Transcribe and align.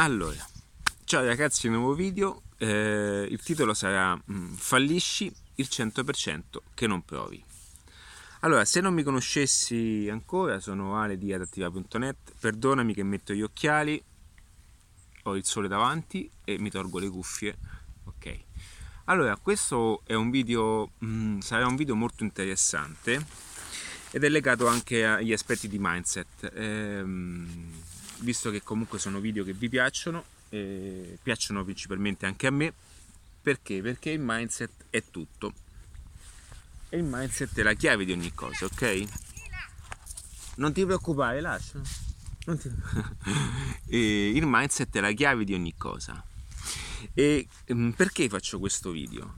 Allora, 0.00 0.48
ciao 1.02 1.24
ragazzi, 1.24 1.68
nuovo 1.68 1.92
video. 1.92 2.42
Eh, 2.56 3.26
il 3.28 3.42
titolo 3.42 3.74
sarà 3.74 4.14
mm, 4.14 4.52
Fallisci 4.54 5.34
il 5.56 5.66
100% 5.68 6.40
che 6.72 6.86
non 6.86 7.04
provi. 7.04 7.42
Allora, 8.42 8.64
se 8.64 8.80
non 8.80 8.94
mi 8.94 9.02
conoscessi 9.02 10.06
ancora, 10.08 10.60
sono 10.60 10.96
Ale 10.96 11.18
di 11.18 11.32
adattiva.net. 11.32 12.34
Perdonami 12.38 12.94
che 12.94 13.02
metto 13.02 13.32
gli 13.32 13.42
occhiali, 13.42 14.00
ho 15.24 15.34
il 15.34 15.44
sole 15.44 15.66
davanti 15.66 16.30
e 16.44 16.60
mi 16.60 16.70
tolgo 16.70 17.00
le 17.00 17.08
cuffie. 17.08 17.58
Ok. 18.04 18.38
Allora, 19.06 19.36
questo 19.36 20.02
è 20.04 20.14
un 20.14 20.30
video, 20.30 20.92
mm, 21.04 21.40
sarà 21.40 21.66
un 21.66 21.74
video 21.74 21.96
molto 21.96 22.22
interessante 22.22 23.26
ed 24.12 24.22
è 24.22 24.28
legato 24.28 24.68
anche 24.68 25.04
agli 25.04 25.32
aspetti 25.32 25.66
di 25.66 25.78
mindset. 25.80 26.52
Ehm, 26.54 27.86
visto 28.18 28.50
che 28.50 28.62
comunque 28.62 28.98
sono 28.98 29.20
video 29.20 29.44
che 29.44 29.52
vi 29.52 29.68
piacciono, 29.68 30.24
eh, 30.50 31.18
piacciono 31.22 31.64
principalmente 31.64 32.26
anche 32.26 32.46
a 32.46 32.50
me, 32.50 32.72
perché? 33.40 33.80
Perché 33.80 34.10
il 34.10 34.20
mindset 34.22 34.70
è 34.90 35.02
tutto. 35.10 35.52
E 36.88 36.96
il 36.96 37.04
mindset 37.04 37.58
è 37.58 37.62
la 37.62 37.74
chiave 37.74 38.04
di 38.04 38.12
ogni 38.12 38.32
cosa, 38.34 38.64
ok? 38.64 39.04
Non 40.56 40.72
ti 40.72 40.84
preoccupare, 40.84 41.40
lascia. 41.40 41.80
Ti... 42.44 42.70
il 43.96 44.46
mindset 44.46 44.96
è 44.96 45.00
la 45.00 45.12
chiave 45.12 45.44
di 45.44 45.54
ogni 45.54 45.74
cosa. 45.76 46.22
E 47.14 47.46
mm, 47.72 47.90
perché 47.90 48.28
faccio 48.28 48.58
questo 48.58 48.90
video? 48.90 49.34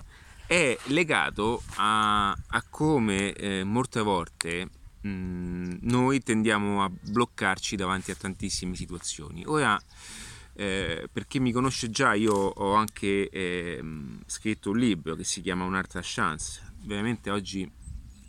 È 0.46 0.76
legato 0.86 1.62
a, 1.76 2.30
a 2.30 2.64
come 2.68 3.32
eh, 3.32 3.64
molte 3.64 4.00
volte 4.00 4.68
Mm, 5.06 5.78
noi 5.82 6.20
tendiamo 6.20 6.84
a 6.84 6.90
bloccarci 6.90 7.76
davanti 7.76 8.10
a 8.10 8.14
tantissime 8.14 8.74
situazioni. 8.74 9.44
Ora, 9.46 9.80
eh, 10.54 11.08
per 11.10 11.26
chi 11.26 11.40
mi 11.40 11.52
conosce 11.52 11.90
già, 11.90 12.12
io 12.14 12.34
ho 12.34 12.74
anche 12.74 13.28
eh, 13.30 13.82
scritto 14.26 14.70
un 14.70 14.78
libro 14.78 15.14
che 15.14 15.24
si 15.24 15.40
chiama 15.40 15.64
Un'altra 15.64 16.00
chance. 16.02 16.60
Veramente 16.82 17.30
oggi 17.30 17.70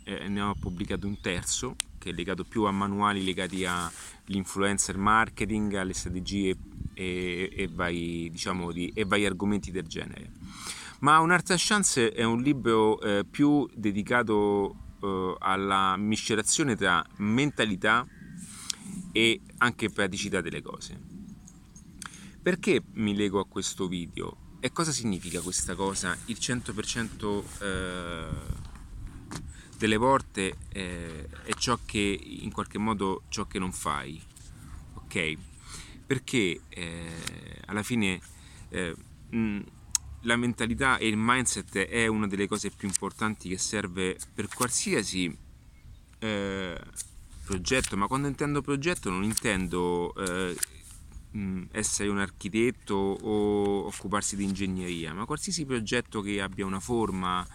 eh, 0.04 0.28
ne 0.28 0.40
ho 0.40 0.54
pubblicato 0.54 1.06
un 1.06 1.20
terzo 1.20 1.76
che 1.98 2.10
è 2.10 2.12
legato 2.12 2.42
più 2.42 2.64
a 2.64 2.72
manuali 2.72 3.22
legati 3.22 3.64
all'influencer 3.64 4.96
marketing, 4.96 5.74
alle 5.74 5.92
strategie 5.92 6.56
e, 6.94 7.52
e, 7.54 7.68
vari, 7.68 8.28
diciamo, 8.28 8.72
di, 8.72 8.90
e 8.94 9.04
vari 9.04 9.24
argomenti 9.24 9.70
del 9.70 9.86
genere. 9.86 10.30
Ma 11.00 11.20
Un'altra 11.20 11.54
chance 11.58 12.12
è 12.12 12.24
un 12.24 12.40
libro 12.42 13.00
eh, 13.00 13.24
più 13.24 13.68
dedicato 13.74 14.81
eh, 15.02 15.36
alla 15.38 15.96
miscelazione 15.96 16.76
tra 16.76 17.04
mentalità 17.16 18.06
e 19.12 19.40
anche 19.58 19.90
praticità 19.90 20.40
delle 20.40 20.62
cose. 20.62 20.98
Perché 22.42 22.82
mi 22.94 23.14
lego 23.14 23.40
a 23.40 23.46
questo 23.46 23.86
video? 23.86 24.56
E 24.60 24.72
cosa 24.72 24.92
significa 24.92 25.40
questa 25.40 25.74
cosa? 25.74 26.16
Il 26.26 26.38
100% 26.40 27.42
eh, 27.60 28.28
delle 29.76 29.96
volte 29.96 30.56
eh, 30.68 31.28
è 31.44 31.52
ciò 31.54 31.78
che 31.84 31.98
in 31.98 32.50
qualche 32.52 32.78
modo 32.78 33.22
ciò 33.28 33.46
che 33.46 33.58
non 33.58 33.72
fai. 33.72 34.20
Ok? 34.94 35.34
Perché 36.06 36.62
eh, 36.68 37.60
alla 37.66 37.82
fine 37.82 38.20
eh, 38.68 38.94
mh, 39.30 39.60
la 40.22 40.36
mentalità 40.36 40.98
e 40.98 41.08
il 41.08 41.16
mindset 41.16 41.78
è 41.78 42.06
una 42.06 42.26
delle 42.26 42.46
cose 42.46 42.70
più 42.70 42.88
importanti 42.88 43.48
che 43.48 43.58
serve 43.58 44.16
per 44.34 44.48
qualsiasi 44.48 45.36
eh, 46.18 46.80
progetto, 47.44 47.96
ma 47.96 48.06
quando 48.06 48.28
intendo 48.28 48.62
progetto 48.62 49.10
non 49.10 49.24
intendo 49.24 50.14
eh, 50.14 50.56
essere 51.72 52.08
un 52.08 52.18
architetto 52.18 52.94
o 52.94 53.86
occuparsi 53.86 54.36
di 54.36 54.44
ingegneria, 54.44 55.12
ma 55.14 55.24
qualsiasi 55.24 55.64
progetto 55.64 56.20
che 56.20 56.40
abbia 56.40 56.66
una 56.66 56.80
forma 56.80 57.46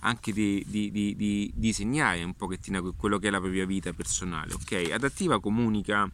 anche 0.00 0.32
di, 0.32 0.64
di, 0.68 0.90
di, 0.92 1.16
di 1.16 1.50
disegnare 1.54 2.22
un 2.22 2.34
pochettino 2.34 2.94
quello 2.94 3.18
che 3.18 3.28
è 3.28 3.30
la 3.30 3.40
propria 3.40 3.66
vita 3.66 3.92
personale, 3.92 4.54
ok? 4.54 4.90
Adattiva 4.92 5.40
comunica 5.40 6.08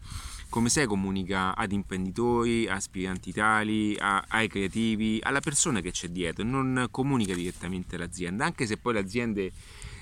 come 0.49 0.69
sai 0.69 0.85
comunica 0.85 1.55
ad 1.55 1.71
imprenditori, 1.71 2.67
a 2.67 2.75
aspiranti 2.75 3.31
tali, 3.31 3.95
a, 3.99 4.23
ai 4.27 4.47
creativi, 4.47 5.19
alla 5.21 5.39
persona 5.39 5.81
che 5.81 5.91
c'è 5.91 6.09
dietro, 6.09 6.43
non 6.43 6.87
comunica 6.91 7.33
direttamente 7.33 7.95
all'azienda, 7.95 8.45
anche 8.45 8.65
se 8.65 8.77
poi 8.77 8.93
le 8.93 8.99
aziende 8.99 9.51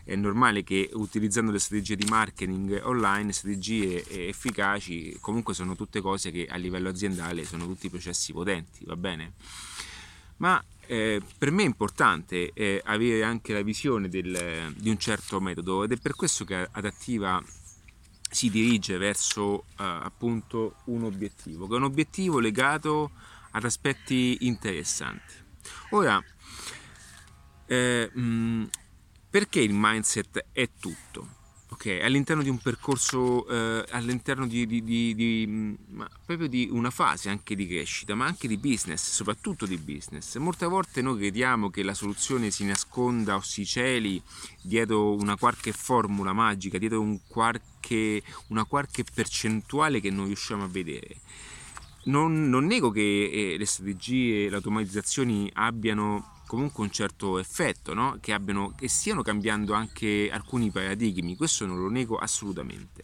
è 0.06 0.16
normale 0.16 0.64
che 0.64 0.90
utilizzando 0.94 1.52
le 1.52 1.60
strategie 1.60 1.96
di 1.96 2.06
marketing 2.10 2.82
online, 2.84 3.32
strategie 3.32 4.04
efficaci, 4.28 5.18
comunque 5.20 5.54
sono 5.54 5.76
tutte 5.76 6.02
cose 6.02 6.30
che 6.30 6.46
a 6.50 6.58
livello 6.58 6.90
aziendale 6.90 7.46
sono 7.46 7.66
tutti 7.66 7.90
processi 7.90 8.34
potenti, 8.34 8.84
va 8.86 8.98
bene? 8.98 9.34
Ma 10.38 10.62
eh, 10.88 11.22
per 11.38 11.52
me 11.52 11.64
è 11.64 11.66
importante 11.66 12.52
eh, 12.54 12.82
avere 12.84 13.24
anche 13.24 13.54
la 13.54 13.62
visione 13.62 14.10
del, 14.10 14.74
di 14.76 14.90
un 14.90 14.98
certo 14.98 15.40
metodo 15.40 15.84
ed 15.86 15.94
è 15.94 15.98
per 15.98 16.16
questo 16.16 16.44
che 16.44 16.68
Adattiva 16.72 17.42
si 18.34 18.50
dirige 18.50 18.98
verso 18.98 19.66
eh, 19.78 19.84
appunto 19.84 20.76
un 20.86 21.04
obiettivo, 21.04 21.68
che 21.68 21.76
è 21.76 21.78
un 21.78 21.84
obiettivo 21.84 22.40
legato 22.40 23.12
ad 23.52 23.64
aspetti 23.64 24.38
interessanti. 24.42 25.36
Ora, 25.92 26.22
eh, 27.68 28.10
mh, 28.12 28.22
mm, 28.22 28.64
perché 29.30 29.62
il 29.62 29.74
mindset 29.74 30.48
è 30.52 30.68
tutto? 30.80 31.42
Ok, 31.74 32.02
all'interno 32.04 32.44
di 32.44 32.50
un 32.50 32.60
percorso, 32.60 33.48
eh, 33.48 33.84
all'interno 33.90 34.46
di, 34.46 34.68
di, 34.68 34.84
di, 34.84 35.16
di 35.16 35.46
mm, 35.48 36.02
proprio 36.24 36.48
di 36.48 36.70
una 36.72 36.92
fase 36.92 37.30
anche 37.30 37.56
di 37.56 37.66
crescita, 37.66 38.14
ma 38.14 38.26
anche 38.26 38.48
di 38.48 38.58
business, 38.58 39.10
soprattutto 39.10 39.66
di 39.66 39.78
business. 39.78 40.38
Molte 40.38 40.68
volte 40.68 41.02
noi 41.02 41.18
crediamo 41.18 41.72
che 41.72 41.82
la 41.82 41.96
soluzione 41.96 42.52
si 42.52 42.64
nasconda 42.64 43.38
o 43.38 43.42
si 43.42 43.66
celi 43.66 44.22
dietro 44.62 45.16
una 45.16 45.36
qualche 45.36 45.72
formula 45.72 46.32
magica, 46.32 46.78
dietro 46.78 47.02
un 47.02 47.22
qualche, 47.28 48.22
una 48.50 48.66
qualche 48.66 49.04
percentuale 49.12 50.00
che 50.00 50.12
non 50.12 50.28
riusciamo 50.28 50.66
a 50.66 50.68
vedere. 50.68 51.22
Non, 52.04 52.50
non 52.50 52.68
nego 52.68 52.92
che 52.92 53.02
eh, 53.02 53.58
le 53.58 53.66
strategie, 53.66 54.48
le 54.48 54.58
automatizzazioni 54.58 55.50
abbiano 55.56 56.43
comunque 56.54 56.84
un 56.84 56.92
certo 56.92 57.40
effetto, 57.40 57.96
no? 57.96 58.20
che, 58.22 58.32
abbiano, 58.32 58.76
che 58.78 58.88
stiano 58.88 59.24
cambiando 59.24 59.74
anche 59.74 60.30
alcuni 60.32 60.70
paradigmi, 60.70 61.36
questo 61.36 61.66
non 61.66 61.80
lo 61.80 61.90
nego 61.90 62.18
assolutamente. 62.18 63.02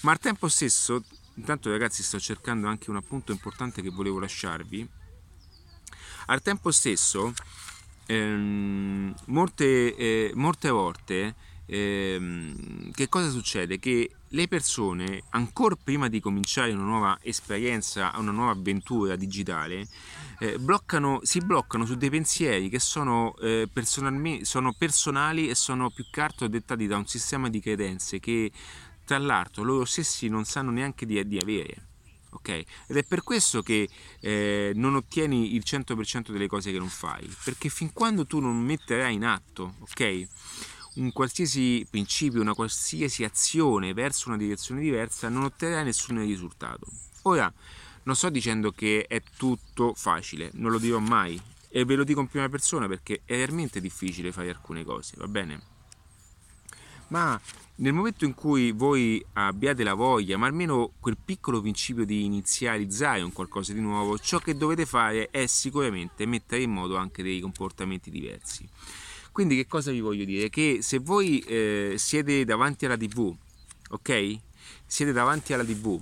Ma 0.00 0.12
al 0.12 0.18
tempo 0.18 0.48
stesso, 0.48 1.04
intanto 1.34 1.68
ragazzi 1.68 2.02
sto 2.02 2.18
cercando 2.18 2.68
anche 2.68 2.88
un 2.88 2.96
appunto 2.96 3.30
importante 3.30 3.82
che 3.82 3.90
volevo 3.90 4.18
lasciarvi, 4.20 4.88
al 6.26 6.40
tempo 6.40 6.70
stesso 6.70 7.34
ehm, 8.06 9.14
molte, 9.26 9.94
eh, 9.94 10.32
molte 10.34 10.70
volte 10.70 11.34
ehm, 11.66 12.90
che 12.92 13.08
cosa 13.10 13.28
succede? 13.28 13.78
Che 13.78 14.10
le 14.28 14.48
persone, 14.48 15.24
ancora 15.30 15.76
prima 15.76 16.08
di 16.08 16.20
cominciare 16.20 16.72
una 16.72 16.84
nuova 16.84 17.18
esperienza, 17.20 18.12
una 18.16 18.30
nuova 18.30 18.52
avventura 18.52 19.14
digitale, 19.14 19.86
eh, 20.42 20.58
bloccano, 20.58 21.20
si 21.22 21.38
bloccano 21.38 21.86
su 21.86 21.94
dei 21.94 22.10
pensieri 22.10 22.68
che 22.68 22.80
sono, 22.80 23.36
eh, 23.36 23.68
sono 24.42 24.74
personali 24.76 25.48
e 25.48 25.54
sono 25.54 25.90
più 25.90 26.04
che 26.10 26.20
altro 26.20 26.48
dettati 26.48 26.88
da 26.88 26.96
un 26.96 27.06
sistema 27.06 27.48
di 27.48 27.60
credenze 27.60 28.18
che 28.18 28.50
tra 29.04 29.18
l'altro 29.18 29.62
loro 29.62 29.84
stessi 29.84 30.28
non 30.28 30.44
sanno 30.44 30.72
neanche 30.72 31.06
di, 31.06 31.24
di 31.28 31.38
avere. 31.38 31.86
Okay? 32.30 32.64
Ed 32.88 32.96
è 32.96 33.04
per 33.04 33.22
questo 33.22 33.62
che 33.62 33.88
eh, 34.18 34.72
non 34.74 34.96
ottieni 34.96 35.54
il 35.54 35.62
100% 35.64 36.32
delle 36.32 36.48
cose 36.48 36.72
che 36.72 36.78
non 36.78 36.88
fai, 36.88 37.32
perché 37.44 37.68
fin 37.68 37.92
quando 37.92 38.26
tu 38.26 38.40
non 38.40 38.58
metterai 38.58 39.14
in 39.14 39.24
atto, 39.24 39.74
ok? 39.78 40.26
un 40.94 41.12
qualsiasi 41.12 41.86
principio, 41.88 42.40
una 42.40 42.54
qualsiasi 42.54 43.22
azione 43.22 43.94
verso 43.94 44.28
una 44.28 44.38
direzione 44.38 44.80
diversa, 44.80 45.28
non 45.28 45.44
otterrai 45.44 45.84
nessun 45.84 46.18
risultato. 46.18 46.86
Ora, 47.22 47.52
non 48.04 48.16
sto 48.16 48.28
dicendo 48.30 48.72
che 48.72 49.06
è 49.08 49.22
tutto 49.36 49.94
facile, 49.94 50.50
non 50.54 50.70
lo 50.70 50.78
dirò 50.78 50.98
mai 50.98 51.40
e 51.68 51.84
ve 51.84 51.94
lo 51.94 52.04
dico 52.04 52.20
in 52.20 52.28
prima 52.28 52.48
persona 52.48 52.86
perché 52.86 53.22
è 53.24 53.36
veramente 53.36 53.80
difficile 53.80 54.32
fare 54.32 54.50
alcune 54.50 54.84
cose, 54.84 55.14
va 55.16 55.28
bene? 55.28 55.70
Ma 57.08 57.40
nel 57.76 57.92
momento 57.92 58.24
in 58.24 58.34
cui 58.34 58.72
voi 58.72 59.24
abbiate 59.34 59.82
la 59.82 59.94
voglia, 59.94 60.36
ma 60.36 60.46
almeno 60.46 60.92
quel 61.00 61.16
piccolo 61.22 61.60
principio 61.60 62.04
di 62.04 62.24
inizializzare 62.24 63.22
un 63.22 63.32
qualcosa 63.32 63.72
di 63.72 63.80
nuovo, 63.80 64.18
ciò 64.18 64.38
che 64.38 64.56
dovete 64.56 64.86
fare 64.86 65.28
è 65.30 65.46
sicuramente 65.46 66.26
mettere 66.26 66.62
in 66.62 66.70
moto 66.70 66.96
anche 66.96 67.22
dei 67.22 67.40
comportamenti 67.40 68.10
diversi. 68.10 68.68
Quindi 69.30 69.56
che 69.56 69.66
cosa 69.66 69.90
vi 69.90 70.00
voglio 70.00 70.24
dire? 70.24 70.50
Che 70.50 70.78
se 70.82 70.98
voi 70.98 71.40
eh, 71.40 71.94
siete 71.96 72.44
davanti 72.44 72.84
alla 72.84 72.96
tv, 72.96 73.34
ok? 73.90 74.38
Siete 74.86 75.12
davanti 75.12 75.54
alla 75.54 75.64
tv 75.64 76.00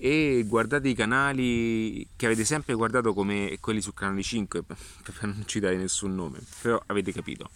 e 0.00 0.44
guardate 0.46 0.88
i 0.88 0.94
canali 0.94 2.08
che 2.16 2.24
avete 2.24 2.46
sempre 2.46 2.72
guardato 2.72 3.12
come 3.12 3.58
quelli 3.60 3.82
su 3.82 3.92
canale 3.92 4.22
5, 4.22 4.62
per 4.64 4.74
non 5.20 5.42
citare 5.44 5.76
nessun 5.76 6.14
nome, 6.14 6.40
però 6.62 6.82
avete 6.86 7.12
capito. 7.12 7.50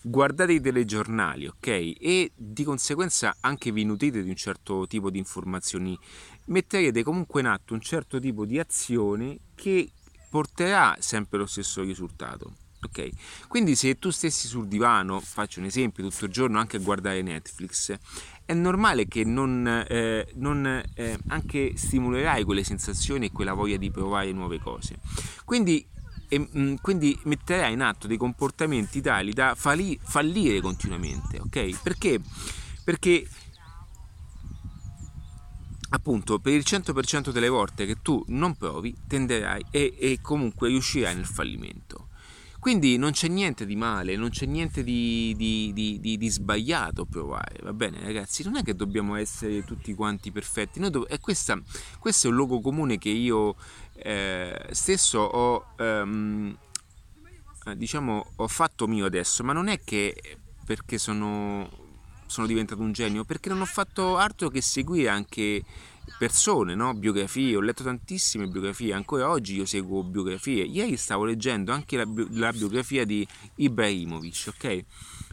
Guardate 0.00 0.52
i 0.52 0.60
telegiornali, 0.60 1.48
ok? 1.48 1.66
E 1.66 2.30
di 2.36 2.62
conseguenza 2.62 3.36
anche 3.40 3.72
vi 3.72 3.84
nutrite 3.84 4.22
di 4.22 4.28
un 4.30 4.36
certo 4.36 4.86
tipo 4.86 5.10
di 5.10 5.18
informazioni 5.18 5.98
metterete 6.46 7.02
comunque 7.02 7.40
in 7.40 7.48
atto 7.48 7.74
un 7.74 7.80
certo 7.80 8.20
tipo 8.20 8.46
di 8.46 8.60
azione 8.60 9.38
che 9.56 9.90
porterà 10.30 10.96
sempre 11.00 11.38
lo 11.38 11.46
stesso 11.46 11.82
risultato. 11.82 12.67
Ok, 12.80 13.08
quindi 13.48 13.74
se 13.74 13.98
tu 13.98 14.10
stessi 14.10 14.46
sul 14.46 14.68
divano, 14.68 15.18
faccio 15.18 15.58
un 15.58 15.66
esempio, 15.66 16.08
tutto 16.08 16.26
il 16.26 16.30
giorno 16.30 16.60
anche 16.60 16.76
a 16.76 16.80
guardare 16.80 17.22
Netflix, 17.22 17.98
è 18.44 18.54
normale 18.54 19.08
che 19.08 19.24
non, 19.24 19.84
eh, 19.88 20.30
non 20.36 20.82
eh, 20.94 21.18
anche 21.26 21.76
stimolerai 21.76 22.44
quelle 22.44 22.62
sensazioni 22.62 23.26
e 23.26 23.32
quella 23.32 23.52
voglia 23.52 23.76
di 23.76 23.90
provare 23.90 24.30
nuove 24.30 24.60
cose. 24.60 25.00
Quindi, 25.44 25.84
e, 26.28 26.38
mh, 26.38 26.48
mm, 26.56 26.74
quindi 26.80 27.18
metterai 27.24 27.72
in 27.72 27.82
atto 27.82 28.06
dei 28.06 28.16
comportamenti 28.16 29.00
tali 29.00 29.32
da 29.32 29.56
falli, 29.56 29.98
fallire 30.00 30.60
continuamente, 30.60 31.40
ok? 31.40 31.82
Perché? 31.82 32.20
Perché 32.84 33.26
appunto 35.90 36.38
per 36.38 36.52
il 36.52 36.64
100% 36.64 37.30
delle 37.30 37.48
volte 37.48 37.86
che 37.86 37.96
tu 38.02 38.22
non 38.28 38.54
provi 38.56 38.94
tenderai 39.06 39.66
e, 39.70 39.96
e 39.98 40.18
comunque 40.22 40.68
riuscirai 40.68 41.14
nel 41.14 41.26
fallimento. 41.26 42.07
Quindi 42.60 42.96
non 42.96 43.12
c'è 43.12 43.28
niente 43.28 43.64
di 43.64 43.76
male, 43.76 44.16
non 44.16 44.30
c'è 44.30 44.44
niente 44.44 44.82
di, 44.82 45.32
di, 45.36 45.72
di, 45.72 46.18
di, 46.18 46.28
sbagliato 46.28 47.04
provare, 47.04 47.60
va 47.62 47.72
bene 47.72 48.00
ragazzi? 48.00 48.42
Non 48.42 48.56
è 48.56 48.62
che 48.62 48.74
dobbiamo 48.74 49.14
essere 49.14 49.64
tutti 49.64 49.94
quanti 49.94 50.32
perfetti, 50.32 50.80
do- 50.90 51.06
e 51.06 51.20
questa, 51.20 51.60
questo 52.00 52.26
è 52.26 52.30
un 52.30 52.36
luogo 52.36 52.60
comune 52.60 52.98
che 52.98 53.10
io 53.10 53.54
eh, 53.94 54.68
stesso 54.72 55.20
ho, 55.20 55.66
ehm, 55.76 56.56
diciamo, 57.76 58.32
ho 58.36 58.48
fatto 58.48 58.88
mio 58.88 59.06
adesso, 59.06 59.44
ma 59.44 59.52
non 59.52 59.68
è 59.68 59.78
che 59.80 60.20
perché 60.64 60.98
sono, 60.98 61.70
sono 62.28 62.46
diventato 62.46 62.82
un 62.82 62.92
genio, 62.92 63.24
perché 63.24 63.48
non 63.48 63.60
ho 63.60 63.66
fatto 63.66 64.16
altro 64.16 64.48
che 64.50 64.60
seguire 64.60 65.08
anche 65.08 65.64
persone, 66.16 66.74
no? 66.74 66.94
biografie, 66.94 67.56
ho 67.56 67.60
letto 67.60 67.82
tantissime 67.82 68.46
biografie, 68.46 68.92
ancora 68.92 69.28
oggi 69.28 69.56
io 69.56 69.64
seguo 69.64 70.02
biografie. 70.02 70.64
Ieri 70.64 70.96
stavo 70.96 71.24
leggendo 71.24 71.72
anche 71.72 71.96
la, 71.96 72.06
la 72.30 72.52
biografia 72.52 73.04
di 73.04 73.26
Ibrahimovic, 73.56 74.44
ok? 74.48 74.84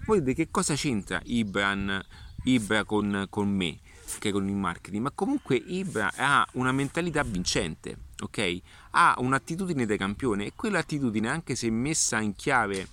Voi 0.05 0.19
dite 0.19 0.33
che 0.33 0.47
cosa 0.51 0.75
c'entra 0.75 1.21
Ibran, 1.23 2.03
Ibra 2.45 2.83
con, 2.83 3.27
con 3.29 3.49
me, 3.49 3.79
che 4.19 4.31
con 4.31 4.47
il 4.47 4.55
marketing? 4.55 5.03
Ma 5.03 5.11
comunque 5.11 5.55
Ibra 5.55 6.11
ha 6.15 6.47
una 6.53 6.71
mentalità 6.71 7.23
vincente, 7.23 7.97
ok? 8.21 8.59
Ha 8.91 9.15
un'attitudine 9.17 9.85
da 9.85 9.97
campione 9.97 10.45
e 10.45 10.53
quell'attitudine, 10.55 11.29
anche 11.29 11.55
se 11.55 11.69
messa 11.69 12.19
in 12.19 12.35
chiave... 12.35 12.87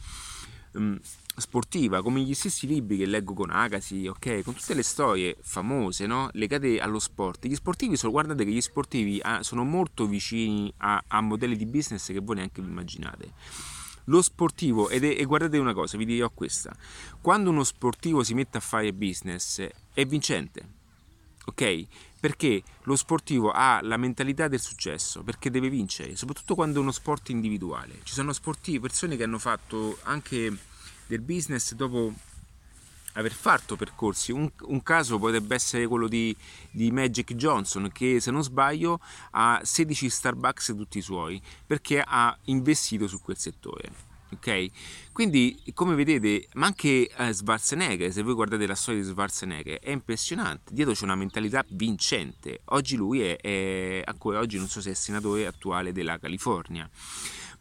Um, 0.74 0.98
sportiva, 1.36 2.02
come 2.02 2.20
gli 2.20 2.34
stessi 2.34 2.66
libri 2.66 2.98
che 2.98 3.06
leggo 3.06 3.32
con 3.32 3.50
Agassi, 3.50 4.06
ok? 4.06 4.42
Con 4.42 4.54
tutte 4.54 4.74
le 4.74 4.82
storie 4.82 5.36
famose, 5.40 6.06
no? 6.06 6.28
Legate 6.32 6.80
allo 6.80 6.98
sport. 6.98 7.46
Gli 7.46 7.54
sportivi, 7.54 7.96
sono, 7.96 8.12
guardate 8.12 8.44
che 8.44 8.50
gli 8.50 8.60
sportivi 8.60 9.20
ah, 9.22 9.42
sono 9.42 9.64
molto 9.64 10.06
vicini 10.06 10.72
a, 10.78 11.02
a, 11.06 11.20
modelli 11.20 11.56
di 11.56 11.66
business 11.66 12.06
che 12.08 12.20
voi 12.20 12.36
neanche 12.36 12.60
vi 12.60 12.68
immaginate. 12.68 13.32
Lo 14.06 14.20
sportivo, 14.20 14.88
ed 14.88 15.04
è, 15.04 15.16
e 15.18 15.24
guardate 15.24 15.58
una 15.58 15.72
cosa, 15.72 15.96
vi 15.96 16.04
dirò 16.04 16.28
questa, 16.30 16.74
quando 17.20 17.50
uno 17.50 17.62
sportivo 17.64 18.24
si 18.24 18.34
mette 18.34 18.58
a 18.58 18.60
fare 18.60 18.92
business 18.92 19.64
è 19.94 20.04
vincente, 20.04 20.68
ok? 21.44 21.86
Perché 22.18 22.62
lo 22.82 22.96
sportivo 22.96 23.50
ha 23.50 23.80
la 23.80 23.96
mentalità 23.96 24.48
del 24.48 24.60
successo, 24.60 25.22
perché 25.22 25.50
deve 25.50 25.68
vincere, 25.68 26.16
soprattutto 26.16 26.56
quando 26.56 26.78
è 26.78 26.82
uno 26.82 26.90
sport 26.90 27.28
individuale. 27.30 28.00
Ci 28.02 28.12
sono 28.12 28.32
sportivi, 28.32 28.80
persone 28.80 29.16
che 29.16 29.22
hanno 29.22 29.38
fatto 29.38 29.98
anche 30.02 30.70
del 31.12 31.20
business 31.20 31.74
dopo 31.74 32.14
aver 33.14 33.32
fatto 33.32 33.76
percorsi. 33.76 34.32
Un, 34.32 34.50
un, 34.62 34.82
caso 34.82 35.18
potrebbe 35.18 35.54
essere 35.54 35.86
quello 35.86 36.08
di, 36.08 36.34
di, 36.70 36.90
Magic 36.90 37.34
Johnson 37.34 37.90
che 37.92 38.18
se 38.20 38.30
non 38.30 38.42
sbaglio 38.42 38.98
ha 39.32 39.60
16 39.62 40.08
Starbucks 40.08 40.72
tutti 40.74 40.98
i 40.98 41.02
suoi 41.02 41.40
perché 41.66 42.02
ha 42.04 42.34
investito 42.44 43.06
su 43.06 43.20
quel 43.20 43.36
settore. 43.36 44.10
Ok? 44.32 44.68
Quindi, 45.12 45.62
come 45.74 45.94
vedete, 45.94 46.48
ma 46.54 46.64
anche 46.64 47.06
eh, 47.06 47.34
Schwarzenegger, 47.34 48.10
se 48.10 48.22
voi 48.22 48.32
guardate 48.32 48.66
la 48.66 48.74
storia 48.74 49.02
di 49.02 49.06
Schwarzenegger, 49.06 49.78
è 49.78 49.90
impressionante. 49.90 50.72
Dietro 50.72 50.94
c'è 50.94 51.04
una 51.04 51.14
mentalità 51.14 51.62
vincente. 51.68 52.60
Oggi 52.66 52.96
lui 52.96 53.20
è, 53.20 53.36
è 53.36 54.02
ancora 54.06 54.38
oggi, 54.38 54.56
non 54.56 54.68
so 54.68 54.80
se 54.80 54.92
è 54.92 54.94
senatore 54.94 55.46
attuale 55.46 55.92
della 55.92 56.18
California. 56.18 56.88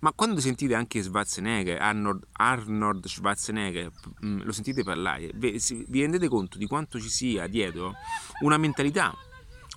Ma 0.02 0.12
quando 0.14 0.40
sentite 0.40 0.74
anche 0.74 1.04
Schwarzenegger, 1.04 1.80
Arnold, 1.80 2.24
Arnold 2.34 3.06
Schwarzenegger, 3.06 3.92
lo 4.22 4.52
sentite 4.52 4.82
parlare, 4.82 5.30
vi 5.36 6.02
rendete 6.02 6.28
conto 6.28 6.58
di 6.58 6.66
quanto 6.66 7.00
ci 7.00 7.08
sia 7.08 7.46
dietro 7.46 7.94
una 8.42 8.58
mentalità, 8.58 9.16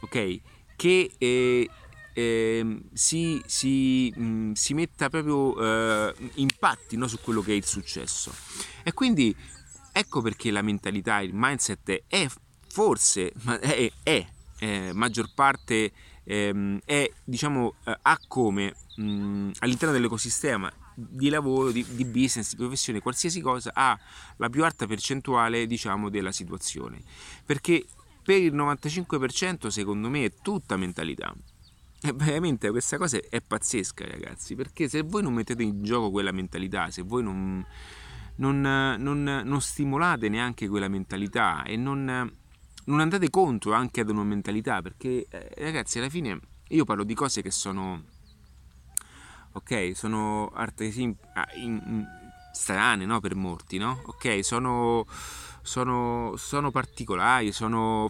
ok? 0.00 0.40
Che 0.76 1.12
eh, 1.18 1.70
eh, 2.14 2.82
si, 2.94 3.42
si, 3.44 4.10
mh, 4.16 4.52
si, 4.52 4.72
metta 4.72 5.10
proprio 5.10 5.60
eh, 5.60 6.14
impatti 6.36 6.96
no, 6.96 7.06
su 7.06 7.20
quello 7.20 7.42
che 7.42 7.52
è 7.52 7.56
il 7.56 7.66
successo. 7.66 8.32
E 8.82 8.94
quindi 8.94 9.36
ecco 9.92 10.22
perché 10.22 10.50
la 10.50 10.62
mentalità, 10.62 11.20
il 11.20 11.32
mindset 11.34 12.04
è 12.08 12.26
forse, 12.66 13.30
è, 13.60 13.92
è, 14.02 14.26
è 14.56 14.92
maggior 14.92 15.34
parte 15.34 15.92
ehm, 16.24 16.80
è, 16.84 17.10
diciamo, 17.22 17.74
eh, 17.84 17.98
ha 18.02 18.18
come 18.26 18.74
mh, 18.96 19.50
all'interno 19.58 19.94
dell'ecosistema 19.94 20.72
di 20.96 21.28
lavoro, 21.28 21.70
di, 21.70 21.84
di, 21.90 22.04
business, 22.04 22.50
di 22.50 22.56
professione, 22.56 23.00
qualsiasi 23.00 23.40
cosa, 23.40 23.70
ha 23.74 23.98
la 24.36 24.48
più 24.48 24.64
alta 24.64 24.86
percentuale, 24.86 25.66
diciamo, 25.66 26.08
della 26.08 26.32
situazione. 26.32 27.02
Perché 27.44 27.84
per 28.22 28.40
il 28.40 28.54
95% 28.54 29.66
secondo 29.68 30.08
me 30.08 30.24
è 30.24 30.32
tutta 30.40 30.76
mentalità. 30.76 31.34
E 32.00 32.12
veramente 32.12 32.70
questa 32.70 32.96
cosa 32.98 33.18
è 33.28 33.40
pazzesca, 33.40 34.06
ragazzi, 34.06 34.54
perché 34.54 34.88
se 34.88 35.02
voi 35.02 35.22
non 35.22 35.34
mettete 35.34 35.62
in 35.62 35.82
gioco 35.82 36.10
quella 36.10 36.32
mentalità, 36.32 36.90
se 36.90 37.02
voi 37.02 37.22
non, 37.22 37.64
non, 38.36 38.60
non, 38.60 39.42
non 39.44 39.60
stimolate 39.60 40.28
neanche 40.28 40.68
quella 40.68 40.88
mentalità 40.88 41.64
e 41.64 41.76
non 41.76 42.30
non 42.86 43.00
andate 43.00 43.30
contro 43.30 43.72
anche 43.72 44.00
ad 44.00 44.10
una 44.10 44.24
mentalità, 44.24 44.82
perché 44.82 45.26
eh, 45.28 45.50
ragazzi 45.58 45.98
alla 45.98 46.08
fine 46.08 46.38
io 46.68 46.84
parlo 46.84 47.04
di 47.04 47.14
cose 47.14 47.42
che 47.42 47.50
sono, 47.50 48.04
ok, 49.52 49.92
sono 49.94 50.50
altresì 50.54 51.14
ah, 51.34 51.46
strane 52.52 53.04
no? 53.04 53.20
per 53.20 53.34
molti, 53.34 53.78
no? 53.78 54.02
Ok, 54.06 54.44
sono, 54.44 55.06
sono, 55.62 56.34
sono 56.36 56.70
particolari, 56.70 57.52
sono... 57.52 58.08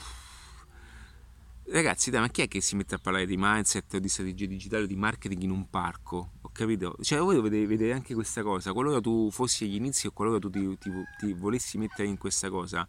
Ragazzi, 1.67 2.11
dai, 2.11 2.21
ma 2.21 2.29
chi 2.29 2.43
è 2.43 2.49
che 2.49 2.61
si 2.61 2.77
mette 2.77 2.97
a 2.97 2.99
parlare 2.99 3.25
di 3.25 3.37
mindset 3.39 3.95
o 3.95 3.99
di 3.99 4.09
strategia 4.09 4.45
digitale 4.45 4.83
o 4.83 4.87
di 4.87 4.97
marketing 4.97 5.45
in 5.45 5.51
un 5.51 5.71
parco? 5.71 6.33
Ho 6.43 6.51
capito? 6.53 6.95
Cioè, 7.01 7.21
voi 7.21 7.37
dovete 7.37 7.67
vedere 7.67 7.95
anche 7.95 8.13
questa 8.13 8.43
cosa. 8.43 8.75
Qualora 8.75 9.01
tu 9.01 9.31
fossi 9.31 9.65
agli 9.65 9.77
inizi 9.77 10.07
o 10.07 10.11
qualora 10.11 10.39
tu 10.39 10.51
ti, 10.51 10.77
ti, 10.77 10.91
ti 11.19 11.33
volessi 11.33 11.79
mettere 11.79 12.07
in 12.07 12.19
questa 12.19 12.51
cosa, 12.51 12.87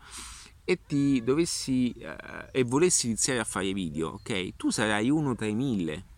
e 0.66 0.80
ti 0.86 1.24
dovessi 1.24 1.92
eh, 1.92 2.16
e 2.52 2.64
volessi 2.64 3.06
iniziare 3.06 3.40
a 3.40 3.44
fare 3.44 3.72
video, 3.72 4.10
ok? 4.14 4.56
Tu 4.58 4.72
sarai 4.72 5.10
uno 5.10 5.36
tra 5.36 5.46
i 5.46 5.54
mille 5.54 6.14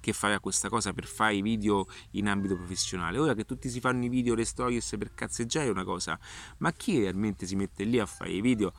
che 0.00 0.12
farà 0.12 0.40
questa 0.40 0.68
cosa 0.68 0.92
per 0.92 1.04
fare 1.04 1.34
i 1.34 1.42
video 1.42 1.86
in 2.12 2.28
ambito 2.28 2.56
professionale. 2.56 3.18
Ora 3.18 3.34
che 3.34 3.44
tutti 3.44 3.68
si 3.68 3.80
fanno 3.80 4.04
i 4.04 4.08
video, 4.08 4.34
le 4.34 4.44
stories 4.44 4.94
per 4.96 5.12
cazzeggiare 5.12 5.66
è 5.66 5.70
una 5.70 5.84
cosa, 5.84 6.18
ma 6.58 6.72
chi 6.72 6.98
realmente 7.00 7.46
si 7.46 7.56
mette 7.56 7.84
lì 7.84 7.98
a 7.98 8.06
fare 8.06 8.30
i 8.30 8.40
video 8.40 8.72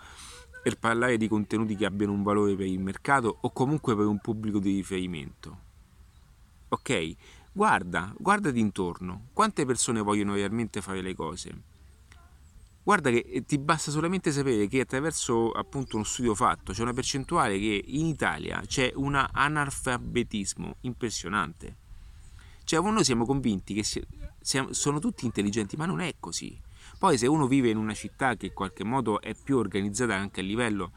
per 0.63 0.79
parlare 0.79 1.17
di 1.17 1.27
contenuti 1.27 1.75
che 1.75 1.85
abbiano 1.85 2.13
un 2.13 2.23
valore 2.23 2.55
per 2.55 2.65
il 2.65 2.79
mercato 2.79 3.37
o 3.41 3.51
comunque 3.51 3.95
per 3.95 4.05
un 4.05 4.19
pubblico 4.19 4.59
di 4.59 4.73
riferimento? 4.75 5.69
Ok? 6.69 7.15
Guarda, 7.51 8.13
guardati 8.17 8.59
intorno, 8.59 9.27
quante 9.33 9.65
persone 9.65 9.99
vogliono 9.99 10.35
realmente 10.35 10.81
fare 10.81 11.01
le 11.01 11.13
cose? 11.13 11.70
Guarda 12.83 13.11
che 13.11 13.23
eh, 13.27 13.45
ti 13.45 13.59
basta 13.59 13.91
solamente 13.91 14.31
sapere 14.31 14.67
che 14.67 14.81
attraverso 14.81 15.51
appunto 15.51 15.95
uno 15.95 16.05
studio 16.05 16.33
fatto 16.33 16.73
c'è 16.73 16.81
una 16.81 16.93
percentuale 16.93 17.59
che 17.59 17.83
in 17.85 18.07
Italia 18.07 18.61
c'è 18.65 18.91
un 18.95 19.15
analfabetismo 19.15 20.77
impressionante. 20.81 21.75
Cioè 22.63 22.81
noi 22.81 23.03
siamo 23.03 23.25
convinti 23.25 23.73
che 23.73 23.83
siamo, 24.39 24.73
sono 24.73 24.99
tutti 24.99 25.25
intelligenti, 25.25 25.75
ma 25.75 25.85
non 25.85 25.99
è 25.99 26.15
così. 26.19 26.59
Poi 26.97 27.17
se 27.17 27.27
uno 27.27 27.47
vive 27.47 27.69
in 27.69 27.77
una 27.77 27.93
città 27.93 28.35
che 28.35 28.47
in 28.47 28.53
qualche 28.53 28.83
modo 28.83 29.21
è 29.21 29.33
più 29.35 29.57
organizzata 29.57 30.15
anche 30.15 30.39
a 30.41 30.43
livello 30.43 30.91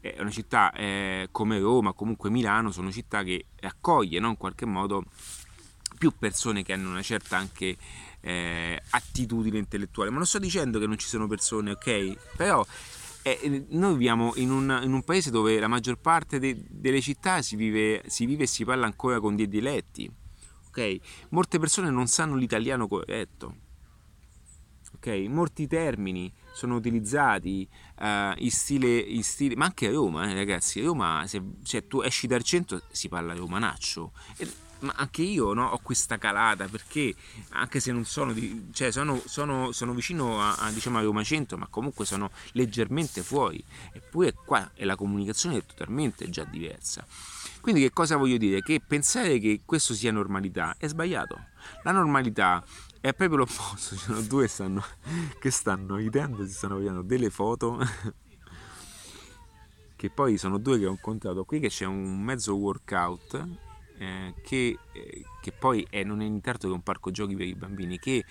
è 0.00 0.20
una 0.20 0.30
città 0.30 0.70
eh, 0.72 1.28
come 1.30 1.58
Roma, 1.58 1.94
comunque 1.94 2.28
Milano, 2.28 2.70
sono 2.70 2.90
città 2.90 3.22
che 3.22 3.46
accoglie 3.60 4.20
no? 4.20 4.28
in 4.28 4.36
qualche 4.36 4.66
modo 4.66 5.04
più 5.96 6.12
persone 6.18 6.62
che 6.62 6.74
hanno 6.74 6.90
una 6.90 7.02
certa 7.02 7.38
anche 7.38 7.76
eh, 8.24 8.80
attitudine 8.90 9.58
intellettuale. 9.58 10.10
Ma 10.10 10.16
non 10.16 10.26
sto 10.26 10.38
dicendo 10.38 10.78
che 10.78 10.86
non 10.86 10.96
ci 10.98 11.06
sono 11.06 11.26
persone, 11.26 11.72
ok? 11.72 12.16
Però 12.36 12.64
eh, 13.22 13.66
noi 13.70 13.92
viviamo 13.92 14.32
in 14.36 14.50
un, 14.50 14.80
in 14.82 14.92
un, 14.92 15.02
paese 15.02 15.30
dove 15.30 15.58
la 15.58 15.68
maggior 15.68 15.98
parte 15.98 16.38
de, 16.38 16.64
delle 16.68 17.02
città 17.02 17.42
si 17.42 17.54
vive, 17.54 18.02
si 18.06 18.24
vive, 18.24 18.44
e 18.44 18.46
si 18.46 18.64
parla 18.64 18.86
ancora 18.86 19.20
con 19.20 19.36
dei 19.36 19.48
dialetti. 19.48 20.10
Ok? 20.68 20.96
Molte 21.30 21.58
persone 21.58 21.90
non 21.90 22.06
sanno 22.06 22.34
l'italiano 22.34 22.88
corretto. 22.88 23.56
Ok? 24.94 25.08
Molti 25.28 25.66
termini 25.66 26.32
sono 26.54 26.76
utilizzati 26.76 27.68
uh, 27.98 28.32
in, 28.36 28.50
stile, 28.50 28.96
in, 28.98 29.22
stile, 29.22 29.54
ma 29.54 29.66
anche 29.66 29.88
a 29.88 29.90
Roma, 29.90 30.30
eh, 30.30 30.34
ragazzi. 30.34 30.80
A 30.80 30.84
Roma, 30.84 31.24
se 31.26 31.42
cioè, 31.62 31.86
tu 31.86 32.00
esci 32.00 32.26
dal 32.26 32.42
centro, 32.42 32.80
si 32.90 33.08
parla 33.08 33.34
romanaccio. 33.34 34.12
E, 34.38 34.48
ma 34.84 34.92
anche 34.96 35.22
io 35.22 35.52
no, 35.52 35.66
ho 35.66 35.78
questa 35.78 36.18
calata 36.18 36.68
perché 36.68 37.14
anche 37.50 37.80
se 37.80 37.90
non 37.92 38.04
sono, 38.04 38.32
di, 38.32 38.68
cioè 38.72 38.92
sono, 38.92 39.20
sono, 39.24 39.72
sono 39.72 39.92
vicino 39.92 40.40
a, 40.40 40.54
a, 40.54 40.70
diciamo, 40.70 40.98
a 40.98 41.02
Roma 41.02 41.24
Centro, 41.24 41.56
ma 41.56 41.66
comunque 41.66 42.04
sono 42.04 42.30
leggermente 42.52 43.22
fuori. 43.22 43.62
Eppure 43.92 44.32
qua 44.32 44.70
è 44.74 44.84
la 44.84 44.96
comunicazione 44.96 45.56
è 45.56 45.66
totalmente 45.66 46.28
già 46.30 46.44
diversa. 46.44 47.04
Quindi 47.60 47.80
che 47.80 47.92
cosa 47.92 48.16
voglio 48.16 48.36
dire? 48.36 48.60
Che 48.60 48.80
pensare 48.86 49.38
che 49.38 49.62
questo 49.64 49.94
sia 49.94 50.12
normalità 50.12 50.76
è 50.78 50.86
sbagliato. 50.86 51.46
La 51.82 51.92
normalità 51.92 52.62
è 53.00 53.14
proprio 53.14 53.38
l'opposto. 53.38 53.96
Ci 53.96 54.02
sono 54.02 54.20
due 54.20 54.46
stanno, 54.48 54.84
che 55.40 55.50
stanno 55.50 55.96
ridendo, 55.96 56.46
si 56.46 56.52
stanno 56.52 56.76
vedendo 56.76 57.02
delle 57.02 57.30
foto. 57.30 57.78
che 59.96 60.10
poi 60.10 60.36
sono 60.36 60.58
due 60.58 60.78
che 60.78 60.84
ho 60.84 60.90
incontrato 60.90 61.44
qui, 61.44 61.60
che 61.60 61.68
c'è 61.68 61.86
un 61.86 62.20
mezzo 62.22 62.54
workout 62.54 63.63
eh, 63.98 64.34
che, 64.42 64.78
eh, 64.92 65.24
che, 65.40 65.52
poi 65.52 65.86
è, 65.88 66.02
non 66.02 66.20
è 66.20 66.24
nient'altro 66.24 66.68
che 66.68 66.74
un 66.74 66.82
parco 66.82 67.10
giochi 67.10 67.36
per 67.36 67.46
i 67.46 67.54
bambini 67.54 67.98
che 67.98 68.24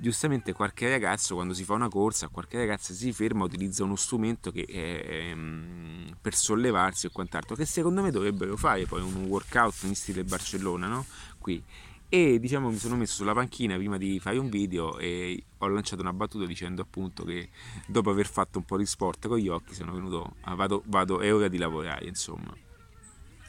giustamente 0.00 0.52
qualche 0.52 0.88
ragazzo 0.88 1.34
quando 1.34 1.52
si 1.52 1.64
fa 1.64 1.74
una 1.74 1.88
corsa, 1.88 2.28
qualche 2.28 2.56
ragazza 2.56 2.94
si 2.94 3.12
ferma, 3.12 3.44
utilizza 3.44 3.82
uno 3.82 3.96
strumento 3.96 4.50
che 4.52 4.64
è, 4.64 5.32
um, 5.32 6.16
per 6.20 6.34
sollevarsi 6.34 7.06
o 7.06 7.10
quant'altro, 7.10 7.56
che 7.56 7.66
secondo 7.66 8.00
me 8.00 8.10
dovrebbero 8.10 8.56
fare 8.56 8.86
poi 8.86 9.02
un 9.02 9.24
workout 9.24 9.82
in 9.82 9.94
stile 9.94 10.24
Barcellona, 10.24 10.86
no? 10.86 11.04
Qui. 11.38 11.62
E 12.10 12.40
diciamo 12.40 12.70
mi 12.70 12.78
sono 12.78 12.96
messo 12.96 13.16
sulla 13.16 13.34
panchina 13.34 13.76
prima 13.76 13.98
di 13.98 14.18
fare 14.18 14.38
un 14.38 14.48
video 14.48 14.96
e 14.98 15.44
ho 15.58 15.68
lanciato 15.68 16.00
una 16.00 16.14
battuta 16.14 16.46
dicendo 16.46 16.80
appunto 16.80 17.22
che 17.24 17.50
dopo 17.86 18.08
aver 18.08 18.26
fatto 18.26 18.56
un 18.56 18.64
po' 18.64 18.78
di 18.78 18.86
sport 18.86 19.28
con 19.28 19.36
gli 19.36 19.48
occhi 19.48 19.74
sono 19.74 19.92
venuto, 19.92 20.36
ah, 20.42 20.54
vado, 20.54 20.82
vado, 20.86 21.20
è 21.20 21.34
ora 21.34 21.48
di 21.48 21.58
lavorare 21.58 22.06
insomma. 22.06 22.56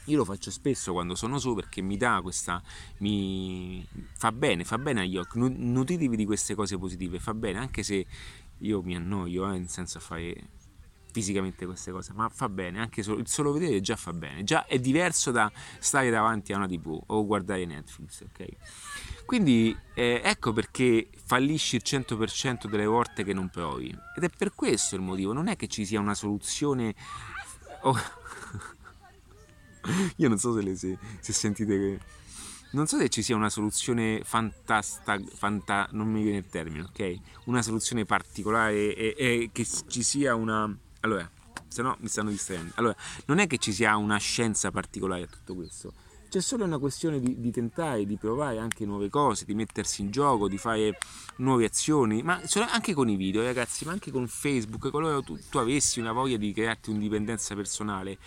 Io 0.06 0.16
lo 0.16 0.24
faccio 0.24 0.50
spesso 0.50 0.92
quando 0.92 1.14
sono 1.14 1.38
su 1.38 1.54
perché 1.54 1.82
mi 1.82 1.96
dà 1.96 2.20
questa. 2.22 2.62
mi 2.98 3.86
fa 4.16 4.32
bene, 4.32 4.64
fa 4.64 4.78
bene 4.78 5.02
agli 5.02 5.16
occhi. 5.16 5.38
Nutritevi 5.38 6.16
di 6.16 6.24
queste 6.24 6.54
cose 6.54 6.78
positive, 6.78 7.18
fa 7.18 7.34
bene, 7.34 7.58
anche 7.58 7.82
se 7.82 8.06
io 8.58 8.82
mi 8.82 8.96
annoio, 8.96 9.50
eh, 9.50 9.58
nel 9.58 9.68
senso 9.68 9.98
a 9.98 10.00
fare 10.00 10.48
fisicamente 11.12 11.66
queste 11.66 11.90
cose, 11.90 12.12
ma 12.14 12.28
fa 12.28 12.48
bene, 12.48 12.80
anche 12.80 13.02
solo, 13.02 13.22
solo 13.26 13.52
vedere 13.52 13.80
già 13.80 13.96
fa 13.96 14.12
bene, 14.12 14.44
già 14.44 14.64
è 14.66 14.78
diverso 14.78 15.30
da 15.30 15.50
stare 15.78 16.10
davanti 16.10 16.52
a 16.52 16.56
una 16.56 16.66
tv 16.66 17.00
o 17.06 17.26
guardare 17.26 17.64
Netflix, 17.66 18.22
ok? 18.22 19.24
Quindi 19.26 19.76
eh, 19.94 20.20
ecco 20.24 20.52
perché 20.52 21.08
fallisci 21.24 21.76
il 21.76 21.82
100% 21.84 22.66
delle 22.68 22.86
volte 22.86 23.24
che 23.24 23.32
non 23.32 23.48
provi 23.48 23.88
ed 24.16 24.24
è 24.24 24.28
per 24.28 24.54
questo 24.54 24.94
il 24.94 25.02
motivo, 25.02 25.32
non 25.32 25.48
è 25.48 25.56
che 25.56 25.66
ci 25.68 25.84
sia 25.84 26.00
una 26.00 26.14
soluzione... 26.14 26.94
Oh, 27.82 27.96
io 30.16 30.28
non 30.28 30.38
so 30.38 30.54
se, 30.54 30.62
le, 30.62 30.76
se, 30.76 30.98
se 31.20 31.32
sentite 31.32 31.78
che... 31.78 32.00
Non 32.72 32.86
so 32.86 32.98
se 32.98 33.08
ci 33.08 33.22
sia 33.22 33.34
una 33.34 33.50
soluzione 33.50 34.22
fantastica, 34.24 35.20
fanta, 35.34 35.88
non 35.90 36.08
mi 36.08 36.22
viene 36.22 36.38
il 36.38 36.46
termine, 36.46 36.84
ok? 36.84 37.16
Una 37.46 37.62
soluzione 37.62 38.04
particolare 38.04 38.94
e, 38.94 39.14
e 39.16 39.50
che 39.52 39.66
ci 39.88 40.04
sia 40.04 40.36
una... 40.36 40.72
Allora, 41.00 41.28
se 41.70 41.82
no 41.82 41.96
mi 42.00 42.08
stanno 42.08 42.30
distraendo. 42.30 42.72
Allora, 42.76 42.94
non 43.26 43.38
è 43.38 43.46
che 43.46 43.58
ci 43.58 43.72
sia 43.72 43.96
una 43.96 44.18
scienza 44.18 44.70
particolare 44.70 45.22
a 45.22 45.26
tutto 45.26 45.54
questo. 45.54 45.92
C'è 46.28 46.40
solo 46.40 46.62
una 46.62 46.78
questione 46.78 47.18
di, 47.18 47.40
di, 47.40 47.50
tentare, 47.50 48.06
di 48.06 48.16
provare 48.16 48.58
anche 48.58 48.84
nuove 48.84 49.08
cose, 49.08 49.44
di 49.44 49.54
mettersi 49.54 50.00
in 50.02 50.12
gioco, 50.12 50.48
di 50.48 50.58
fare 50.58 50.96
nuove 51.38 51.64
azioni, 51.64 52.22
ma 52.22 52.40
anche 52.70 52.94
con 52.94 53.08
i 53.08 53.16
video, 53.16 53.42
ragazzi, 53.42 53.84
ma 53.84 53.90
anche 53.90 54.12
con 54.12 54.28
Facebook, 54.28 54.90
qualora 54.90 55.20
tu, 55.22 55.36
tu 55.50 55.58
avessi 55.58 55.98
una 55.98 56.12
voglia 56.12 56.36
di 56.36 56.52
crearti 56.52 56.90
un'indipendenza 56.90 57.56
personale 57.56 58.18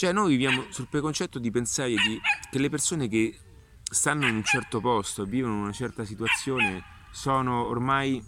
cioè 0.00 0.12
noi 0.12 0.30
viviamo 0.30 0.64
sul 0.70 0.86
preconcetto 0.88 1.38
di 1.38 1.50
pensare 1.50 1.90
di, 1.90 2.18
che 2.50 2.58
le 2.58 2.70
persone 2.70 3.06
che 3.06 3.38
stanno 3.82 4.26
in 4.26 4.36
un 4.36 4.44
certo 4.44 4.80
posto 4.80 5.26
vivono 5.26 5.56
in 5.56 5.60
una 5.60 5.72
certa 5.72 6.06
situazione 6.06 6.82
sono 7.10 7.66
ormai, 7.66 8.24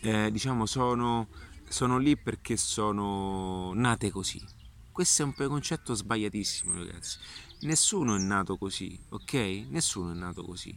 eh, 0.00 0.28
diciamo, 0.32 0.66
sono, 0.66 1.28
sono 1.68 1.98
lì 1.98 2.16
perché 2.16 2.56
sono 2.56 3.74
nate 3.74 4.10
così. 4.10 4.44
Questo 4.90 5.22
è 5.22 5.24
un 5.24 5.34
preconcetto 5.34 5.94
sbagliatissimo, 5.94 6.72
ragazzi. 6.72 7.18
Nessuno 7.60 8.16
è 8.16 8.18
nato 8.18 8.56
così, 8.56 8.98
ok? 9.10 9.34
Nessuno 9.68 10.10
è 10.10 10.14
nato 10.16 10.42
così. 10.42 10.76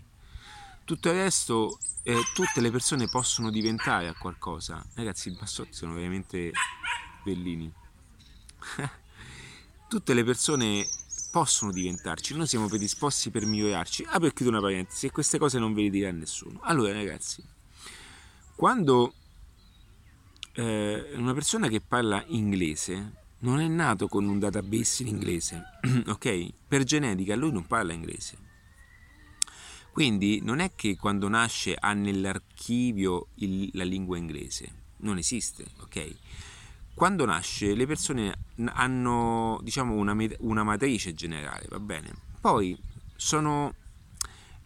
Tutto 0.83 1.09
il 1.09 1.15
resto, 1.15 1.79
eh, 2.03 2.21
tutte 2.35 2.61
le 2.61 2.69
persone 2.69 3.09
possono 3.09 3.49
diventare 3.49 4.07
a 4.07 4.13
qualcosa. 4.13 4.85
Ragazzi, 4.93 5.29
i 5.29 5.35
bassotti 5.35 5.73
sono 5.73 5.95
veramente 5.95 6.51
bellini. 7.23 7.73
tutte 9.89 10.13
le 10.13 10.23
persone 10.23 10.87
possono 11.31 11.71
diventarci, 11.71 12.35
noi 12.35 12.47
siamo 12.47 12.67
predisposti 12.67 13.31
per 13.31 13.45
migliorarci. 13.45 14.05
Apro 14.07 14.27
e 14.27 14.33
chiudo 14.33 14.51
una 14.51 14.61
parentesi 14.61 15.07
e 15.07 15.11
queste 15.11 15.37
cose 15.37 15.59
non 15.59 15.73
ve 15.73 15.81
le 15.81 15.89
dirà 15.89 16.11
nessuno. 16.11 16.59
Allora 16.63 16.93
ragazzi, 16.93 17.43
quando 18.55 19.13
eh, 20.53 21.11
una 21.15 21.33
persona 21.33 21.67
che 21.67 21.81
parla 21.81 22.23
inglese 22.27 23.17
non 23.39 23.59
è 23.59 23.67
nato 23.67 24.07
con 24.07 24.27
un 24.27 24.37
database 24.37 25.03
in 25.03 25.09
inglese, 25.09 25.63
ok? 26.07 26.53
Per 26.67 26.83
genetica 26.83 27.35
lui 27.35 27.51
non 27.51 27.65
parla 27.65 27.91
inglese. 27.91 28.37
Quindi 29.91 30.39
non 30.41 30.59
è 30.59 30.73
che 30.75 30.97
quando 30.97 31.27
nasce 31.27 31.75
ha 31.77 31.93
nell'archivio 31.93 33.29
il, 33.35 33.69
la 33.73 33.83
lingua 33.83 34.17
inglese, 34.17 34.71
non 34.97 35.17
esiste, 35.17 35.65
ok? 35.79 36.15
Quando 36.99 37.23
nasce 37.23 37.75
le 37.75 37.85
persone 37.87 38.37
hanno 38.73 39.57
diciamo 39.63 39.93
una, 39.93 40.13
una 40.39 40.63
matrice 40.63 41.13
generale, 41.13 41.65
va 41.69 41.79
bene? 41.79 42.13
Poi 42.41 42.77
sono 43.15 43.73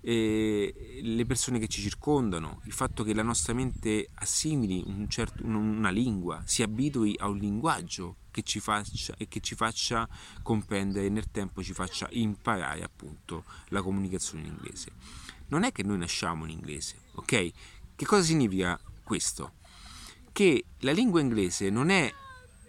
eh, 0.01 0.99
le 1.03 1.25
persone 1.27 1.59
che 1.59 1.67
ci 1.67 1.79
circondano, 1.79 2.61
il 2.63 2.71
fatto 2.71 3.03
che 3.03 3.13
la 3.13 3.21
nostra 3.21 3.53
mente 3.53 4.09
assimili 4.15 4.81
un 4.83 5.07
certo, 5.09 5.45
una 5.45 5.91
lingua, 5.91 6.41
si 6.43 6.63
abitui 6.63 7.15
a 7.19 7.27
un 7.27 7.37
linguaggio 7.37 8.15
che 8.31 8.41
ci 8.41 8.59
faccia 8.59 9.13
e 9.15 9.27
che 9.27 9.39
ci 9.39 9.53
faccia 9.53 10.09
comprendere 10.41 11.09
nel 11.09 11.29
tempo 11.29 11.61
ci 11.61 11.73
faccia 11.73 12.07
imparare 12.13 12.81
appunto 12.81 13.43
la 13.67 13.83
comunicazione 13.83 14.47
in 14.47 14.55
inglese. 14.57 14.91
Non 15.49 15.65
è 15.65 15.71
che 15.71 15.83
noi 15.83 15.99
nasciamo 15.99 16.45
in 16.45 16.49
inglese, 16.49 16.95
ok? 17.13 17.51
Che 17.95 18.05
cosa 18.07 18.23
significa 18.23 18.79
questo? 19.03 19.51
Che 20.31 20.65
la 20.79 20.91
lingua 20.91 21.21
inglese 21.21 21.69
non 21.69 21.91
è 21.91 22.11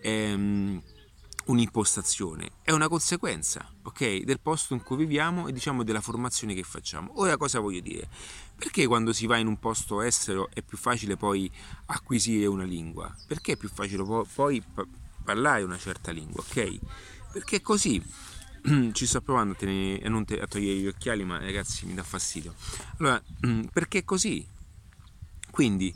ehm, 0.05 0.83
un'impostazione, 1.47 2.53
è 2.63 2.73
una 2.73 2.89
conseguenza, 2.89 3.67
ok, 3.83 4.23
del 4.23 4.41
posto 4.41 4.75
in 4.75 4.83
cui 4.83 4.97
viviamo 4.99 5.49
e 5.49 5.53
diciamo 5.53 5.83
della 5.83 6.01
formazione 6.01 6.55
che 6.55 6.63
facciamo. 6.63 7.13
Ora 7.21 7.37
cosa 7.37 7.59
voglio 7.59 7.81
dire? 7.81 8.09
Perché 8.57 8.87
quando 8.87 9.13
si 9.13 9.27
va 9.27 9.39
in 9.39 9.47
un 9.47 9.59
posto 9.59 10.03
estero 10.03 10.51
è 10.53 10.63
più 10.63 10.77
facile 10.77 11.17
poi 11.17 11.51
acquisire 11.87 12.47
una 12.47 12.65
lingua? 12.65 13.15
Perché 13.27 13.53
è 13.53 13.57
più 13.57 13.69
facile 13.69 14.05
poi 14.33 14.63
parlare 15.25 15.63
una 15.63 15.79
certa 15.79 16.13
lingua, 16.13 16.43
ok? 16.43 16.79
Perché 17.33 17.61
così 17.63 18.03
ci 18.93 19.07
sto 19.07 19.21
provando 19.23 19.55
a, 19.55 19.57
tenere, 19.57 20.07
a 20.07 20.25
te, 20.25 20.41
a 20.41 20.47
togliere 20.47 20.79
gli 20.79 20.87
occhiali, 20.87 21.25
ma 21.25 21.39
ragazzi 21.39 21.87
mi 21.87 21.95
dà 21.95 22.03
fastidio. 22.03 22.55
Allora, 22.99 23.23
perché 23.73 24.05
così? 24.05 24.47
Quindi 25.51 25.95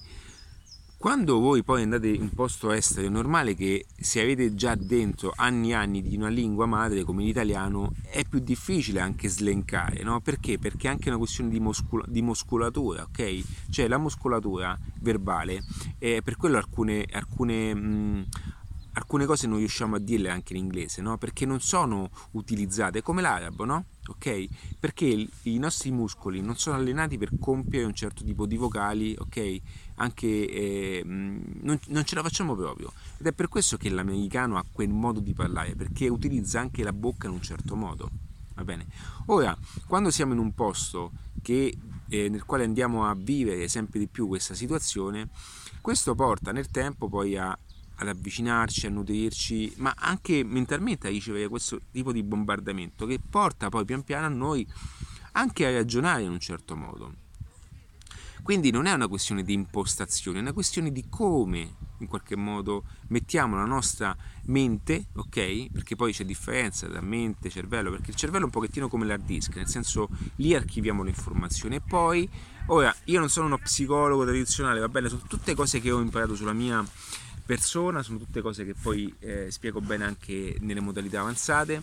quando 0.98 1.38
voi 1.38 1.62
poi 1.62 1.82
andate 1.82 2.08
in 2.08 2.30
posto 2.30 2.72
estero 2.72 3.06
è 3.06 3.08
normale 3.08 3.54
che 3.54 3.86
se 3.96 4.20
avete 4.20 4.56
già 4.56 4.74
dentro 4.74 5.32
anni 5.36 5.70
e 5.70 5.74
anni 5.74 6.02
di 6.02 6.16
una 6.16 6.26
lingua 6.26 6.66
madre 6.66 7.04
come 7.04 7.22
l'italiano 7.22 7.92
è 8.02 8.24
più 8.24 8.40
difficile 8.40 8.98
anche 8.98 9.28
slencare, 9.28 10.02
no? 10.02 10.20
Perché? 10.20 10.58
Perché 10.58 10.88
è 10.88 10.90
anche 10.90 11.08
una 11.08 11.18
questione 11.18 11.50
di, 11.50 11.60
muscula- 11.60 12.04
di 12.08 12.20
muscolatura, 12.20 13.04
ok? 13.04 13.70
Cioè 13.70 13.86
la 13.86 13.98
muscolatura 13.98 14.76
verbale, 15.00 15.62
eh, 16.00 16.20
per 16.20 16.36
quello 16.36 16.56
alcune, 16.56 17.06
alcune 17.12 17.74
mh, 17.74 18.26
alcune 18.98 19.26
cose 19.26 19.46
non 19.46 19.58
riusciamo 19.58 19.94
a 19.94 19.98
dirle 20.00 20.28
anche 20.28 20.54
in 20.54 20.64
inglese, 20.64 21.00
no? 21.00 21.16
Perché 21.16 21.46
non 21.46 21.60
sono 21.60 22.10
utilizzate 22.32 23.02
come 23.02 23.22
l'arabo, 23.22 23.64
no? 23.64 23.84
Ok? 24.08 24.46
Perché 24.80 25.28
i 25.42 25.58
nostri 25.58 25.92
muscoli 25.92 26.40
non 26.40 26.56
sono 26.56 26.76
allenati 26.76 27.16
per 27.16 27.30
compiere 27.38 27.86
un 27.86 27.94
certo 27.94 28.24
tipo 28.24 28.46
di 28.46 28.56
vocali, 28.56 29.14
ok? 29.16 29.60
Anche 29.98 30.26
eh, 30.26 31.02
non, 31.04 31.78
non, 31.88 32.04
ce 32.04 32.14
la 32.14 32.22
facciamo 32.22 32.54
proprio. 32.54 32.92
Ed 33.18 33.26
è 33.26 33.32
per 33.32 33.48
questo 33.48 33.76
che 33.76 33.90
l'americano 33.90 34.56
ha 34.56 34.64
quel 34.70 34.88
modo 34.88 35.20
di 35.20 35.34
parlare, 35.34 35.74
perché 35.74 36.08
utilizza 36.08 36.60
anche 36.60 36.82
la 36.82 36.92
bocca 36.92 37.26
in 37.26 37.34
un 37.34 37.42
certo 37.42 37.76
modo. 37.76 38.10
Va 38.54 38.64
bene? 38.64 38.86
Ora, 39.26 39.56
quando 39.86 40.10
siamo 40.10 40.32
in 40.32 40.38
un 40.38 40.54
posto 40.54 41.12
che, 41.42 41.76
eh, 42.08 42.28
nel 42.28 42.44
quale 42.44 42.64
andiamo 42.64 43.06
a 43.06 43.14
vivere 43.14 43.68
sempre 43.68 43.98
di 43.98 44.08
più 44.08 44.26
questa 44.26 44.54
situazione, 44.54 45.28
questo 45.80 46.14
porta 46.14 46.52
nel 46.52 46.70
tempo 46.70 47.08
poi 47.08 47.36
a 47.36 47.56
ad 48.00 48.08
avvicinarci, 48.08 48.86
a 48.86 48.90
nutrirci, 48.90 49.74
ma 49.78 49.94
anche 49.98 50.44
mentalmente 50.44 51.08
a 51.08 51.10
ricevere 51.10 51.48
questo 51.48 51.80
tipo 51.90 52.12
di 52.12 52.22
bombardamento 52.22 53.06
che 53.06 53.18
porta 53.18 53.68
poi 53.68 53.84
pian 53.84 54.04
piano 54.04 54.26
a 54.26 54.28
noi 54.28 54.66
anche 55.32 55.66
a 55.66 55.72
ragionare 55.72 56.22
in 56.22 56.30
un 56.30 56.40
certo 56.40 56.76
modo. 56.76 57.12
Quindi 58.48 58.70
non 58.70 58.86
è 58.86 58.92
una 58.92 59.08
questione 59.08 59.42
di 59.42 59.52
impostazione, 59.52 60.38
è 60.38 60.40
una 60.40 60.54
questione 60.54 60.90
di 60.90 61.04
come 61.10 61.74
in 61.98 62.06
qualche 62.06 62.34
modo 62.34 62.84
mettiamo 63.08 63.56
la 63.56 63.66
nostra 63.66 64.16
mente, 64.44 65.08
ok? 65.16 65.70
Perché 65.70 65.96
poi 65.96 66.14
c'è 66.14 66.24
differenza 66.24 66.88
tra 66.88 67.02
mente 67.02 67.48
e 67.48 67.50
cervello, 67.50 67.90
perché 67.90 68.08
il 68.08 68.16
cervello 68.16 68.44
è 68.44 68.46
un 68.46 68.50
pochettino 68.50 68.88
come 68.88 69.04
l'hard 69.04 69.26
disk, 69.26 69.56
nel 69.56 69.68
senso 69.68 70.08
lì 70.36 70.54
archiviamo 70.54 71.02
le 71.02 71.10
informazioni 71.10 71.74
e 71.74 71.82
poi, 71.82 72.26
ora, 72.68 72.96
io 73.04 73.18
non 73.18 73.28
sono 73.28 73.44
uno 73.48 73.58
psicologo 73.58 74.24
tradizionale, 74.24 74.80
va 74.80 74.88
bene, 74.88 75.10
sono 75.10 75.24
tutte 75.28 75.54
cose 75.54 75.78
che 75.78 75.90
ho 75.90 76.00
imparato 76.00 76.34
sulla 76.34 76.54
mia 76.54 76.82
persona, 77.44 78.02
sono 78.02 78.16
tutte 78.16 78.40
cose 78.40 78.64
che 78.64 78.72
poi 78.72 79.14
eh, 79.18 79.50
spiego 79.50 79.82
bene 79.82 80.04
anche 80.04 80.56
nelle 80.60 80.80
modalità 80.80 81.20
avanzate 81.20 81.82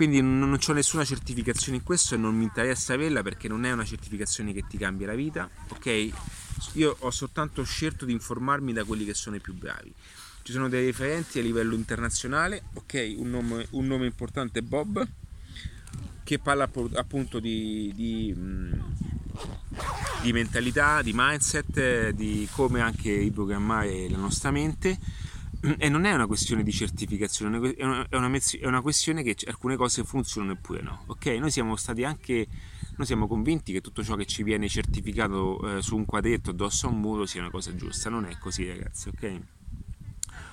quindi 0.00 0.22
non, 0.22 0.58
ho 0.66 0.72
nessuna 0.72 1.04
certificazione 1.04 1.76
in 1.76 1.84
questo 1.84 2.14
e 2.14 2.16
non 2.16 2.34
mi 2.34 2.44
interessa 2.44 2.94
averla 2.94 3.20
perché 3.20 3.48
non 3.48 3.66
è 3.66 3.72
una 3.72 3.84
certificazione 3.84 4.54
che 4.54 4.64
ti 4.66 4.78
cambia 4.78 5.08
la 5.08 5.14
vita, 5.14 5.46
ok? 5.68 6.08
Io 6.72 6.96
ho 7.00 7.10
soltanto 7.10 7.62
scelto 7.64 8.06
di 8.06 8.12
informarmi 8.12 8.72
da 8.72 8.82
quelli 8.84 9.04
che 9.04 9.12
sono 9.12 9.36
i 9.36 9.40
più 9.40 9.52
bravi. 9.52 9.92
Ci 10.40 10.52
sono 10.52 10.70
dei 10.70 10.86
referenti 10.86 11.38
a 11.38 11.42
livello 11.42 11.74
internazionale, 11.74 12.62
ok? 12.72 13.12
Un 13.18 13.28
nome, 13.28 13.66
un 13.72 13.86
nome 13.86 14.06
importante 14.06 14.60
è 14.60 14.62
Bob, 14.62 15.06
che 16.24 16.38
parla 16.38 16.66
appunto 16.94 17.38
di, 17.38 17.92
di, 17.94 18.34
di 20.22 20.32
mentalità, 20.32 21.02
di 21.02 21.12
mindset, 21.14 22.08
di 22.12 22.48
come 22.52 22.80
anche 22.80 23.18
riprogrammare 23.18 24.08
la 24.08 24.16
nostra 24.16 24.50
mente 24.50 24.98
e 25.60 25.88
non 25.90 26.04
è 26.06 26.12
una 26.14 26.26
questione 26.26 26.62
di 26.62 26.72
certificazione, 26.72 27.74
è 27.74 27.84
una, 27.84 28.06
è 28.08 28.16
una, 28.16 28.30
è 28.30 28.66
una 28.66 28.80
questione 28.80 29.22
che 29.22 29.36
alcune 29.46 29.76
cose 29.76 30.04
funzionano 30.04 30.52
eppure 30.52 30.80
no. 30.80 31.02
Ok, 31.06 31.26
noi 31.26 31.50
siamo 31.50 31.76
stati 31.76 32.02
anche, 32.02 32.46
noi 32.96 33.06
siamo 33.06 33.26
convinti 33.26 33.72
che 33.72 33.82
tutto 33.82 34.02
ciò 34.02 34.16
che 34.16 34.24
ci 34.24 34.42
viene 34.42 34.68
certificato 34.68 35.76
eh, 35.76 35.82
su 35.82 35.96
un 35.96 36.06
quadretto 36.06 36.50
addosso 36.50 36.86
a 36.86 36.90
un 36.90 37.00
muro 37.00 37.26
sia 37.26 37.42
una 37.42 37.50
cosa 37.50 37.74
giusta, 37.74 38.08
non 38.08 38.24
è 38.24 38.38
così 38.38 38.66
ragazzi, 38.66 39.08
ok? 39.08 39.40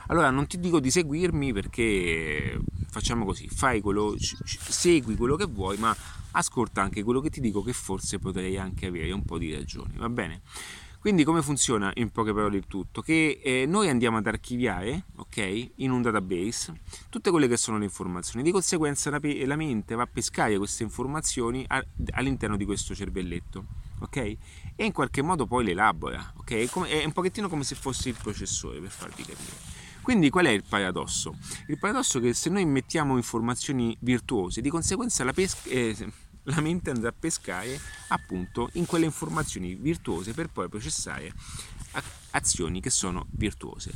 Allora 0.07 0.29
non 0.29 0.47
ti 0.47 0.59
dico 0.59 0.79
di 0.79 0.91
seguirmi 0.91 1.53
perché 1.53 2.59
facciamo 2.89 3.25
così, 3.25 3.47
fai 3.47 3.81
quello, 3.81 4.15
segui 4.17 5.15
quello 5.15 5.35
che 5.35 5.45
vuoi, 5.45 5.77
ma 5.77 5.95
ascolta 6.31 6.81
anche 6.81 7.03
quello 7.03 7.21
che 7.21 7.29
ti 7.29 7.39
dico 7.39 7.63
che 7.63 7.73
forse 7.73 8.19
potrei 8.19 8.57
anche 8.57 8.87
avere 8.87 9.11
un 9.11 9.23
po' 9.23 9.37
di 9.37 9.53
ragione, 9.53 9.93
va 9.97 10.09
bene? 10.09 10.41
Quindi 11.00 11.24
come 11.24 11.42
funziona 11.42 11.92
in 11.96 12.10
poche 12.10 12.34
parole 12.34 12.58
il 12.58 12.68
tutto? 12.68 13.01
Che 13.01 13.39
eh, 13.42 13.66
noi 13.66 13.88
andiamo 13.89 14.18
ad 14.18 14.27
archiviare, 14.27 15.06
ok, 15.16 15.72
in 15.75 15.92
un 15.92 16.01
database 16.01 16.82
tutte 17.10 17.32
quelle 17.32 17.48
che 17.48 17.56
sono 17.56 17.77
le 17.77 17.86
informazioni. 17.86 18.44
Di 18.44 18.51
conseguenza 18.51 19.10
la, 19.10 19.20
la 19.22 19.56
mente 19.56 19.96
va 19.96 20.04
a 20.04 20.10
pescare 20.12 20.58
queste 20.58 20.84
informazioni 20.84 21.63
a, 21.68 21.84
all'interno 22.12 22.58
di 22.58 22.66
questo 22.66 22.94
cervelletto, 22.94 23.66
ok? 24.00 24.18
E 24.18 24.86
in 24.86 24.92
qualche 24.92 25.22
modo 25.22 25.46
poi 25.46 25.63
le 25.63 25.72
elabora, 25.72 26.34
ok? 26.38 26.70
Come, 26.70 26.89
è 26.89 27.06
un 27.06 27.13
pochettino 27.13 27.48
come 27.48 27.63
se 27.63 27.75
fosse 27.75 28.10
il 28.10 28.18
processore 28.22 28.80
per 28.80 28.89
farvi 28.89 29.24
capire. 29.24 29.86
Quindi 30.01 30.30
qual 30.30 30.46
è 30.46 30.51
il 30.51 30.63
paradosso? 30.63 31.36
Il 31.68 31.77
paradosso 31.77 32.20
è 32.20 32.22
che 32.22 32.34
se 32.34 32.50
noi 32.50 32.66
mettiamo 32.66 33.18
informazioni 33.18 33.96
virtuose, 34.00 34.62
di 34.62 34.70
conseguenza 34.70 35.24
la 35.24 35.34
pesca... 35.34 35.70
Eh, 35.70 36.25
la 36.48 36.62
mente 36.62 36.89
andrà 36.89 37.10
a 37.10 37.16
pescare 37.18 37.80
appunto 38.10 38.70
in 38.74 38.86
quelle 38.86 39.06
informazioni 39.06 39.75
virtuose 39.75 40.34
per 40.34 40.48
poi 40.48 40.70
processare 40.70 41.32
azioni 42.32 42.82
che 42.82 42.89
sono 42.89 43.27
virtuose. 43.32 43.92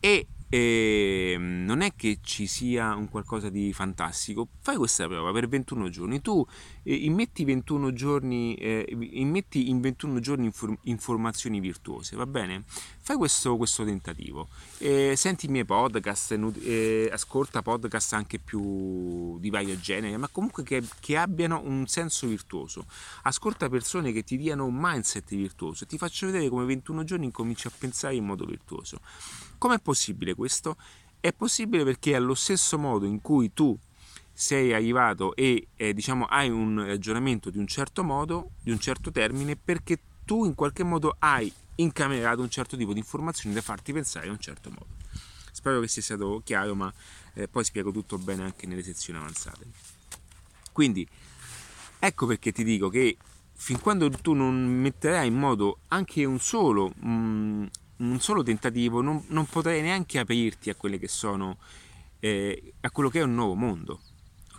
E 0.00 0.26
e 0.52 1.34
ehm, 1.34 1.64
non 1.64 1.80
è 1.80 1.94
che 1.94 2.18
ci 2.22 2.48
sia 2.48 2.96
un 2.96 3.08
qualcosa 3.08 3.48
di 3.48 3.72
fantastico, 3.72 4.48
fai 4.60 4.76
questa 4.76 5.06
prova 5.06 5.30
per 5.30 5.48
21 5.48 5.88
giorni, 5.90 6.20
tu 6.20 6.44
eh, 6.82 6.92
immetti, 6.92 7.44
21 7.44 7.92
giorni, 7.92 8.56
eh, 8.56 8.84
immetti 9.12 9.70
in 9.70 9.80
21 9.80 10.18
giorni 10.18 10.46
inform- 10.46 10.76
informazioni 10.82 11.60
virtuose, 11.60 12.16
va 12.16 12.26
bene? 12.26 12.64
Fai 12.98 13.16
questo, 13.16 13.56
questo 13.56 13.84
tentativo, 13.84 14.48
eh, 14.78 15.14
senti 15.16 15.46
i 15.46 15.50
miei 15.50 15.64
podcast, 15.64 16.32
eh, 16.62 17.08
ascolta 17.12 17.62
podcast 17.62 18.14
anche 18.14 18.40
più 18.40 19.38
di 19.38 19.50
vario 19.50 19.78
genere, 19.78 20.16
ma 20.16 20.26
comunque 20.26 20.64
che, 20.64 20.82
che 20.98 21.16
abbiano 21.16 21.62
un 21.64 21.86
senso 21.86 22.26
virtuoso, 22.26 22.86
ascolta 23.22 23.68
persone 23.68 24.10
che 24.10 24.24
ti 24.24 24.36
diano 24.36 24.66
un 24.66 24.76
mindset 24.76 25.32
virtuoso, 25.36 25.86
ti 25.86 25.96
faccio 25.96 26.26
vedere 26.26 26.48
come 26.48 26.64
21 26.64 27.04
giorni 27.04 27.26
incominci 27.26 27.68
a 27.68 27.72
pensare 27.76 28.16
in 28.16 28.24
modo 28.24 28.44
virtuoso. 28.44 29.00
Com'è 29.60 29.78
possibile 29.78 30.32
questo? 30.34 30.78
È 31.20 31.34
possibile 31.34 31.84
perché 31.84 32.14
allo 32.14 32.32
stesso 32.32 32.78
modo 32.78 33.04
in 33.04 33.20
cui 33.20 33.52
tu 33.52 33.78
sei 34.32 34.72
arrivato 34.72 35.36
e 35.36 35.66
eh, 35.76 35.92
diciamo 35.92 36.24
hai 36.24 36.48
un 36.48 36.82
ragionamento 36.86 37.50
di 37.50 37.58
un 37.58 37.66
certo 37.66 38.02
modo, 38.02 38.52
di 38.62 38.70
un 38.70 38.80
certo 38.80 39.10
termine, 39.10 39.56
perché 39.56 40.00
tu 40.24 40.46
in 40.46 40.54
qualche 40.54 40.82
modo 40.82 41.14
hai 41.18 41.52
incamerato 41.74 42.40
un 42.40 42.48
certo 42.48 42.74
tipo 42.74 42.94
di 42.94 43.00
informazioni 43.00 43.54
da 43.54 43.60
farti 43.60 43.92
pensare 43.92 44.24
in 44.24 44.32
un 44.32 44.38
certo 44.38 44.70
modo. 44.70 44.86
Spero 45.52 45.78
che 45.80 45.88
sia 45.88 46.00
stato 46.00 46.40
chiaro, 46.42 46.74
ma 46.74 46.90
eh, 47.34 47.46
poi 47.46 47.62
spiego 47.62 47.92
tutto 47.92 48.16
bene 48.16 48.44
anche 48.44 48.66
nelle 48.66 48.82
sezioni 48.82 49.18
avanzate. 49.18 49.66
Quindi, 50.72 51.06
ecco 51.98 52.24
perché 52.24 52.50
ti 52.50 52.64
dico 52.64 52.88
che 52.88 53.14
fin 53.52 53.78
quando 53.78 54.08
tu 54.08 54.32
non 54.32 54.54
metterai 54.64 55.26
in 55.26 55.36
modo 55.36 55.80
anche 55.88 56.24
un 56.24 56.40
solo 56.40 56.94
mh, 56.96 57.10
mm, 57.10 57.66
un 58.00 58.20
solo 58.20 58.42
tentativo 58.42 59.00
non, 59.00 59.24
non 59.28 59.46
potrei 59.46 59.80
neanche 59.82 60.18
aprirti 60.18 60.70
a 60.70 60.74
quelle 60.74 60.98
che 60.98 61.08
sono 61.08 61.56
eh, 62.18 62.74
a 62.80 62.90
quello 62.90 63.08
che 63.08 63.20
è 63.20 63.22
un 63.22 63.34
nuovo 63.34 63.54
mondo 63.54 64.00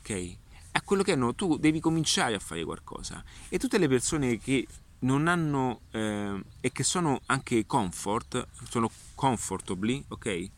ok? 0.02 0.36
A 0.74 0.82
quello 0.82 1.04
che 1.04 1.14
hanno 1.14 1.34
tu 1.34 1.58
devi 1.58 1.80
cominciare 1.80 2.36
a 2.36 2.40
fare 2.40 2.64
qualcosa. 2.64 3.24
E 3.50 3.58
tutte 3.58 3.78
le 3.78 3.88
persone 3.88 4.38
che 4.38 4.68
non 5.00 5.28
hanno 5.28 5.82
eh, 5.92 6.44
e 6.60 6.72
che 6.72 6.84
sono 6.84 7.22
anche 7.28 7.66
comfort 7.66 8.48
sono 8.70 8.90
comfortably 9.16 10.04
ok? 10.08 10.50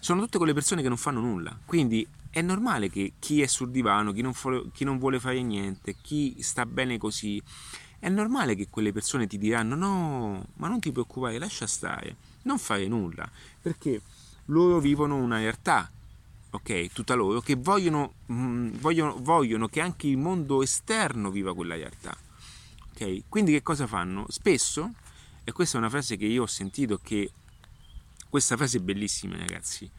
Sono 0.00 0.20
tutte 0.22 0.38
quelle 0.38 0.54
persone 0.54 0.82
che 0.82 0.88
non 0.88 0.96
fanno 0.96 1.20
nulla. 1.20 1.56
Quindi 1.64 2.06
è 2.30 2.42
normale 2.42 2.90
che 2.90 3.12
chi 3.18 3.42
è 3.42 3.46
sul 3.46 3.70
divano 3.70 4.12
chi 4.12 4.20
non, 4.20 4.32
chi 4.72 4.82
non 4.82 4.98
vuole 4.98 5.20
fare 5.20 5.40
niente 5.40 5.94
chi 6.00 6.36
sta 6.40 6.66
bene 6.66 6.98
così 6.98 7.40
è 8.04 8.10
normale 8.10 8.54
che 8.54 8.68
quelle 8.68 8.92
persone 8.92 9.26
ti 9.26 9.38
diranno 9.38 9.74
no, 9.74 10.46
ma 10.56 10.68
non 10.68 10.78
ti 10.78 10.92
preoccupare, 10.92 11.38
lascia 11.38 11.66
stare, 11.66 12.16
non 12.42 12.58
fare 12.58 12.86
nulla, 12.86 13.26
perché 13.62 14.02
loro 14.46 14.78
vivono 14.78 15.16
una 15.16 15.38
realtà, 15.38 15.90
ok, 16.50 16.92
tutta 16.92 17.14
loro, 17.14 17.40
che 17.40 17.54
vogliono, 17.54 18.12
mh, 18.26 18.34
mm, 18.34 18.68
vogliono, 18.78 19.16
vogliono 19.22 19.68
che 19.68 19.80
anche 19.80 20.06
il 20.06 20.18
mondo 20.18 20.62
esterno 20.62 21.30
viva 21.30 21.54
quella 21.54 21.76
realtà, 21.76 22.14
ok? 22.92 23.22
Quindi 23.30 23.52
che 23.52 23.62
cosa 23.62 23.86
fanno? 23.86 24.26
Spesso, 24.28 24.92
e 25.42 25.52
questa 25.52 25.78
è 25.78 25.80
una 25.80 25.88
frase 25.88 26.18
che 26.18 26.26
io 26.26 26.42
ho 26.42 26.46
sentito 26.46 27.00
che, 27.02 27.32
questa 28.28 28.54
frase 28.58 28.76
è 28.76 28.80
bellissima 28.82 29.38
ragazzi, 29.38 29.90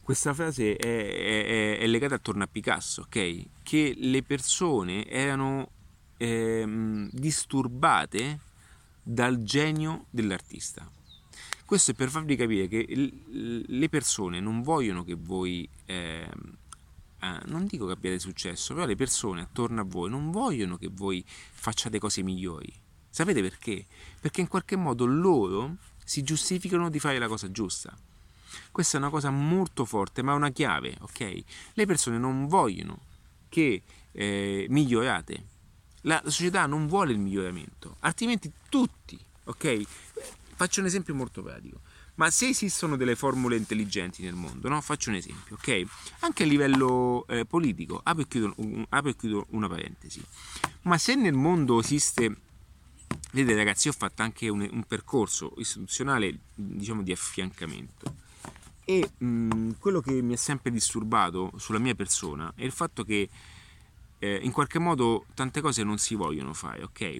questa 0.00 0.32
frase 0.32 0.76
è, 0.76 0.86
è, 0.86 1.78
è 1.78 1.86
legata 1.88 2.14
attorno 2.14 2.44
a 2.44 2.46
Picasso, 2.46 3.00
ok? 3.00 3.46
Che 3.64 3.94
le 3.96 4.22
persone 4.22 5.08
erano 5.08 5.80
ehm, 6.22 7.08
disturbate 7.10 8.38
dal 9.02 9.42
genio 9.42 10.06
dell'artista. 10.10 10.88
Questo 11.64 11.90
è 11.90 11.94
per 11.94 12.10
farvi 12.10 12.36
capire 12.36 12.68
che 12.68 12.86
le 13.66 13.88
persone 13.88 14.38
non 14.38 14.62
vogliono 14.62 15.04
che 15.04 15.16
voi, 15.18 15.68
eh, 15.86 16.28
non 17.46 17.66
dico 17.66 17.86
che 17.86 17.92
abbiate 17.92 18.18
successo, 18.18 18.74
però 18.74 18.86
le 18.86 18.94
persone 18.94 19.40
attorno 19.40 19.80
a 19.80 19.84
voi 19.84 20.10
non 20.10 20.30
vogliono 20.30 20.76
che 20.76 20.88
voi 20.92 21.24
facciate 21.26 21.98
cose 21.98 22.22
migliori. 22.22 22.72
Sapete 23.08 23.40
perché? 23.40 23.86
Perché 24.20 24.42
in 24.42 24.48
qualche 24.48 24.76
modo 24.76 25.06
loro 25.06 25.76
si 26.04 26.22
giustificano 26.22 26.90
di 26.90 26.98
fare 26.98 27.18
la 27.18 27.26
cosa 27.26 27.50
giusta. 27.50 27.96
Questa 28.70 28.96
è 28.98 29.00
una 29.00 29.10
cosa 29.10 29.30
molto 29.30 29.84
forte, 29.86 30.22
ma 30.22 30.32
è 30.32 30.36
una 30.36 30.50
chiave, 30.50 30.96
ok? 31.00 31.42
Le 31.72 31.86
persone 31.86 32.18
non 32.18 32.46
vogliono 32.46 33.00
che 33.48 33.82
eh, 34.12 34.66
migliorate, 34.68 35.44
la 36.02 36.22
società 36.26 36.66
non 36.66 36.86
vuole 36.86 37.12
il 37.12 37.18
miglioramento, 37.18 37.96
altrimenti 38.00 38.50
tutti, 38.68 39.18
ok? 39.44 39.82
Faccio 40.54 40.80
un 40.80 40.86
esempio 40.86 41.14
molto 41.14 41.42
pratico. 41.42 41.80
Ma 42.14 42.30
se 42.30 42.48
esistono 42.48 42.96
delle 42.96 43.16
formule 43.16 43.56
intelligenti 43.56 44.22
nel 44.22 44.34
mondo, 44.34 44.68
no? 44.68 44.80
faccio 44.82 45.08
un 45.08 45.16
esempio, 45.16 45.56
ok? 45.56 45.82
Anche 46.20 46.42
a 46.42 46.46
livello 46.46 47.26
eh, 47.26 47.46
politico, 47.46 48.00
apro 48.02 48.22
e, 48.22 48.28
chiudo, 48.28 48.54
apro 48.90 49.10
e 49.10 49.16
chiudo 49.16 49.46
una 49.50 49.66
parentesi, 49.66 50.22
ma 50.82 50.98
se 50.98 51.14
nel 51.14 51.34
mondo 51.34 51.80
esiste 51.80 52.36
Vedete 53.32 53.56
ragazzi, 53.56 53.88
ho 53.88 53.92
fatto 53.92 54.20
anche 54.20 54.48
un, 54.50 54.68
un 54.70 54.84
percorso 54.84 55.54
istituzionale, 55.56 56.38
diciamo, 56.54 57.02
di 57.02 57.12
affiancamento. 57.12 58.14
E 58.84 59.10
mh, 59.16 59.72
quello 59.78 60.00
che 60.00 60.20
mi 60.20 60.34
ha 60.34 60.36
sempre 60.36 60.70
disturbato 60.70 61.52
sulla 61.56 61.78
mia 61.78 61.94
persona 61.94 62.52
è 62.54 62.62
il 62.64 62.72
fatto 62.72 63.04
che 63.04 63.30
eh, 64.22 64.38
in 64.40 64.52
qualche 64.52 64.78
modo 64.78 65.26
tante 65.34 65.60
cose 65.60 65.82
non 65.82 65.98
si 65.98 66.14
vogliono 66.14 66.54
fare, 66.54 66.84
ok? 66.84 67.16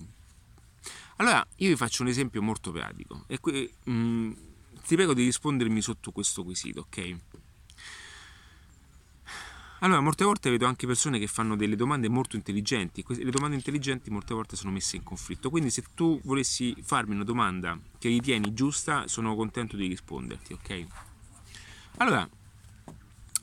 Allora, 1.17 1.45
io 1.57 1.69
vi 1.69 1.77
faccio 1.77 2.03
un 2.03 2.09
esempio 2.09 2.41
molto 2.41 2.71
pratico 2.71 3.25
e 3.27 3.41
qui, 3.41 3.69
mh, 3.85 3.93
mm, 3.93 4.33
ti 4.87 4.95
prego 4.95 5.13
di 5.13 5.25
rispondermi 5.25 5.83
sotto 5.83 6.13
questo 6.13 6.45
quesito, 6.45 6.81
ok? 6.81 7.17
Allora, 9.81 10.01
molte 10.01 10.23
volte 10.23 10.49
vedo 10.49 10.67
anche 10.67 10.87
persone 10.87 11.19
che 11.19 11.27
fanno 11.27 11.57
delle 11.57 11.75
domande 11.75 12.09
molto 12.09 12.37
intelligenti 12.37 13.05
le 13.09 13.31
domande 13.33 13.57
intelligenti 13.57 14.11
molte 14.11 14.33
volte 14.33 14.55
sono 14.55 14.71
messe 14.71 14.95
in 14.95 15.03
conflitto. 15.03 15.51
Quindi 15.51 15.71
se 15.71 15.83
tu 15.97 16.21
volessi 16.23 16.77
farmi 16.83 17.17
una 17.17 17.25
domanda 17.25 17.77
che 17.99 18.07
ritieni 18.07 18.55
giusta, 18.55 19.09
sono 19.09 19.35
contento 19.35 19.75
di 19.75 19.89
risponderti, 19.89 20.53
ok? 20.53 20.87
Allora, 21.97 22.29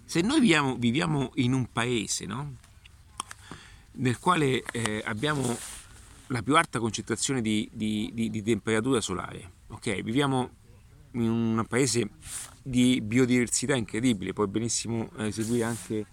se 0.06 0.22
noi 0.22 0.40
viviamo, 0.40 0.78
viviamo 0.78 1.32
in 1.36 1.52
un 1.52 1.70
paese, 1.70 2.26
no? 2.26 2.68
Nel 4.00 4.18
quale 4.18 4.64
eh, 4.72 5.02
abbiamo 5.06 5.58
la 6.28 6.42
più 6.42 6.56
alta 6.56 6.80
concentrazione 6.80 7.42
di, 7.42 7.70
di, 7.74 8.12
di, 8.14 8.30
di 8.30 8.42
temperatura 8.42 9.02
solare, 9.02 9.52
ok? 9.68 10.02
Viviamo 10.02 10.52
in 11.12 11.30
un 11.30 11.66
paese 11.68 12.10
di 12.62 13.02
biodiversità 13.02 13.76
incredibile, 13.76 14.34
puoi 14.34 14.48
benissimo 14.48 15.10
eh, 15.18 15.32
seguire 15.32 15.64
anche 15.64 16.06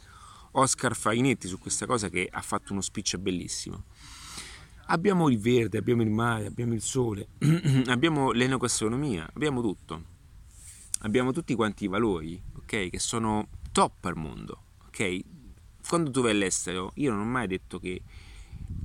Oscar 0.53 0.97
Farinetti 0.97 1.47
su 1.47 1.59
questa 1.59 1.87
cosa 1.87 2.09
che 2.09 2.29
ha 2.31 2.41
fatto 2.41 2.73
uno 2.73 2.81
speech 2.81 3.19
bellissimo. 3.19 3.85
Abbiamo 4.87 5.29
il 5.29 5.39
verde, 5.39 5.79
abbiamo 5.79 6.03
il 6.03 6.11
mare, 6.11 6.47
abbiamo 6.47 6.73
il 6.73 6.83
sole, 6.83 7.29
abbiamo 7.87 8.33
l'enogastronomia, 8.33 9.29
abbiamo 9.33 9.61
tutto. 9.61 10.15
Abbiamo 11.01 11.31
tutti 11.31 11.55
quanti 11.55 11.85
i 11.85 11.89
valori, 11.89 12.41
ok, 12.57 12.89
che 12.89 12.99
sono 12.99 13.49
top 13.71 14.07
al 14.07 14.17
mondo, 14.17 14.63
ok? 14.87 15.21
Quando 15.89 16.11
tu 16.11 16.21
vai 16.23 16.33
all'estero, 16.33 16.93
io 16.97 17.13
non 17.13 17.21
ho 17.21 17.25
mai 17.25 17.47
detto 17.47 17.79
che 17.79 18.01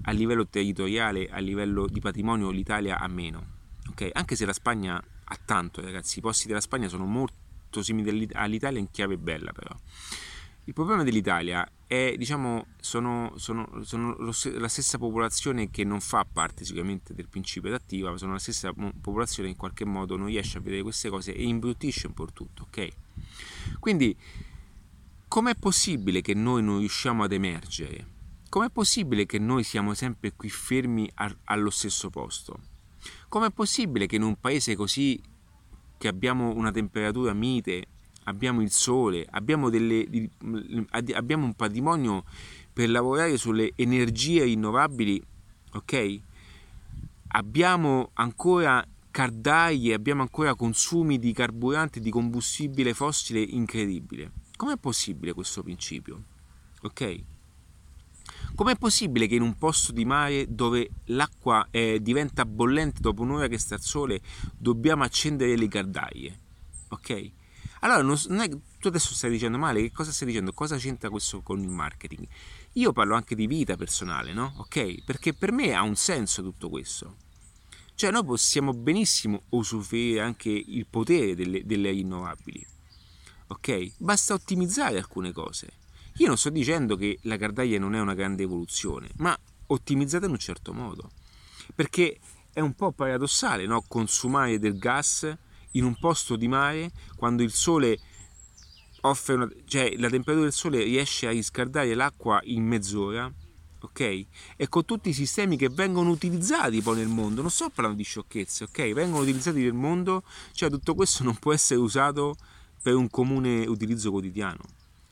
a 0.03 0.11
livello 0.11 0.47
territoriale, 0.47 1.27
a 1.29 1.39
livello 1.39 1.87
di 1.87 1.99
patrimonio 1.99 2.49
l'Italia 2.51 2.99
ha 2.99 3.07
meno, 3.07 3.45
ok? 3.89 4.09
Anche 4.13 4.35
se 4.35 4.45
la 4.45 4.53
Spagna 4.53 4.95
ha 4.95 5.39
tanto, 5.43 5.81
ragazzi, 5.81 6.19
i 6.19 6.21
posti 6.21 6.47
della 6.47 6.61
Spagna 6.61 6.87
sono 6.87 7.05
molto 7.05 7.81
simili 7.81 8.27
all'Italia 8.33 8.79
in 8.79 8.91
chiave 8.91 9.17
bella 9.17 9.51
però. 9.51 9.75
Il 10.65 10.73
problema 10.73 11.03
dell'Italia 11.03 11.67
è, 11.87 12.13
diciamo, 12.15 12.67
sono, 12.79 13.33
sono, 13.35 13.81
sono 13.83 14.15
la 14.19 14.67
stessa 14.67 14.99
popolazione 14.99 15.71
che 15.71 15.83
non 15.83 15.99
fa 15.99 16.23
parte 16.23 16.63
sicuramente 16.63 17.15
del 17.15 17.27
principio 17.27 17.69
adattivo, 17.69 18.11
ma 18.11 18.17
sono 18.17 18.33
la 18.33 18.39
stessa 18.39 18.71
popolazione 18.73 19.47
che 19.47 19.53
in 19.53 19.59
qualche 19.59 19.85
modo 19.85 20.17
non 20.17 20.27
riesce 20.27 20.59
a 20.59 20.61
vedere 20.61 20.83
queste 20.83 21.09
cose 21.09 21.33
e 21.33 21.43
imbruttisce 21.43 22.05
un 22.05 22.13
po' 22.13 22.27
tutto, 22.27 22.67
ok? 22.67 22.87
Quindi, 23.79 24.15
com'è 25.31 25.55
possibile 25.55 26.19
che 26.19 26.33
noi 26.33 26.61
non 26.61 26.79
riusciamo 26.79 27.23
ad 27.23 27.31
emergere? 27.31 28.05
Com'è 28.49 28.69
possibile 28.69 29.25
che 29.25 29.39
noi 29.39 29.63
siamo 29.63 29.93
sempre 29.93 30.33
qui 30.33 30.49
fermi 30.49 31.09
a, 31.13 31.33
allo 31.45 31.69
stesso 31.69 32.09
posto? 32.09 32.59
Com'è 33.29 33.49
possibile 33.49 34.07
che 34.07 34.17
in 34.17 34.23
un 34.23 34.37
paese 34.37 34.75
così 34.75 35.17
che 35.97 36.09
abbiamo 36.09 36.53
una 36.53 36.69
temperatura 36.69 37.31
mite 37.31 37.85
abbiamo 38.25 38.61
il 38.61 38.71
sole, 38.71 39.25
abbiamo, 39.29 39.69
delle, 39.69 40.05
abbiamo 41.13 41.45
un 41.45 41.53
patrimonio 41.53 42.25
per 42.73 42.89
lavorare 42.89 43.37
sulle 43.37 43.71
energie 43.77 44.43
rinnovabili, 44.43 45.23
ok? 45.71 46.19
Abbiamo 47.29 48.09
ancora 48.15 48.85
cardaglie, 49.09 49.93
abbiamo 49.93 50.23
ancora 50.23 50.55
consumi 50.55 51.19
di 51.19 51.31
carburante, 51.31 52.01
di 52.01 52.09
combustibile 52.09 52.93
fossile 52.93 53.39
incredibile. 53.39 54.40
Com'è 54.61 54.77
possibile 54.77 55.33
questo 55.33 55.63
principio? 55.63 56.23
Ok? 56.83 57.23
Com'è 58.53 58.77
possibile 58.77 59.25
che 59.25 59.33
in 59.33 59.41
un 59.41 59.57
posto 59.57 59.91
di 59.91 60.05
mare 60.05 60.53
dove 60.53 60.87
l'acqua 61.05 61.67
eh, 61.71 61.99
diventa 61.99 62.45
bollente 62.45 63.01
dopo 63.01 63.23
un'ora 63.23 63.47
che 63.47 63.57
sta 63.57 63.73
al 63.73 63.81
sole 63.81 64.21
dobbiamo 64.55 65.01
accendere 65.01 65.57
le 65.57 65.67
cardaglie? 65.67 66.39
Ok? 66.89 67.31
Allora, 67.79 68.03
non, 68.03 68.15
non 68.27 68.41
è, 68.41 68.49
tu 68.77 68.87
adesso 68.87 69.15
stai 69.15 69.31
dicendo 69.31 69.57
male, 69.57 69.81
che 69.81 69.91
cosa 69.91 70.11
stai 70.11 70.27
dicendo? 70.27 70.53
Cosa 70.53 70.77
c'entra 70.77 71.09
questo 71.09 71.41
con 71.41 71.59
il 71.59 71.67
marketing? 71.67 72.27
Io 72.73 72.93
parlo 72.93 73.15
anche 73.15 73.33
di 73.33 73.47
vita 73.47 73.75
personale, 73.75 74.31
no? 74.31 74.53
Ok? 74.57 75.03
Perché 75.03 75.33
per 75.33 75.51
me 75.51 75.73
ha 75.73 75.81
un 75.81 75.95
senso 75.95 76.43
tutto 76.43 76.69
questo. 76.69 77.15
Cioè, 77.95 78.11
noi 78.11 78.25
possiamo 78.25 78.73
benissimo 78.73 79.41
usufruire 79.49 80.21
anche 80.21 80.49
il 80.49 80.85
potere 80.85 81.33
delle, 81.33 81.65
delle 81.65 81.89
rinnovabili. 81.89 82.70
Ok? 83.51 83.91
Basta 83.97 84.33
ottimizzare 84.33 84.97
alcune 84.97 85.33
cose. 85.33 85.67
Io 86.15 86.27
non 86.27 86.37
sto 86.37 86.49
dicendo 86.49 86.95
che 86.95 87.19
la 87.23 87.35
cardaglia 87.35 87.79
non 87.79 87.95
è 87.95 87.99
una 87.99 88.13
grande 88.13 88.43
evoluzione, 88.43 89.09
ma 89.17 89.37
ottimizzata 89.67 90.25
in 90.25 90.31
un 90.31 90.37
certo 90.37 90.73
modo. 90.73 91.11
Perché 91.75 92.17
è 92.53 92.61
un 92.61 92.73
po' 92.73 92.93
paradossale, 92.93 93.65
no? 93.65 93.83
Consumare 93.85 94.57
del 94.57 94.77
gas 94.77 95.29
in 95.71 95.83
un 95.83 95.95
posto 95.99 96.37
di 96.37 96.47
mare 96.47 96.91
quando 97.15 97.43
il 97.43 97.51
sole 97.51 97.99
offre 99.01 99.33
una, 99.33 99.49
cioè 99.65 99.95
la 99.97 100.09
temperatura 100.09 100.47
del 100.47 100.53
sole 100.53 100.83
riesce 100.83 101.27
a 101.27 101.31
riscaldare 101.31 101.93
l'acqua 101.93 102.39
in 102.43 102.63
mezz'ora 102.65 103.31
ok 103.83 104.25
e 104.57 104.69
con 104.69 104.85
tutti 104.85 105.09
i 105.09 105.13
sistemi 105.13 105.57
che 105.57 105.69
vengono 105.69 106.11
utilizzati 106.11 106.83
poi 106.83 106.97
nel 106.97 107.07
mondo 107.07 107.41
non 107.41 107.49
sto 107.49 107.69
parlando 107.69 107.97
di 107.97 108.03
sciocchezze 108.03 108.65
ok 108.65 108.91
vengono 108.93 109.23
utilizzati 109.23 109.63
nel 109.63 109.73
mondo 109.73 110.23
cioè 110.51 110.69
tutto 110.69 110.93
questo 110.93 111.23
non 111.23 111.35
può 111.37 111.51
essere 111.51 111.79
usato 111.79 112.35
per 112.81 112.95
un 112.95 113.09
comune 113.09 113.65
utilizzo 113.67 114.11
quotidiano. 114.11 114.63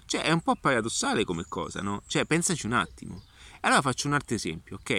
Cioè 0.06 0.24
è 0.24 0.32
un 0.32 0.42
po' 0.42 0.56
paradossale 0.56 1.24
come 1.24 1.46
cosa 1.48 1.82
no? 1.82 2.02
Cioè 2.08 2.26
pensaci 2.26 2.66
un 2.66 2.74
attimo. 2.74 3.22
Allora 3.62 3.82
faccio 3.82 4.08
un 4.08 4.14
altro 4.14 4.36
esempio 4.36 4.78
ok? 4.78 4.90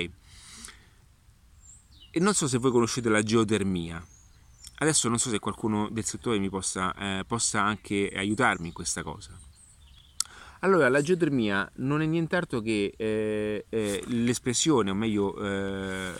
E 2.12 2.20
non 2.20 2.35
so 2.35 2.48
se 2.48 2.59
voi 2.59 2.70
conoscete 2.70 3.09
la 3.09 3.22
geotermia. 3.22 4.04
Adesso 4.78 5.09
non 5.09 5.18
so 5.18 5.28
se 5.28 5.38
qualcuno 5.38 5.88
del 5.90 6.04
settore 6.04 6.38
mi 6.38 6.48
possa, 6.48 6.94
eh, 6.94 7.24
possa 7.26 7.62
anche 7.62 8.11
aiutarmi 8.14 8.68
in 8.68 8.72
questa 8.72 9.02
cosa. 9.02 9.38
Allora, 10.61 10.88
la 10.88 11.01
geotermia 11.01 11.70
non 11.77 12.03
è 12.03 12.07
nient'altro 12.07 12.61
che 12.61 12.92
eh, 12.96 13.64
eh, 13.68 14.05
l'espressione, 14.09 14.90
o 14.90 14.94
meglio 14.94 15.37
eh, 15.42 16.12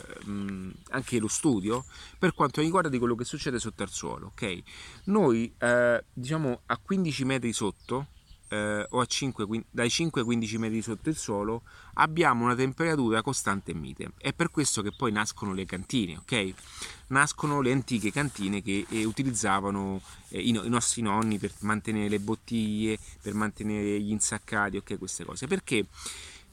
anche 0.91 1.19
lo 1.19 1.29
studio, 1.29 1.85
per 2.19 2.33
quanto 2.35 2.63
riguarda 2.63 2.89
di 2.89 2.99
quello 2.99 3.15
che 3.15 3.25
succede 3.25 3.59
sotto 3.59 3.83
al 3.83 3.91
suolo. 3.91 4.29
Okay? 4.29 4.63
Noi, 5.05 5.53
eh, 5.59 6.05
diciamo, 6.13 6.61
a 6.67 6.79
15 6.79 7.25
metri 7.25 7.53
sotto, 7.53 8.07
eh, 8.51 8.87
o 8.89 9.01
a 9.01 9.07
5, 9.07 9.65
dai 9.71 9.89
5 9.89 10.21
ai 10.21 10.27
15 10.27 10.59
metri 10.59 10.83
sotto 10.83 11.09
il 11.09 11.17
suolo 11.17 11.63
abbiamo 11.95 12.45
una 12.45 12.55
temperatura 12.55 13.23
costante 13.23 13.71
e 13.71 13.75
mite. 13.75 14.13
È 14.19 14.33
per 14.33 14.51
questo 14.51 14.83
che 14.83 14.93
poi 14.93 15.13
nascono 15.13 15.55
le 15.55 15.65
cantine, 15.65 16.17
ok? 16.19 16.55
Nascono 17.09 17.61
le 17.61 17.73
antiche 17.73 18.13
cantine 18.13 18.63
che 18.63 18.87
eh, 18.89 19.05
utilizzavano 19.05 20.01
eh, 20.29 20.41
i, 20.41 20.49
i, 20.49 20.69
nostri 20.69 21.03
nonni 21.03 21.39
per 21.39 21.53
mantenere 21.61 22.09
le 22.09 22.19
bottiglie, 22.19 22.99
per 23.23 23.35
mantenere 23.35 24.01
gli 24.01 24.11
insaccati, 24.11 24.77
ok? 24.77 24.99
Queste 24.99 25.25
cose. 25.25 25.47
Perché? 25.47 25.87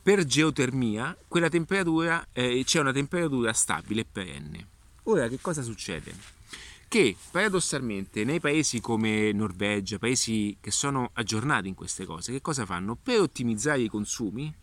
Per 0.02 0.24
geotermia 0.24 1.18
quella 1.28 1.50
temperatura 1.50 2.28
eh, 2.32 2.62
c'è 2.64 2.80
una 2.80 2.94
temperatura 2.94 3.52
stabile 3.52 4.02
e 4.02 4.06
perenne. 4.10 4.68
Ora 5.04 5.28
che 5.28 5.40
cosa 5.42 5.62
succede? 5.62 6.37
Che 6.88 7.16
paradossalmente 7.32 8.24
nei 8.24 8.40
paesi 8.40 8.80
come 8.80 9.32
Norvegia, 9.34 9.98
paesi 9.98 10.58
che 10.62 10.72
sono 10.72 11.10
aggiornati 11.14 11.68
in 11.68 11.76
queste 11.76 12.06
cose, 12.06 12.32
che 12.32 12.42
cosa 12.42 12.66
fanno? 12.66 12.96
Per 12.96 13.20
ottimizzare 13.20 13.82
i 13.82 13.90
consumi, 13.90 14.54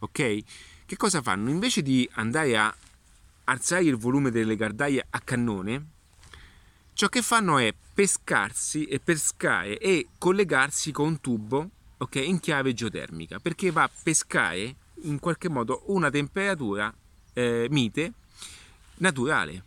ok? 0.00 0.38
Che 0.86 0.96
cosa 0.96 1.22
fanno? 1.22 1.50
Invece 1.50 1.82
di 1.82 2.08
andare 2.14 2.56
a 2.56 2.74
alzare 3.44 3.84
il 3.84 3.96
volume 3.96 4.30
delle 4.30 4.56
gardaglie 4.56 5.06
a 5.08 5.20
cannone, 5.20 5.86
ciò 6.94 7.08
che 7.08 7.22
fanno 7.22 7.58
è 7.58 7.72
pescarsi 7.94 8.84
e 8.84 8.98
pescare 8.98 9.78
e 9.78 10.08
collegarsi 10.18 10.90
con 10.90 11.06
un 11.06 11.20
tubo, 11.20 11.70
ok? 11.98 12.16
In 12.16 12.40
chiave 12.40 12.74
geotermica, 12.74 13.38
perché 13.38 13.70
va 13.70 13.84
a 13.84 13.90
pescare 14.02 14.74
in 15.02 15.20
qualche 15.20 15.48
modo 15.48 15.84
una 15.86 16.10
temperatura 16.10 16.92
eh, 17.34 17.68
mite 17.70 18.12
naturale 18.96 19.65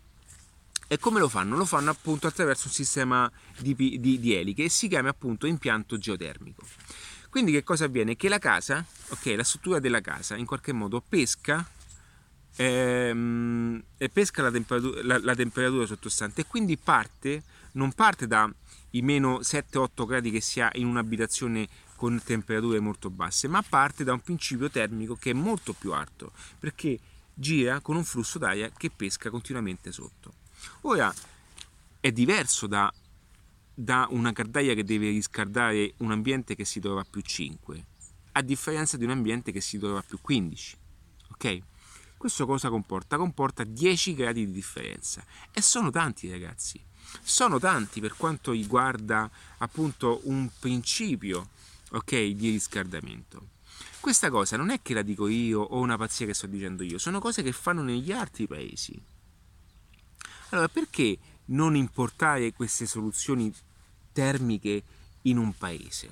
e 0.92 0.98
come 0.98 1.20
lo 1.20 1.30
fanno? 1.30 1.56
Lo 1.56 1.66
fanno 1.66 1.92
appunto 1.92 2.26
attraverso 2.26 2.66
un 2.66 2.74
sistema 2.74 3.32
di, 3.60 3.76
di, 3.76 4.00
di 4.00 4.34
eliche 4.34 4.64
e 4.64 4.70
si 4.70 4.88
chiama 4.88 5.10
appunto 5.10 5.46
impianto 5.46 6.00
geotermico. 6.00 6.64
Quindi 7.30 7.52
che 7.52 7.62
cosa 7.64 7.86
avviene? 7.86 8.16
Che 8.16 8.28
la 8.28 8.40
casa, 8.40 8.84
ok, 9.10 9.36
la 9.38 9.44
struttura 9.44 9.78
della 9.78 10.02
casa 10.02 10.36
in 10.36 10.48
qualche 10.48 10.74
modo 10.74 11.00
pesca, 11.08 11.64
ehm, 12.56 13.84
pesca 14.12 14.42
la, 14.42 14.50
temperatura, 14.50 15.04
la, 15.04 15.20
la 15.22 15.36
temperatura 15.36 15.86
sottostante 15.86 16.42
e 16.42 16.46
quindi 16.48 16.76
parte, 16.76 17.44
non 17.74 17.94
parte 17.94 18.26
dai 18.26 18.52
meno 19.04 19.42
7-8 19.42 20.08
gradi 20.08 20.32
che 20.32 20.42
si 20.42 20.60
ha 20.60 20.72
in 20.74 20.88
un'abitazione 20.88 21.68
con 21.96 22.20
temperature 22.24 22.80
molto 22.80 23.12
basse, 23.12 23.48
ma 23.48 23.62
parte 23.62 24.04
da 24.04 24.14
un 24.14 24.22
principio 24.22 24.72
termico 24.72 25.16
che 25.16 25.30
è 25.30 25.34
molto 25.34 25.74
più 25.74 25.94
alto, 25.94 26.32
perché 26.58 26.98
gira 27.32 27.80
con 27.80 27.96
un 27.96 28.04
flusso 28.04 28.40
d'aria 28.40 28.72
che 28.76 28.90
pesca 28.90 29.30
continuamente 29.30 29.92
sotto. 29.92 30.39
Ora 30.82 31.14
è 32.00 32.12
diverso 32.12 32.68
da, 32.68 32.92
da 33.74 34.08
una 34.10 34.32
cardaglia 34.32 34.74
che 34.74 34.84
deve 34.84 35.10
riscaldare 35.10 35.94
un 35.98 36.12
ambiente 36.12 36.56
che 36.56 36.66
si 36.66 36.80
trova 36.80 37.02
a 37.02 37.06
più 37.10 37.22
5, 37.22 37.86
a 38.34 38.42
differenza 38.42 38.98
di 38.98 39.04
un 39.04 39.12
ambiente 39.12 39.52
che 39.52 39.62
si 39.62 39.78
trova 39.78 40.00
a 40.00 40.04
più 40.04 40.20
15. 40.22 40.78
Ok? 41.32 41.60
Questo 42.18 42.46
cosa 42.46 42.70
comporta? 42.70 43.16
Comporta 43.18 43.64
10 43.64 44.14
gradi 44.14 44.46
di 44.46 44.52
differenza 44.52 45.24
e 45.54 45.62
sono 45.62 45.90
tanti 45.90 46.30
ragazzi, 46.30 46.84
sono 47.22 47.60
tanti 47.60 48.02
per 48.02 48.16
quanto 48.18 48.52
riguarda 48.52 49.30
appunto 49.60 50.20
un 50.24 50.50
principio 50.60 51.50
ok, 51.92 52.12
di 52.12 52.50
riscaldamento. 52.50 53.58
Questa 54.00 54.30
cosa 54.30 54.58
non 54.58 54.70
è 54.70 54.82
che 54.82 54.94
la 54.94 55.02
dico 55.02 55.28
io 55.28 55.62
o 55.62 55.80
una 55.80 55.98
pazzia 55.98 56.26
che 56.26 56.34
sto 56.34 56.48
dicendo 56.48 56.84
io, 56.84 56.98
sono 56.98 57.20
cose 57.20 57.42
che 57.42 57.52
fanno 57.52 57.84
negli 57.84 58.12
altri 58.12 58.48
paesi. 58.48 59.00
Allora, 60.50 60.68
perché 60.68 61.18
non 61.46 61.76
importare 61.76 62.54
queste 62.54 62.86
soluzioni 62.86 63.54
termiche 64.12 64.84
in 65.24 65.38
un 65.38 65.56
paese? 65.58 66.10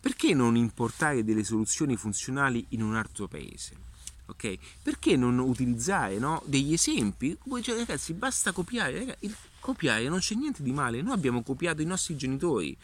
Perché 0.00 0.34
non 0.34 0.56
importare 0.56 1.24
delle 1.24 1.42
soluzioni 1.42 1.96
funzionali 1.96 2.64
in 2.70 2.82
un 2.82 2.94
altro 2.94 3.26
paese? 3.26 3.84
Ok? 4.26 4.56
Perché 4.82 5.16
non 5.16 5.38
utilizzare 5.38 6.18
no, 6.18 6.42
degli 6.46 6.72
esempi? 6.72 7.36
Cioè, 7.60 7.76
ragazzi, 7.76 8.12
basta 8.12 8.52
copiare. 8.52 8.98
Ragazzi, 8.98 9.34
copiare 9.58 10.08
non 10.08 10.20
c'è 10.20 10.34
niente 10.34 10.62
di 10.62 10.72
male. 10.72 11.02
Noi 11.02 11.14
abbiamo 11.14 11.42
copiato 11.42 11.82
i 11.82 11.86
nostri 11.86 12.16
genitori. 12.16 12.76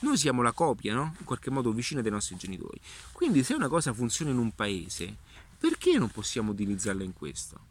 Noi 0.00 0.16
siamo 0.16 0.42
la 0.42 0.52
copia, 0.52 0.94
no? 0.94 1.14
In 1.18 1.24
qualche 1.24 1.50
modo 1.50 1.72
vicina 1.72 2.00
dei 2.00 2.10
nostri 2.10 2.36
genitori. 2.36 2.80
Quindi, 3.12 3.42
se 3.44 3.54
una 3.54 3.68
cosa 3.68 3.92
funziona 3.92 4.30
in 4.30 4.38
un 4.38 4.54
paese, 4.54 5.14
perché 5.58 5.96
non 5.98 6.10
possiamo 6.10 6.52
utilizzarla 6.52 7.02
in 7.02 7.12
questo? 7.12 7.70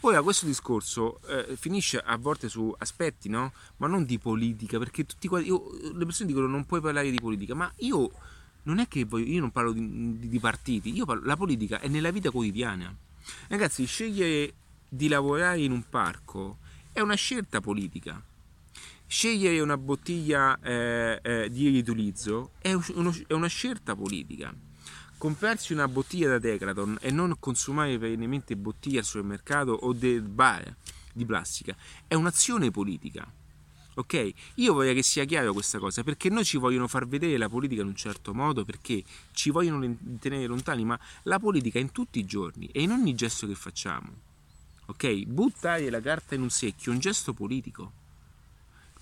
Ora, 0.00 0.22
questo 0.22 0.46
discorso 0.46 1.20
eh, 1.26 1.56
finisce 1.56 1.98
a 1.98 2.16
volte 2.16 2.48
su 2.48 2.74
aspetti, 2.78 3.28
no? 3.28 3.52
Ma 3.78 3.86
non 3.86 4.04
di 4.04 4.18
politica, 4.18 4.78
perché 4.78 5.04
tutti 5.04 5.28
io, 5.44 5.70
le 5.92 6.04
persone 6.04 6.28
dicono 6.28 6.46
non 6.46 6.64
puoi 6.64 6.80
parlare 6.80 7.10
di 7.10 7.18
politica, 7.20 7.54
ma 7.54 7.72
io 7.78 8.10
non 8.64 8.78
è 8.78 8.88
che 8.88 9.04
voglio, 9.04 9.26
io 9.26 9.40
non 9.40 9.50
parlo 9.50 9.72
di, 9.72 10.28
di 10.28 10.38
partiti, 10.38 10.94
io 10.94 11.04
parlo, 11.04 11.24
la 11.24 11.36
politica 11.36 11.80
è 11.80 11.88
nella 11.88 12.10
vita 12.10 12.30
quotidiana. 12.30 12.94
Ragazzi, 13.48 13.84
scegliere 13.84 14.54
di 14.88 15.08
lavorare 15.08 15.60
in 15.60 15.72
un 15.72 15.88
parco 15.88 16.58
è 16.92 17.00
una 17.00 17.14
scelta 17.14 17.60
politica. 17.60 18.22
Scegliere 19.06 19.60
una 19.60 19.76
bottiglia 19.76 20.58
eh, 20.60 21.20
eh, 21.22 21.50
di 21.50 21.68
riutilizzo 21.68 22.52
è, 22.58 22.72
uno, 22.72 23.14
è 23.26 23.32
una 23.32 23.46
scelta 23.46 23.94
politica 23.94 24.54
comprarsi 25.22 25.72
una 25.72 25.86
bottiglia 25.86 26.30
da 26.30 26.40
Decraton 26.40 26.98
e 27.00 27.12
non 27.12 27.36
consumare 27.38 27.96
perennemente 27.96 28.56
bottiglie 28.56 28.98
al 28.98 29.04
supermercato 29.04 29.70
o 29.70 29.92
del 29.92 30.20
bar 30.20 30.74
di 31.12 31.24
plastica 31.24 31.76
è 32.08 32.14
un'azione 32.14 32.72
politica. 32.72 33.24
Ok? 33.94 34.32
Io 34.56 34.72
voglio 34.72 34.92
che 34.94 35.04
sia 35.04 35.24
chiaro 35.24 35.52
questa 35.52 35.78
cosa 35.78 36.02
perché 36.02 36.28
noi 36.28 36.44
ci 36.44 36.56
vogliono 36.56 36.88
far 36.88 37.06
vedere 37.06 37.36
la 37.36 37.48
politica 37.48 37.82
in 37.82 37.86
un 37.86 37.94
certo 37.94 38.34
modo 38.34 38.64
perché 38.64 39.04
ci 39.30 39.50
vogliono 39.50 39.96
tenere 40.18 40.46
lontani, 40.46 40.84
ma 40.84 40.98
la 41.22 41.38
politica 41.38 41.78
è 41.78 41.82
in 41.82 41.92
tutti 41.92 42.18
i 42.18 42.24
giorni 42.24 42.66
e 42.72 42.82
in 42.82 42.90
ogni 42.90 43.14
gesto 43.14 43.46
che 43.46 43.54
facciamo. 43.54 44.08
Ok? 44.86 45.22
Buttare 45.26 45.88
la 45.88 46.00
carta 46.00 46.34
in 46.34 46.42
un 46.42 46.50
secchio 46.50 46.90
è 46.90 46.94
un 46.94 47.00
gesto 47.00 47.32
politico. 47.32 47.92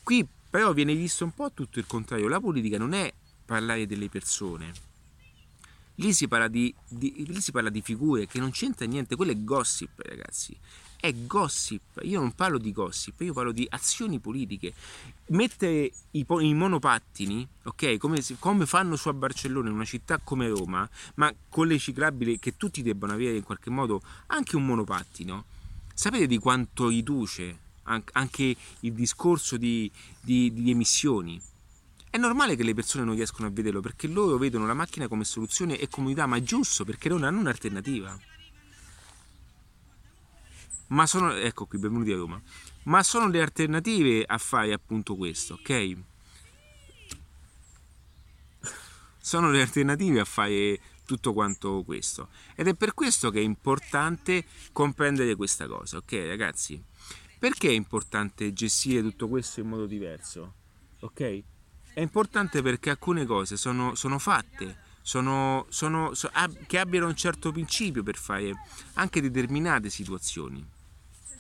Qui 0.03 0.29
però 0.51 0.75
viene 0.75 0.95
visto 0.95 1.25
un 1.25 1.33
po' 1.33 1.51
tutto 1.55 1.79
il 1.79 1.87
contrario. 1.87 2.29
La 2.29 2.41
politica 2.41 2.77
non 2.77 2.93
è 2.93 3.11
parlare 3.47 3.87
delle 3.87 4.11
persone 4.11 4.89
Lì 6.01 6.15
si, 6.15 6.29
parla 6.29 6.49
di, 6.49 6.75
di, 6.89 7.25
lì 7.27 7.41
si 7.43 7.53
parla 7.53 7.69
di 7.69 7.83
figure 7.83 8.27
che 8.27 8.39
non 8.39 8.51
c'entra 8.53 8.87
niente, 8.87 9.17
quello 9.17 9.33
è 9.33 9.45
gossip, 9.45 10.01
ragazzi. 10.01 10.57
È 10.99 11.13
gossip. 11.13 12.01
Io 12.05 12.21
non 12.21 12.33
parlo 12.33 12.57
di 12.57 12.73
gossip, 12.73 13.21
io 13.21 13.35
parlo 13.35 13.53
di 13.53 13.67
azioni 13.69 14.19
politiche. 14.19 14.73
Mettere 15.27 15.93
i, 16.13 16.27
i 16.27 16.55
monopattini, 16.55 17.47
ok, 17.65 17.99
come, 17.99 18.23
come, 18.39 18.65
fanno 18.65 18.97
su 18.97 19.09
a 19.09 19.13
Barcellona, 19.13 19.69
in 19.69 19.75
una 19.75 19.85
città 19.85 20.19
come 20.19 20.49
Roma, 20.49 20.89
ma 21.17 21.33
con 21.51 21.67
le 21.67 21.79
ciclabili 21.79 22.39
che 22.39 22.57
tutti 22.57 22.81
debbano 22.81 23.13
avere 23.13 23.37
in 23.37 23.43
qualche 23.43 23.69
modo 23.69 24.01
anche 24.29 24.57
un 24.57 24.65
monopattino. 24.65 25.45
Sapete 25.93 26.27
di 26.27 26.39
quanto 26.39 26.89
riduce 26.89 27.59
anche 27.83 28.57
il 28.81 28.93
discorso 28.95 29.59
di, 29.59 29.91
di, 30.19 30.51
di 30.51 30.71
emissioni? 30.71 31.41
È 32.11 32.17
normale 32.19 32.57
che 32.57 32.65
le 32.65 32.75
persone 32.75 33.05
non 33.05 33.15
riescono 33.15 33.47
a 33.47 33.53
vederlo 33.53 33.81
perché 33.81 34.09
loro 34.09 34.37
vedono 34.37 34.67
la 34.67 34.75
macchina 34.75 35.07
come 35.07 35.23
soluzione 35.23 35.79
e 35.79 35.87
comodità, 35.89 36.27
ma 36.27 36.43
giusto 36.43 36.85
perché 36.85 37.09
non 37.09 37.23
hanno 37.23 37.39
un'alternativa. 37.39 38.19
Ma 40.89 41.07
sono, 41.07 41.33
ecco 41.35 41.67
qui, 41.67 41.79
benvenuti 41.79 42.11
a 42.11 42.17
Roma. 42.17 42.43
Ma 42.85 43.05
sono 43.05 43.29
le 43.29 43.41
alternative 43.41 44.25
a 44.27 44.39
fare 44.39 44.73
appunto 44.73 45.15
questo, 45.15 45.55
ok? 45.55 45.97
Sono 49.21 49.53
le 49.53 49.61
alternative 49.61 50.19
a 50.19 50.25
fare 50.25 50.81
tutto 51.05 51.33
quanto 51.33 51.85
questo. 51.85 52.31
Ed 52.57 52.67
è 52.67 52.75
per 52.75 52.93
questo 52.93 53.31
che 53.31 53.39
è 53.39 53.43
importante 53.45 54.45
comprendere 54.73 55.37
questa 55.37 55.69
cosa, 55.69 55.99
ok 55.99 56.13
ragazzi? 56.27 56.83
Perché 57.39 57.69
è 57.69 57.73
importante 57.73 58.53
gestire 58.53 59.01
tutto 59.01 59.29
questo 59.29 59.61
in 59.61 59.69
modo 59.69 59.87
diverso? 59.87 60.55
Ok? 61.03 61.43
È 61.93 62.01
importante 62.01 62.63
perché 62.63 62.91
alcune 62.91 63.27
cose 63.27 63.57
sono, 63.57 63.95
sono 63.95 64.19
fatte, 64.19 64.77
sono, 65.03 65.67
sono, 65.69 66.15
so, 66.15 66.31
ab, 66.33 66.67
che 66.67 66.79
abbiano 66.79 67.07
un 67.07 67.17
certo 67.17 67.53
principio 67.53 68.03
per 68.03 68.17
fare 68.17 68.53
anche 68.95 69.21
determinate 69.21 69.91
situazioni. 69.91 70.65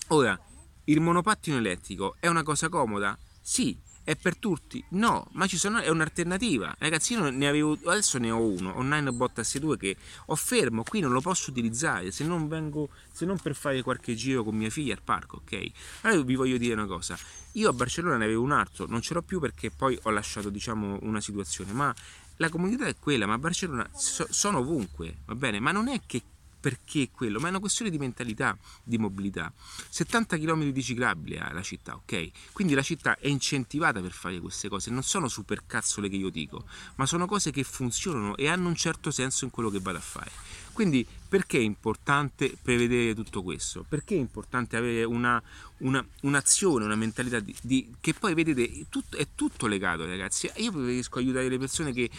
Ora, 0.08 0.38
il 0.84 1.00
monopattino 1.00 1.56
elettrico 1.56 2.16
è 2.18 2.26
una 2.26 2.42
cosa 2.42 2.68
comoda? 2.68 3.16
Sì, 3.40 3.78
è 4.02 4.16
per 4.16 4.36
tutti? 4.36 4.82
No, 4.90 5.26
ma 5.32 5.46
ci 5.46 5.56
sono, 5.56 5.78
è 5.78 5.88
un'alternativa. 5.88 6.74
Ragazzi, 6.78 7.14
io 7.14 7.30
ne 7.30 7.46
avevo, 7.46 7.78
adesso 7.86 8.18
ne 8.18 8.30
ho 8.30 8.40
uno, 8.40 8.70
ho 8.70 8.82
Nine 8.82 9.12
Bot 9.12 9.40
S2 9.40 9.76
che 9.76 9.96
ho 10.26 10.34
fermo, 10.34 10.82
qui 10.82 11.00
non 11.00 11.12
lo 11.12 11.20
posso 11.20 11.50
utilizzare 11.50 12.10
se 12.10 12.24
non, 12.24 12.48
vengo, 12.48 12.88
se 13.12 13.24
non 13.24 13.38
per 13.38 13.54
fare 13.54 13.82
qualche 13.82 14.14
giro 14.14 14.42
con 14.42 14.56
mia 14.56 14.70
figlia 14.70 14.94
al 14.94 15.02
parco, 15.02 15.42
ok? 15.44 15.70
Allora 16.02 16.22
vi 16.22 16.34
voglio 16.34 16.56
dire 16.56 16.74
una 16.74 16.86
cosa, 16.86 17.18
io 17.52 17.68
a 17.68 17.72
Barcellona 17.72 18.16
ne 18.16 18.24
avevo 18.24 18.42
un 18.42 18.52
altro, 18.52 18.86
non 18.86 19.00
ce 19.00 19.14
l'ho 19.14 19.22
più 19.22 19.40
perché 19.40 19.70
poi 19.70 19.98
ho 20.02 20.10
lasciato, 20.10 20.50
diciamo, 20.50 20.98
una 21.02 21.20
situazione, 21.20 21.72
ma 21.72 21.94
la 22.36 22.48
comunità 22.48 22.86
è 22.86 22.96
quella, 22.98 23.26
ma 23.26 23.34
a 23.34 23.38
Barcellona 23.38 23.88
so, 23.94 24.26
sono 24.30 24.58
ovunque, 24.58 25.18
va 25.26 25.34
bene? 25.34 25.60
Ma 25.60 25.72
non 25.72 25.88
è 25.88 26.00
che 26.06 26.22
perché 26.60 27.10
quello, 27.10 27.40
ma 27.40 27.46
è 27.46 27.50
una 27.50 27.58
questione 27.58 27.90
di 27.90 27.98
mentalità, 27.98 28.56
di 28.82 28.98
mobilità. 28.98 29.52
70 29.88 30.36
km 30.38 30.70
di 30.70 30.82
ciclabile 30.82 31.38
ha 31.38 31.52
la 31.52 31.62
città, 31.62 31.94
ok? 31.94 32.30
Quindi 32.52 32.74
la 32.74 32.82
città 32.82 33.18
è 33.18 33.28
incentivata 33.28 34.00
per 34.00 34.12
fare 34.12 34.38
queste 34.40 34.68
cose, 34.68 34.90
non 34.90 35.02
sono 35.02 35.28
super 35.28 35.66
cazzole 35.66 36.08
che 36.08 36.16
io 36.16 36.30
dico, 36.30 36.64
ma 36.96 37.06
sono 37.06 37.26
cose 37.26 37.50
che 37.50 37.64
funzionano 37.64 38.36
e 38.36 38.48
hanno 38.48 38.68
un 38.68 38.76
certo 38.76 39.10
senso 39.10 39.44
in 39.44 39.50
quello 39.50 39.70
che 39.70 39.80
vado 39.80 39.98
a 39.98 40.02
fare. 40.02 40.30
Quindi 40.72 41.06
perché 41.28 41.58
è 41.58 41.62
importante 41.62 42.56
prevedere 42.60 43.14
tutto 43.14 43.42
questo? 43.42 43.84
Perché 43.88 44.14
è 44.14 44.18
importante 44.18 44.76
avere 44.76 45.04
una, 45.04 45.42
una, 45.78 46.04
un'azione, 46.22 46.84
una 46.84 46.96
mentalità 46.96 47.40
di, 47.40 47.54
di, 47.62 47.92
che 48.00 48.14
poi 48.14 48.34
vedete 48.34 48.86
tutto, 48.88 49.16
è 49.16 49.28
tutto 49.34 49.66
legato 49.66 50.06
ragazzi. 50.06 50.50
Io 50.56 50.72
preferisco 50.72 51.18
aiutare 51.18 51.48
le 51.48 51.58
persone 51.58 51.92
che 51.92 52.10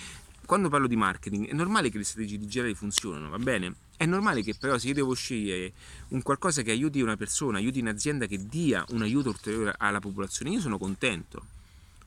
quando 0.46 0.70
parlo 0.70 0.88
di 0.88 0.96
marketing 0.96 1.48
è 1.48 1.54
normale 1.54 1.90
che 1.90 1.98
le 1.98 2.04
strategie 2.04 2.38
digitali 2.38 2.74
funzionano, 2.74 3.30
va 3.30 3.38
bene? 3.38 3.74
È 4.02 4.06
normale 4.08 4.42
che 4.42 4.56
però 4.56 4.80
se 4.80 4.88
io 4.88 4.94
devo 4.96 5.14
scegliere 5.14 5.74
un 6.08 6.24
qualcosa 6.24 6.64
che 6.64 6.72
aiuti 6.72 7.02
una 7.02 7.16
persona, 7.16 7.60
aiuti 7.60 7.82
un'azienda 7.82 8.26
che 8.26 8.48
dia 8.48 8.84
un 8.90 9.04
aiuto 9.04 9.30
ulteriore 9.30 9.76
alla 9.78 10.00
popolazione, 10.00 10.50
io 10.50 10.60
sono 10.60 10.80
contento. 10.80 11.46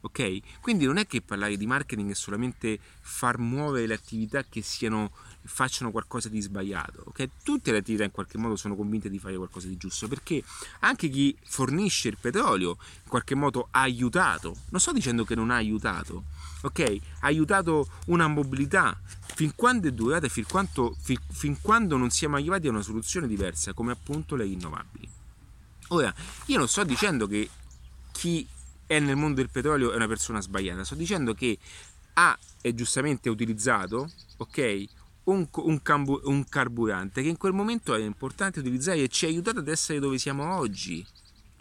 Ok? 0.01 0.41
Quindi 0.61 0.87
non 0.87 0.97
è 0.97 1.07
che 1.07 1.23
parlare 1.23 1.57
di 1.57 1.67
marketing 1.67 2.11
è 2.11 2.15
solamente 2.15 2.81
far 3.01 3.39
muovere 3.39 3.87
le 3.87 3.95
attività 3.95 4.43
che 4.43 4.61
siano 4.61 5.13
facciano 5.45 5.93
qualcosa 5.93 6.29
di 6.29 6.41
sbagliato, 6.41 7.05
ok? 7.07 7.29
Tutte 7.45 7.71
le 7.71 7.79
attività 7.79 8.03
in 8.03 8.11
qualche 8.11 8.39
modo 8.39 8.57
sono 8.57 8.75
convinte 8.75 9.09
di 9.09 9.19
fare 9.21 9.37
qualcosa 9.37 9.69
di 9.69 9.77
giusto, 9.77 10.09
perché 10.09 10.43
anche 10.81 11.09
chi 11.09 11.37
fornisce 11.45 12.09
il 12.09 12.17
petrolio 12.21 12.71
in 13.05 13.09
qualche 13.09 13.35
modo 13.35 13.69
ha 13.71 13.83
aiutato, 13.83 14.57
non 14.71 14.81
sto 14.81 14.93
dicendo 14.93 15.25
che 15.25 15.35
non 15.35 15.51
ha 15.51 15.57
aiutato, 15.57 16.25
ok? 16.65 16.97
Ha 17.21 17.27
aiutato 17.27 17.89
una 18.07 18.27
mobilità 18.27 18.99
fin 19.35 19.53
quando 19.55 19.89
è 19.89 19.93
durata, 19.93 20.29
fin, 20.29 20.47
quanto, 20.47 20.97
fin, 21.01 21.19
fin 21.31 21.61
quando 21.61 21.97
non 21.97 22.11
siamo 22.11 22.37
arrivati 22.37 22.67
a 22.67 22.71
una 22.71 22.83
soluzione 22.83 23.27
diversa, 23.27 23.73
come 23.75 23.93
appunto 23.93 24.35
le 24.35 24.45
rinnovabili. 24.45 25.09
Ora, 25.89 26.13
io 26.47 26.59
non 26.59 26.69
sto 26.69 26.83
dicendo 26.85 27.27
che 27.27 27.49
chi 28.13 28.47
è 28.87 28.99
nel 28.99 29.17
mondo 29.17 29.37
del 29.37 29.51
petrolio 29.51 29.93
è 29.93 29.97
una 29.97 30.09
persona 30.09 30.41
sbagliata, 30.41 30.85
sto 30.85 30.95
dicendo 30.95 31.35
che 31.35 31.59
ha 32.15 32.39
e 32.61 32.75
giustamente 32.75 33.29
utilizzato, 33.29 34.11
ok, 34.39 34.85
un, 35.25 35.47
un, 35.53 35.83
cambu, 35.83 36.21
un, 36.25 36.49
carburante 36.49 37.23
che 37.23 37.29
in 37.29 37.37
quel 37.37 37.53
momento 37.53 37.95
era 37.95 38.05
importante 38.05 38.61
utilizzare 38.61 39.03
e 39.03 39.09
ci 39.09 39.27
ha 39.27 39.29
aiutato 39.29 39.59
ad 39.59 39.69
essere 39.69 39.99
dove 39.99 40.17
siamo 40.17 40.57
oggi. 40.57 41.05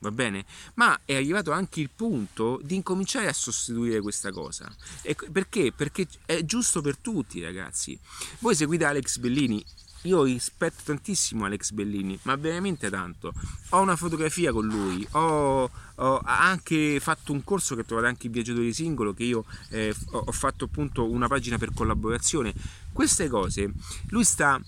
Va 0.03 0.11
bene? 0.11 0.43
Ma 0.73 0.99
è 1.05 1.15
arrivato 1.15 1.53
anche 1.53 1.79
il 1.79 1.89
punto 1.89 2.59
di 2.61 2.75
incominciare 2.75 3.27
a 3.27 3.33
sostituire 3.33 4.01
questa 4.01 4.31
cosa. 4.31 4.69
E 5.01 5.15
perché? 5.31 5.71
Perché 5.71 6.05
è 6.25 6.43
giusto 6.43 6.81
per 6.81 6.97
tutti, 6.97 7.41
ragazzi. 7.41 7.97
Voi 8.39 8.53
seguite 8.53 8.83
Alex 8.83 9.17
Bellini, 9.19 9.63
io 10.01 10.23
rispetto 10.23 10.81
tantissimo 10.83 11.45
Alex 11.45 11.71
Bellini, 11.71 12.19
ma 12.23 12.35
veramente 12.35 12.89
tanto. 12.89 13.33
Ho 13.69 13.79
una 13.79 13.95
fotografia 13.95 14.51
con 14.51 14.65
lui, 14.65 15.07
ho, 15.11 15.71
ho 15.95 16.21
anche 16.25 16.99
fatto 16.99 17.31
un 17.31 17.41
corso 17.45 17.73
che 17.73 17.85
trovate 17.85 18.07
anche 18.07 18.25
in 18.25 18.33
Viaggiatori 18.33 18.73
Singolo, 18.73 19.13
che 19.13 19.23
io 19.23 19.45
eh, 19.69 19.95
ho 20.11 20.31
fatto 20.33 20.65
appunto 20.65 21.09
una 21.09 21.29
pagina 21.29 21.57
per 21.57 21.71
collaborazione. 21.73 22.53
Queste 22.91 23.29
cose, 23.29 23.71
lui 24.09 24.25
sta, 24.25 24.61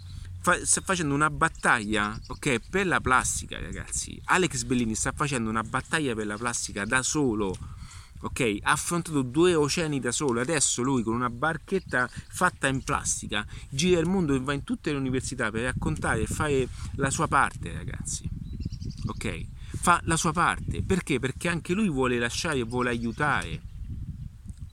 fa, 0.46 0.64
sta 0.64 0.82
facendo 0.82 1.16
una 1.16 1.32
battaglia, 1.32 2.16
ok, 2.28 2.70
per 2.70 2.86
la 2.86 3.02
plastica, 3.02 3.60
ragazzi. 3.60 4.22
Alex 4.26 4.64
Bellini 4.64 4.94
sta 4.94 5.12
facendo 5.12 5.50
una 5.50 5.64
battaglia 5.64 6.14
per 6.14 6.28
la 6.28 6.38
plastica 6.38 6.86
da 6.86 7.02
solo 7.02 7.58
ok? 8.22 8.60
Ha 8.62 8.72
affrontato 8.72 9.24
due 9.24 9.56
oceani 9.56 10.00
da 10.00 10.12
solo, 10.12 10.40
adesso 10.40 10.84
lui 10.84 11.04
con 11.04 11.16
una 11.16 11.30
barchetta 11.30 12.08
fatta 12.08 12.68
in 12.68 12.84
plastica 12.84 13.46
gira 13.70 14.00
il 14.00 14.08
mondo 14.08 14.34
e 14.34 14.40
va 14.40 14.54
in 14.54 14.64
tutte 14.64 14.92
le 14.92 14.98
università 14.98 15.52
per 15.52 15.64
raccontare 15.64 16.22
e 16.22 16.28
fare 16.28 16.68
la 16.96 17.10
sua 17.10 17.28
parte, 17.28 17.74
ragazzi, 17.74 18.28
ok? 19.08 19.46
Fa 19.80 20.00
la 20.06 20.16
sua 20.16 20.32
parte, 20.32 20.84
perché? 20.84 21.20
Perché 21.20 21.50
anche 21.50 21.74
lui 21.74 21.90
vuole 21.90 22.18
lasciare 22.18 22.60
e 22.60 22.64
vuole 22.64 22.90
aiutare 22.90 23.74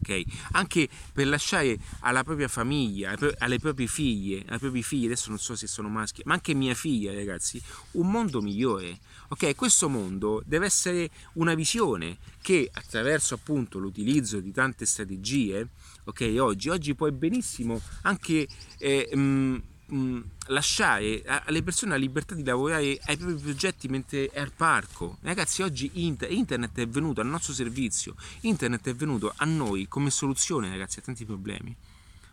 ok? 0.03 0.23
Anche 0.53 0.89
per 1.13 1.29
lasciare 1.29 1.79
alla 2.01 2.25
propria 2.25 2.49
famiglia, 2.49 3.15
alle 3.39 3.59
proprie 3.59 3.87
figlie, 3.87 4.45
ai 4.49 4.59
propri 4.59 4.83
figli, 4.83 5.07
adesso 5.07 5.31
non 5.31 5.39
so 5.39 5.55
se 5.55 5.67
sono 5.67 5.89
maschi, 5.89 6.23
ma 6.25 6.35
anche 6.35 6.55
mia 6.55 6.75
figlia, 6.75 7.15
ragazzi, 7.15 7.63
un 7.93 8.11
mondo 8.11 8.43
migliore, 8.43 8.99
ok? 9.29 9.55
Questo 9.55 9.89
mondo 9.89 10.43
deve 10.45 10.67
essere 10.67 11.09
una 11.35 11.55
visione 11.55 12.19
che 12.43 12.69
attraverso 12.73 13.35
appunto 13.35 13.79
l'utilizzo 13.79 14.41
di 14.41 14.53
tante 14.53 14.85
strategie, 14.85 15.69
ok? 16.05 16.35
Oggi, 16.39 16.69
oggi 16.69 16.95
puoi 16.95 17.13
benissimo 17.13 17.81
anche 18.03 18.47
eh, 18.79 19.09
mh, 19.15 19.21
mm, 19.21 19.57
mh, 19.87 20.23
lasciare 20.53 21.23
alle 21.25 21.63
persone 21.63 21.93
la 21.93 21.99
libertà 21.99 22.35
di 22.35 22.45
lavorare 22.45 22.99
ai 23.05 23.17
propri 23.17 23.37
progetti 23.37 23.89
mentre 23.89 24.29
è 24.31 24.41
al 24.41 24.53
parco. 24.53 25.19
Ragazzi, 25.23 25.63
oggi 25.63 25.91
inter- 25.95 26.31
internet 26.31 26.79
è 26.79 26.87
venuto 26.87 27.21
al 27.21 27.27
nostro 27.27 27.53
servizio, 27.53 28.15
internet 28.41 28.89
è 28.89 28.95
venuto 28.95 29.33
a 29.37 29.45
noi 29.45 29.89
come 29.89 30.11
soluzione, 30.11 30.69
ragazzi, 30.69 30.99
a 30.99 31.03
tanti 31.03 31.25
problemi. 31.25 31.75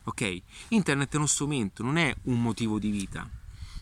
Ok? 0.04 0.42
Internet 0.70 1.14
è 1.14 1.18
uno 1.18 1.26
strumento, 1.26 1.84
non 1.84 1.98
è 1.98 2.14
un 2.24 2.42
motivo 2.42 2.80
di 2.80 2.90
vita. 2.90 3.28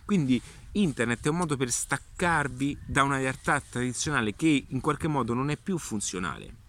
Quindi 0.05 0.41
internet 0.73 1.25
è 1.25 1.29
un 1.29 1.37
modo 1.37 1.57
per 1.57 1.69
staccarvi 1.69 2.77
da 2.85 3.03
una 3.03 3.17
realtà 3.17 3.59
tradizionale 3.59 4.35
che 4.35 4.65
in 4.67 4.79
qualche 4.79 5.07
modo 5.07 5.33
non 5.33 5.49
è 5.49 5.57
più 5.57 5.77
funzionale 5.77 6.65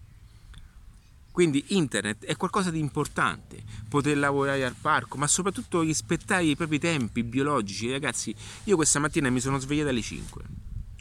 quindi 1.39 1.63
internet 1.67 2.25
è 2.25 2.35
qualcosa 2.35 2.69
di 2.69 2.79
importante, 2.79 3.63
poter 3.87 4.17
lavorare 4.17 4.65
al 4.65 4.73
parco, 4.73 5.15
ma 5.15 5.25
soprattutto 5.25 5.79
rispettare 5.79 6.43
i 6.43 6.57
propri 6.57 6.79
tempi 6.79 7.23
biologici. 7.23 7.89
Ragazzi, 7.89 8.35
io 8.65 8.75
questa 8.75 8.99
mattina 8.99 9.29
mi 9.29 9.39
sono 9.39 9.57
svegliato 9.57 9.87
alle 9.87 10.01
5. 10.01 10.43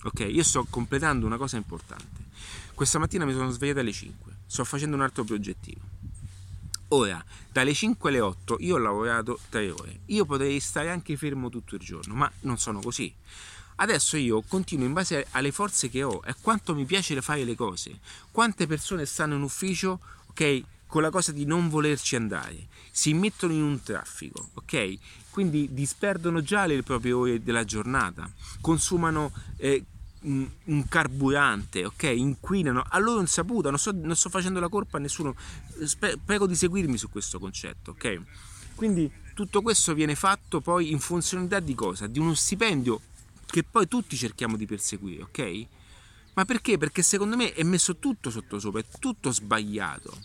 Ok, 0.04 0.20
io 0.30 0.44
sto 0.44 0.64
completando 0.70 1.26
una 1.26 1.38
cosa 1.38 1.56
importante. 1.56 2.26
Questa 2.72 3.00
mattina 3.00 3.24
mi 3.24 3.32
sono 3.32 3.50
svegliato 3.50 3.80
alle 3.80 3.90
5. 3.90 4.32
Sto 4.46 4.62
facendo 4.62 4.94
un 4.94 5.02
altro 5.02 5.24
progettino. 5.24 5.80
Ora, 6.90 7.20
dalle 7.50 7.74
5 7.74 8.08
alle 8.08 8.20
8 8.20 8.58
io 8.60 8.76
ho 8.76 8.78
lavorato 8.78 9.40
3 9.48 9.70
ore. 9.72 10.00
Io 10.06 10.24
potrei 10.24 10.60
stare 10.60 10.88
anche 10.88 11.16
fermo 11.16 11.48
tutto 11.48 11.74
il 11.74 11.80
giorno, 11.80 12.14
ma 12.14 12.30
non 12.42 12.58
sono 12.58 12.78
così. 12.78 13.12
Adesso 13.80 14.16
io 14.16 14.42
continuo 14.42 14.86
in 14.86 14.92
base 14.92 15.26
alle 15.32 15.50
forze 15.50 15.88
che 15.88 16.04
ho 16.04 16.22
e 16.24 16.34
quanto 16.40 16.76
mi 16.76 16.84
piace 16.84 17.20
fare 17.20 17.42
le 17.42 17.56
cose. 17.56 17.98
Quante 18.30 18.68
persone 18.68 19.04
stanno 19.04 19.34
in 19.34 19.42
ufficio 19.42 19.98
ok? 20.38 20.62
Con 20.86 21.02
la 21.02 21.10
cosa 21.10 21.32
di 21.32 21.44
non 21.44 21.68
volerci 21.68 22.16
andare, 22.16 22.68
si 22.90 23.12
mettono 23.12 23.52
in 23.52 23.62
un 23.62 23.82
traffico, 23.82 24.50
ok? 24.54 24.94
Quindi 25.30 25.68
disperdono 25.72 26.40
già 26.40 26.64
le 26.64 26.82
proprie 26.82 27.12
ore 27.12 27.42
della 27.42 27.64
giornata, 27.64 28.30
consumano 28.60 29.32
eh, 29.56 29.84
un 30.22 30.86
carburante, 30.88 31.84
ok? 31.84 32.04
Inquinano 32.04 32.82
a 32.88 32.98
loro 32.98 33.20
insaputa, 33.20 33.68
non 33.68 33.78
sto, 33.78 33.92
non 33.92 34.16
sto 34.16 34.30
facendo 34.30 34.60
la 34.60 34.68
colpa 34.68 34.96
a 34.96 35.00
nessuno, 35.00 35.34
prego 36.24 36.46
di 36.46 36.54
seguirmi 36.54 36.96
su 36.96 37.10
questo 37.10 37.38
concetto, 37.38 37.90
ok? 37.90 38.20
Quindi 38.74 39.10
tutto 39.34 39.60
questo 39.60 39.92
viene 39.92 40.14
fatto 40.14 40.60
poi 40.60 40.90
in 40.90 41.00
funzionalità 41.00 41.60
di 41.60 41.74
cosa? 41.74 42.06
Di 42.06 42.18
uno 42.18 42.34
stipendio 42.34 43.00
che 43.44 43.62
poi 43.62 43.86
tutti 43.88 44.16
cerchiamo 44.16 44.56
di 44.56 44.66
perseguire, 44.66 45.22
ok? 45.22 45.66
Ma 46.38 46.44
perché? 46.44 46.78
Perché 46.78 47.02
secondo 47.02 47.36
me 47.36 47.52
è 47.52 47.64
messo 47.64 47.96
tutto 47.96 48.30
sotto 48.30 48.60
sopra, 48.60 48.78
è 48.78 48.84
tutto 49.00 49.32
sbagliato. 49.32 50.16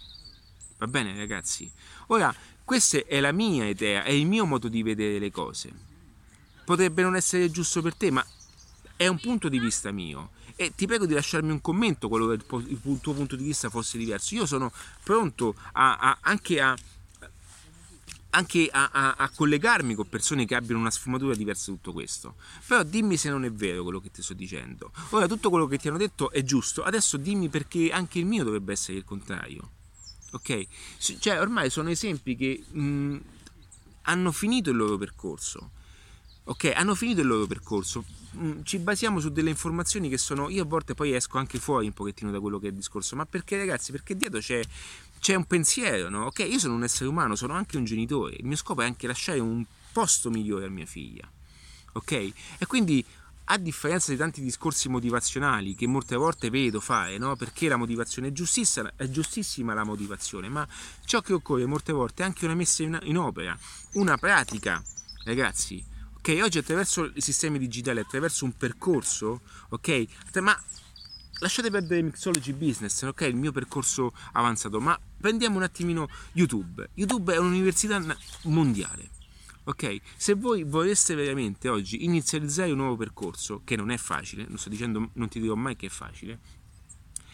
Va 0.78 0.86
bene 0.86 1.18
ragazzi? 1.18 1.68
Ora, 2.08 2.32
questa 2.64 3.04
è 3.08 3.20
la 3.20 3.32
mia 3.32 3.66
idea, 3.66 4.04
è 4.04 4.12
il 4.12 4.28
mio 4.28 4.46
modo 4.46 4.68
di 4.68 4.84
vedere 4.84 5.18
le 5.18 5.32
cose. 5.32 5.72
Potrebbe 6.66 7.02
non 7.02 7.16
essere 7.16 7.50
giusto 7.50 7.82
per 7.82 7.96
te, 7.96 8.12
ma 8.12 8.24
è 8.96 9.08
un 9.08 9.20
punto 9.20 9.50
di 9.50 9.58
vista 9.58 9.90
mio. 9.90 10.34
E 10.56 10.76
ti 10.76 10.86
prego 10.86 11.08
di 11.08 11.16
lasciarmi 11.16 11.50
un 11.50 11.62
commento 11.62 12.08
qualora 12.08 12.36
il, 12.36 12.46
tuo 12.46 13.14
punto 13.14 13.36
di 13.36 13.44
vista 13.44 13.72
fosse 13.72 13.98
diverso. 13.98 14.36
Io 14.36 14.46
sono 14.46 14.72
pronto 15.02 15.56
a, 15.72 15.98
a, 15.98 16.18
anche 16.22 16.62
a 16.62 16.78
anche 18.36 18.68
a, 18.72 18.90
a, 18.92 19.16
a, 19.18 19.30
collegarmi 19.30 19.94
con 19.96 20.08
persone 20.10 20.46
che 20.46 20.56
abbiano 20.56 20.80
una 20.80 20.92
sfumatura 20.92 21.36
diversa 21.36 21.72
da 21.72 21.78
tutto 21.78 21.94
questo. 21.94 22.36
Però 22.68 22.84
dimmi 22.84 23.18
se 23.18 23.30
non 23.30 23.46
è 23.46 23.52
vero 23.52 23.84
quello 23.84 24.00
che 24.00 24.12
ti 24.12 24.22
sto 24.22 24.34
dicendo. 24.34 24.92
Ora 25.10 25.28
tutto 25.28 25.50
quello 25.50 25.68
che 25.68 25.78
ti 25.78 25.88
hanno 25.88 25.98
detto 25.98 26.32
è 26.32 26.44
giusto, 26.44 26.84
adesso 26.84 27.18
dimmi 27.18 27.50
perché 27.50 27.92
anche 27.92 28.20
il 28.20 28.26
mio 28.26 28.44
dovrebbe 28.44 28.74
essere 28.74 28.98
il 28.98 29.04
contrario. 29.04 29.70
Ok? 30.32 30.68
Cioè 31.20 31.40
ormai 31.40 31.70
sono 31.70 31.90
esempi 31.90 32.36
che 32.36 32.64
mh, 32.68 33.18
hanno 34.04 34.32
finito 34.32 34.72
il 34.72 34.78
loro 34.78 34.98
percorso. 34.98 35.72
Ok, 36.46 36.72
hanno 36.76 36.96
finito 36.96 37.22
il 37.22 37.28
loro 37.28 37.48
percorso. 37.48 38.04
Ci 38.64 38.80
basiamo 38.80 39.20
su 39.20 39.30
delle 39.30 39.50
informazioni 39.50 40.10
che 40.10 40.18
sono. 40.18 40.50
Io 40.50 40.64
a 40.64 40.66
volte 40.66 40.94
poi 40.94 41.14
esco 41.14 41.38
anche 41.38 41.60
fuori 41.60 41.86
un 41.86 41.94
pochettino 41.94 42.32
da 42.32 42.40
quello 42.40 42.60
che 42.60 42.68
è 42.68 42.70
il 42.70 42.76
discorso. 42.76 43.16
Ma 43.16 43.26
perché, 43.26 43.58
ragazzi? 43.58 43.92
Perché 43.92 44.18
dietro 44.18 44.40
c'è 44.40 44.62
c'è 45.24 45.36
un 45.36 45.46
pensiero, 45.46 46.10
no? 46.10 46.26
Ok, 46.26 46.40
io 46.40 46.60
sono 46.60 46.76
un 46.76 46.84
essere 46.84 47.08
umano, 47.08 47.38
sono 47.38 47.54
anche 47.54 47.78
un 47.78 47.86
genitore, 47.86 48.36
il 48.36 48.46
mio 48.46 48.58
scopo 48.58 48.82
è 48.82 48.86
anche 48.86 49.08
lasciare 49.08 49.40
un 49.40 49.64
posto 49.94 50.30
migliore 50.30 50.66
a 50.66 50.70
mia 50.70 50.86
figlia, 50.86 51.26
ok? 51.94 52.12
E 52.12 52.66
quindi 52.68 53.06
a 53.46 53.58
differenza 53.58 54.12
di 54.12 54.18
tanti 54.18 54.42
discorsi 54.42 54.90
motivazionali 54.90 55.76
che 55.76 55.88
molte 55.88 56.18
volte 56.18 56.50
vedo 56.50 56.82
fare, 56.82 57.18
no? 57.18 57.38
perché 57.38 57.70
la 57.70 57.78
motivazione 57.78 58.28
è 58.28 58.32
giustissima, 58.34 58.92
è 58.98 59.08
giustissima 59.08 59.74
la 59.74 59.86
motivazione, 59.86 60.50
ma 60.50 60.68
ciò 61.06 61.22
che 61.22 61.32
occorre 61.32 61.66
molte 61.66 61.94
volte 61.94 62.24
è 62.24 62.26
anche 62.26 62.44
una 62.44 62.56
messa 62.56 62.84
in, 62.84 63.00
in 63.04 63.18
opera, 63.18 63.58
una 63.94 64.18
pratica, 64.18 64.84
ragazzi. 65.24 65.92
Ok, 66.26 66.40
oggi 66.42 66.58
attraverso 66.58 67.12
i 67.16 67.20
sistemi 67.20 67.60
digitali, 67.60 68.00
attraverso 68.00 68.46
un 68.46 68.54
percorso, 68.54 69.42
ok, 69.68 70.06
ma 70.40 70.58
lasciate 71.40 71.70
perdere 71.70 72.02
Mixology 72.02 72.54
Business, 72.54 73.02
ok? 73.02 73.22
Il 73.24 73.36
mio 73.36 73.52
percorso 73.52 74.14
avanzato, 74.32 74.80
ma 74.80 74.98
prendiamo 75.20 75.58
un 75.58 75.64
attimino 75.64 76.08
YouTube. 76.32 76.92
YouTube 76.94 77.34
è 77.34 77.38
un'università 77.38 78.02
mondiale. 78.44 79.10
Ok, 79.66 79.98
se 80.16 80.36
voi 80.36 80.64
voleste 80.64 81.14
veramente 81.14 81.68
oggi 81.68 82.06
inizializzare 82.06 82.72
un 82.72 82.78
nuovo 82.78 82.96
percorso, 82.96 83.60
che 83.66 83.76
non 83.76 83.92
è 83.92 83.98
facile, 83.98 84.46
non 84.48 84.58
sto 84.58 84.70
dicendo, 84.70 85.10
non 85.16 85.28
ti 85.28 85.42
dirò 85.42 85.56
mai 85.56 85.76
che 85.76 85.88
è 85.88 85.90
facile, 85.90 86.40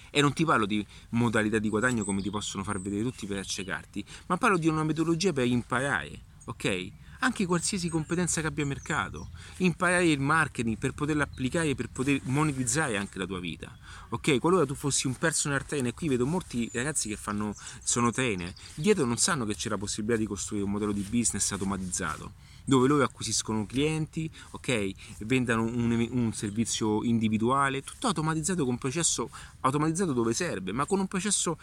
e 0.09 0.19
non 0.19 0.33
ti 0.33 0.43
parlo 0.45 0.65
di 0.65 0.83
modalità 1.09 1.59
di 1.59 1.69
guadagno 1.69 2.03
come 2.03 2.23
ti 2.23 2.31
possono 2.31 2.63
far 2.63 2.81
vedere 2.81 3.03
tutti 3.03 3.27
per 3.27 3.37
accecarti, 3.37 4.03
ma 4.25 4.37
parlo 4.37 4.57
di 4.57 4.67
una 4.67 4.83
metodologia 4.83 5.31
per 5.31 5.45
imparare, 5.45 6.23
ok? 6.45 6.91
Anche 7.19 7.45
qualsiasi 7.45 7.89
competenza 7.89 8.41
che 8.41 8.47
abbia 8.47 8.65
mercato, 8.65 9.29
imparare 9.57 10.07
il 10.07 10.19
marketing 10.19 10.77
per 10.77 10.93
poterlo 10.93 11.23
applicare, 11.23 11.75
per 11.75 11.89
poter 11.89 12.19
monetizzare 12.23 12.97
anche 12.97 13.17
la 13.17 13.25
tua 13.25 13.39
vita. 13.39 13.75
Ok, 14.09 14.39
qualora 14.39 14.65
tu 14.65 14.75
fossi 14.75 15.07
un 15.07 15.15
personal 15.15 15.65
trainer, 15.65 15.93
qui 15.93 16.07
vedo 16.07 16.25
molti 16.25 16.69
ragazzi 16.73 17.09
che 17.09 17.15
fanno, 17.15 17.53
sono 17.83 18.11
trainer, 18.11 18.53
dietro 18.75 19.05
non 19.05 19.17
sanno 19.17 19.45
che 19.45 19.55
c'è 19.55 19.69
la 19.69 19.77
possibilità 19.77 20.17
di 20.17 20.25
costruire 20.25 20.65
un 20.65 20.71
modello 20.71 20.91
di 20.91 21.05
business 21.09 21.51
automatizzato 21.51 22.47
dove 22.69 22.87
loro 22.87 23.03
acquisiscono 23.03 23.65
clienti, 23.65 24.29
ok, 24.51 24.91
vendano 25.25 25.63
un, 25.63 26.07
un, 26.11 26.33
servizio 26.33 27.03
individuale, 27.03 27.81
tutto 27.81 28.05
automatizzato 28.05 28.61
con 28.63 28.73
un 28.73 28.77
processo 28.77 29.31
automatizzato 29.61 30.13
dove 30.13 30.33
serve, 30.33 30.71
ma 30.71 30.85
con 30.85 30.99
un 30.99 31.07
processo 31.07 31.57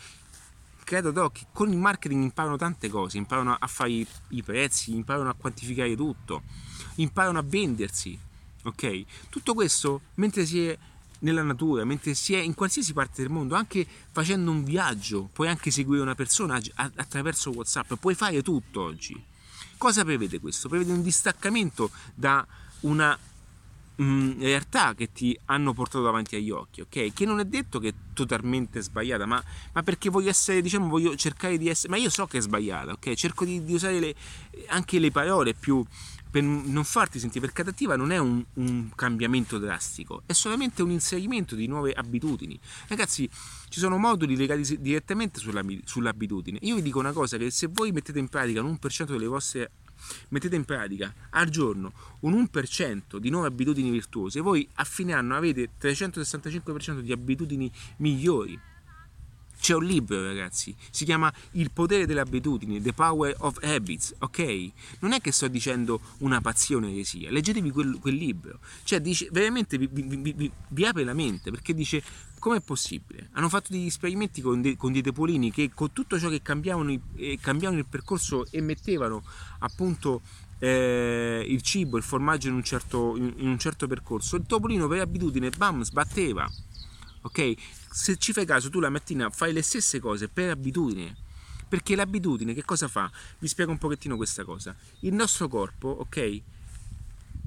credo 0.86 1.12
però 1.12 1.30
che 1.30 1.46
con 1.52 1.68
il 1.68 1.76
marketing 1.76 2.22
imparano 2.22 2.56
tante 2.56 2.88
cose, 2.88 3.18
imparano 3.18 3.56
a 3.58 3.66
fare 3.66 3.90
i, 3.90 4.06
i 4.28 4.42
prezzi, 4.44 4.94
imparano 4.94 5.28
a 5.28 5.34
quantificare 5.34 5.96
tutto, 5.96 6.42
imparano 6.96 7.40
a 7.40 7.42
vendersi, 7.44 8.16
ok? 8.62 9.04
Tutto 9.28 9.52
questo 9.52 10.02
mentre 10.14 10.46
si 10.46 10.64
è 10.64 10.78
nella 11.20 11.42
natura, 11.42 11.84
mentre 11.84 12.14
si 12.14 12.34
è 12.34 12.38
in 12.38 12.54
qualsiasi 12.54 12.92
parte 12.92 13.22
del 13.22 13.32
mondo, 13.32 13.56
anche 13.56 13.84
facendo 14.12 14.52
un 14.52 14.62
viaggio, 14.62 15.28
puoi 15.32 15.48
anche 15.48 15.72
seguire 15.72 16.02
una 16.02 16.14
persona 16.14 16.60
attraverso 16.76 17.50
WhatsApp, 17.50 17.94
puoi 17.94 18.14
fare 18.14 18.40
tutto 18.42 18.82
oggi. 18.82 19.20
Cosa 19.76 20.04
prevede 20.04 20.38
questo? 20.38 20.68
Prevede 20.68 20.92
un 20.92 21.02
distaccamento 21.02 21.90
da 22.14 22.46
una 22.82 23.18
mh, 23.96 24.40
realtà 24.40 24.94
che 24.94 25.12
ti 25.12 25.38
hanno 25.46 25.72
portato 25.72 26.04
davanti 26.04 26.36
agli 26.36 26.50
occhi, 26.50 26.80
ok? 26.82 27.12
Che 27.12 27.24
non 27.24 27.40
è 27.40 27.44
detto 27.44 27.78
che 27.78 27.88
è 27.88 27.94
totalmente 28.12 28.80
sbagliata, 28.80 29.26
ma, 29.26 29.42
ma, 29.72 29.82
perché 29.82 30.10
voglio 30.10 30.30
essere, 30.30 30.60
diciamo, 30.60 30.88
voglio 30.88 31.16
cercare 31.16 31.58
di 31.58 31.68
essere, 31.68 31.88
ma 31.90 31.96
io 31.96 32.10
so 32.10 32.26
che 32.26 32.38
è 32.38 32.40
sbagliata, 32.40 32.92
ok? 32.92 33.14
Cerco 33.14 33.44
di, 33.44 33.64
di 33.64 33.74
usare 33.74 33.98
le, 33.98 34.14
anche 34.68 34.98
le 34.98 35.10
parole 35.10 35.54
più 35.54 35.84
per 36.28 36.42
non 36.42 36.84
farti 36.84 37.18
sentire 37.18 37.46
perché 37.46 37.62
adattiva 37.62 37.96
non 37.96 38.10
è 38.10 38.18
un, 38.18 38.44
un, 38.54 38.90
cambiamento 38.94 39.58
drastico, 39.58 40.22
è 40.26 40.32
solamente 40.32 40.82
un 40.82 40.90
inserimento 40.90 41.54
di 41.54 41.66
nuove 41.66 41.92
abitudini. 41.92 42.58
Ragazzi, 42.88 43.28
ci 43.68 43.80
sono 43.80 43.96
moduli 43.96 44.36
legati 44.36 44.78
direttamente 44.80 45.38
sulla, 45.38 45.64
sull'abitudine. 45.84 46.58
Io 46.62 46.74
vi 46.74 46.82
dico 46.82 46.98
una 46.98 47.12
cosa, 47.12 47.38
che 47.38 47.50
se 47.50 47.68
voi 47.68 47.90
mettete 47.90 48.18
in 48.18 48.28
pratica 48.28 48.60
l'1% 48.60 49.04
delle 49.12 49.26
vostre 49.26 49.70
mettete 50.28 50.56
in 50.56 50.64
pratica 50.64 51.12
al 51.30 51.48
giorno 51.48 51.92
un 52.20 52.48
1% 52.52 53.16
di 53.18 53.30
nuove 53.30 53.48
abitudini 53.48 53.90
virtuose, 53.90 54.40
voi 54.40 54.68
a 54.74 54.84
fine 54.84 55.12
anno 55.12 55.36
avete 55.36 55.70
365% 55.80 57.00
di 57.00 57.12
abitudini 57.12 57.70
migliori. 57.98 58.58
C'è 59.66 59.74
un 59.74 59.84
libro, 59.84 60.22
ragazzi, 60.22 60.72
si 60.92 61.04
chiama 61.04 61.32
Il 61.54 61.72
potere 61.72 62.06
delle 62.06 62.20
abitudini, 62.20 62.80
The 62.80 62.92
Power 62.92 63.34
of 63.38 63.58
Habits, 63.64 64.14
ok? 64.20 64.70
Non 65.00 65.10
è 65.10 65.20
che 65.20 65.32
sto 65.32 65.48
dicendo 65.48 65.98
una 66.18 66.40
pazzia 66.40 66.76
o 66.76 66.78
un'eresia, 66.78 67.32
leggetevi 67.32 67.72
quel, 67.72 67.98
quel, 68.00 68.14
libro. 68.14 68.60
Cioè, 68.84 69.00
dice, 69.00 69.28
veramente 69.32 69.76
vi, 69.76 69.88
vi, 69.90 70.32
vi, 70.32 70.52
vi 70.68 70.84
apre 70.84 71.02
la 71.02 71.14
mente, 71.14 71.50
perché 71.50 71.74
dice 71.74 72.00
com'è 72.38 72.60
possibile? 72.60 73.30
Hanno 73.32 73.48
fatto 73.48 73.72
degli 73.72 73.86
esperimenti 73.86 74.40
con, 74.40 74.62
de, 74.62 74.76
con 74.76 74.92
dei 74.92 75.02
topolini 75.02 75.50
che 75.50 75.72
con 75.74 75.92
tutto 75.92 76.16
ciò 76.16 76.28
che 76.28 76.42
cambiavano, 76.42 76.96
eh, 77.16 77.36
cambiavano 77.40 77.80
il 77.80 77.86
percorso 77.86 78.46
e 78.52 78.60
mettevano 78.60 79.24
appunto 79.58 80.22
eh, 80.60 81.44
il 81.44 81.60
cibo, 81.62 81.96
il 81.96 82.04
formaggio 82.04 82.46
in 82.46 82.54
un, 82.54 82.62
certo, 82.62 83.16
in 83.16 83.48
un 83.48 83.58
certo 83.58 83.88
percorso, 83.88 84.36
il 84.36 84.44
topolino 84.46 84.86
per 84.86 85.00
abitudine, 85.00 85.50
bam, 85.50 85.82
sbatteva. 85.82 86.48
Ok? 87.26 87.54
Se 87.90 88.16
ci 88.18 88.32
fai 88.32 88.46
caso, 88.46 88.70
tu 88.70 88.78
la 88.78 88.88
mattina 88.88 89.30
fai 89.30 89.52
le 89.52 89.62
stesse 89.62 89.98
cose 89.98 90.28
per 90.28 90.50
abitudine. 90.50 91.16
Perché 91.68 91.96
l'abitudine 91.96 92.54
che 92.54 92.64
cosa 92.64 92.86
fa? 92.86 93.10
Vi 93.40 93.48
spiego 93.48 93.72
un 93.72 93.78
pochettino 93.78 94.14
questa 94.14 94.44
cosa. 94.44 94.76
Il 95.00 95.12
nostro 95.12 95.48
corpo, 95.48 95.88
ok? 95.88 96.40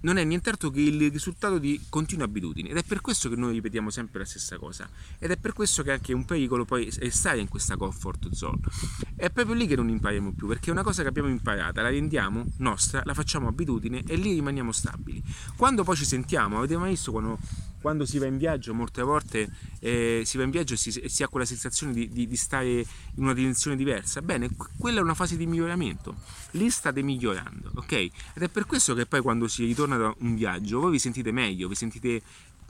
Non 0.02 0.18
è 0.18 0.24
nient'altro 0.24 0.70
che 0.70 0.82
il 0.82 1.12
risultato 1.12 1.58
di 1.58 1.80
continue 1.90 2.26
abitudini 2.26 2.70
ed 2.70 2.78
è 2.78 2.84
per 2.84 3.02
questo 3.02 3.30
che 3.30 3.36
noi 3.36 3.54
ripetiamo 3.54 3.90
sempre 3.90 4.20
la 4.20 4.26
stessa 4.26 4.58
cosa 4.58 4.90
ed 5.18 5.32
è 5.32 5.38
per 5.38 5.54
questo 5.54 5.84
che 5.84 5.92
anche 5.92 6.14
un 6.14 6.26
pericolo 6.26 6.66
poi 6.66 6.86
è 6.88 7.10
stare 7.10 7.40
in 7.40 7.48
questa 7.48 7.76
comfort 7.76 8.32
zone 8.32 8.60
è 9.16 9.30
proprio 9.30 9.56
lì 9.56 9.68
che 9.68 9.76
non 9.76 9.90
impariamo 9.90 10.34
più 10.34 10.48
perché 10.48 10.72
una 10.72 10.84
cosa 10.84 11.02
che 11.02 11.10
abbiamo 11.10 11.30
imparata 11.30 11.82
la 11.82 11.90
rendiamo 11.90 12.46
nostra 12.58 13.02
la 13.06 13.14
facciamo 13.14 13.48
abitudine 13.48 14.04
e 14.08 14.16
lì 14.16 14.34
rimaniamo 14.34 14.72
stabili 14.72 15.24
quando 15.56 15.84
poi 15.84 15.96
ci 15.96 16.06
sentiamo 16.06 16.58
avete 16.58 16.78
mai 16.78 16.92
visto 16.92 17.12
quando 17.12 17.38
quando 17.82 18.06
si 18.06 18.18
va 18.18 18.26
in 18.26 18.38
viaggio, 18.38 18.74
molte 18.74 19.02
volte 19.02 19.50
eh, 19.80 20.24
si 20.26 20.38
va 20.38 20.44
in 20.44 20.50
viaggio 20.50 20.74
e 20.74 20.78
si, 20.78 20.92
si, 20.92 21.24
ha 21.24 21.28
quella 21.28 21.46
sensazione 21.46 21.94
di, 21.94 22.10
di, 22.10 22.28
di, 22.28 22.36
stare 22.36 22.70
in 22.70 22.86
una 23.24 23.34
dimensione 23.34 23.76
diversa. 23.76 24.22
Bene, 24.22 24.50
quella 24.78 25.00
è 25.00 25.02
una 25.02 25.14
fase 25.14 25.38
di 25.38 25.46
miglioramento. 25.46 26.16
Lì 26.52 26.70
state 26.70 27.02
migliorando, 27.02 27.72
ok? 27.76 27.92
Ed 27.92 28.12
è 28.44 28.50
per 28.50 28.66
questo 28.66 28.94
che 28.94 29.06
poi 29.06 29.22
quando 29.22 29.48
si 29.48 29.66
ritorna 29.66 29.89
da 29.98 30.14
un 30.20 30.36
viaggio 30.36 30.80
voi 30.80 30.92
vi 30.92 31.00
sentite 31.00 31.32
meglio, 31.32 31.68
vi 31.68 31.76
sentite 31.76 32.22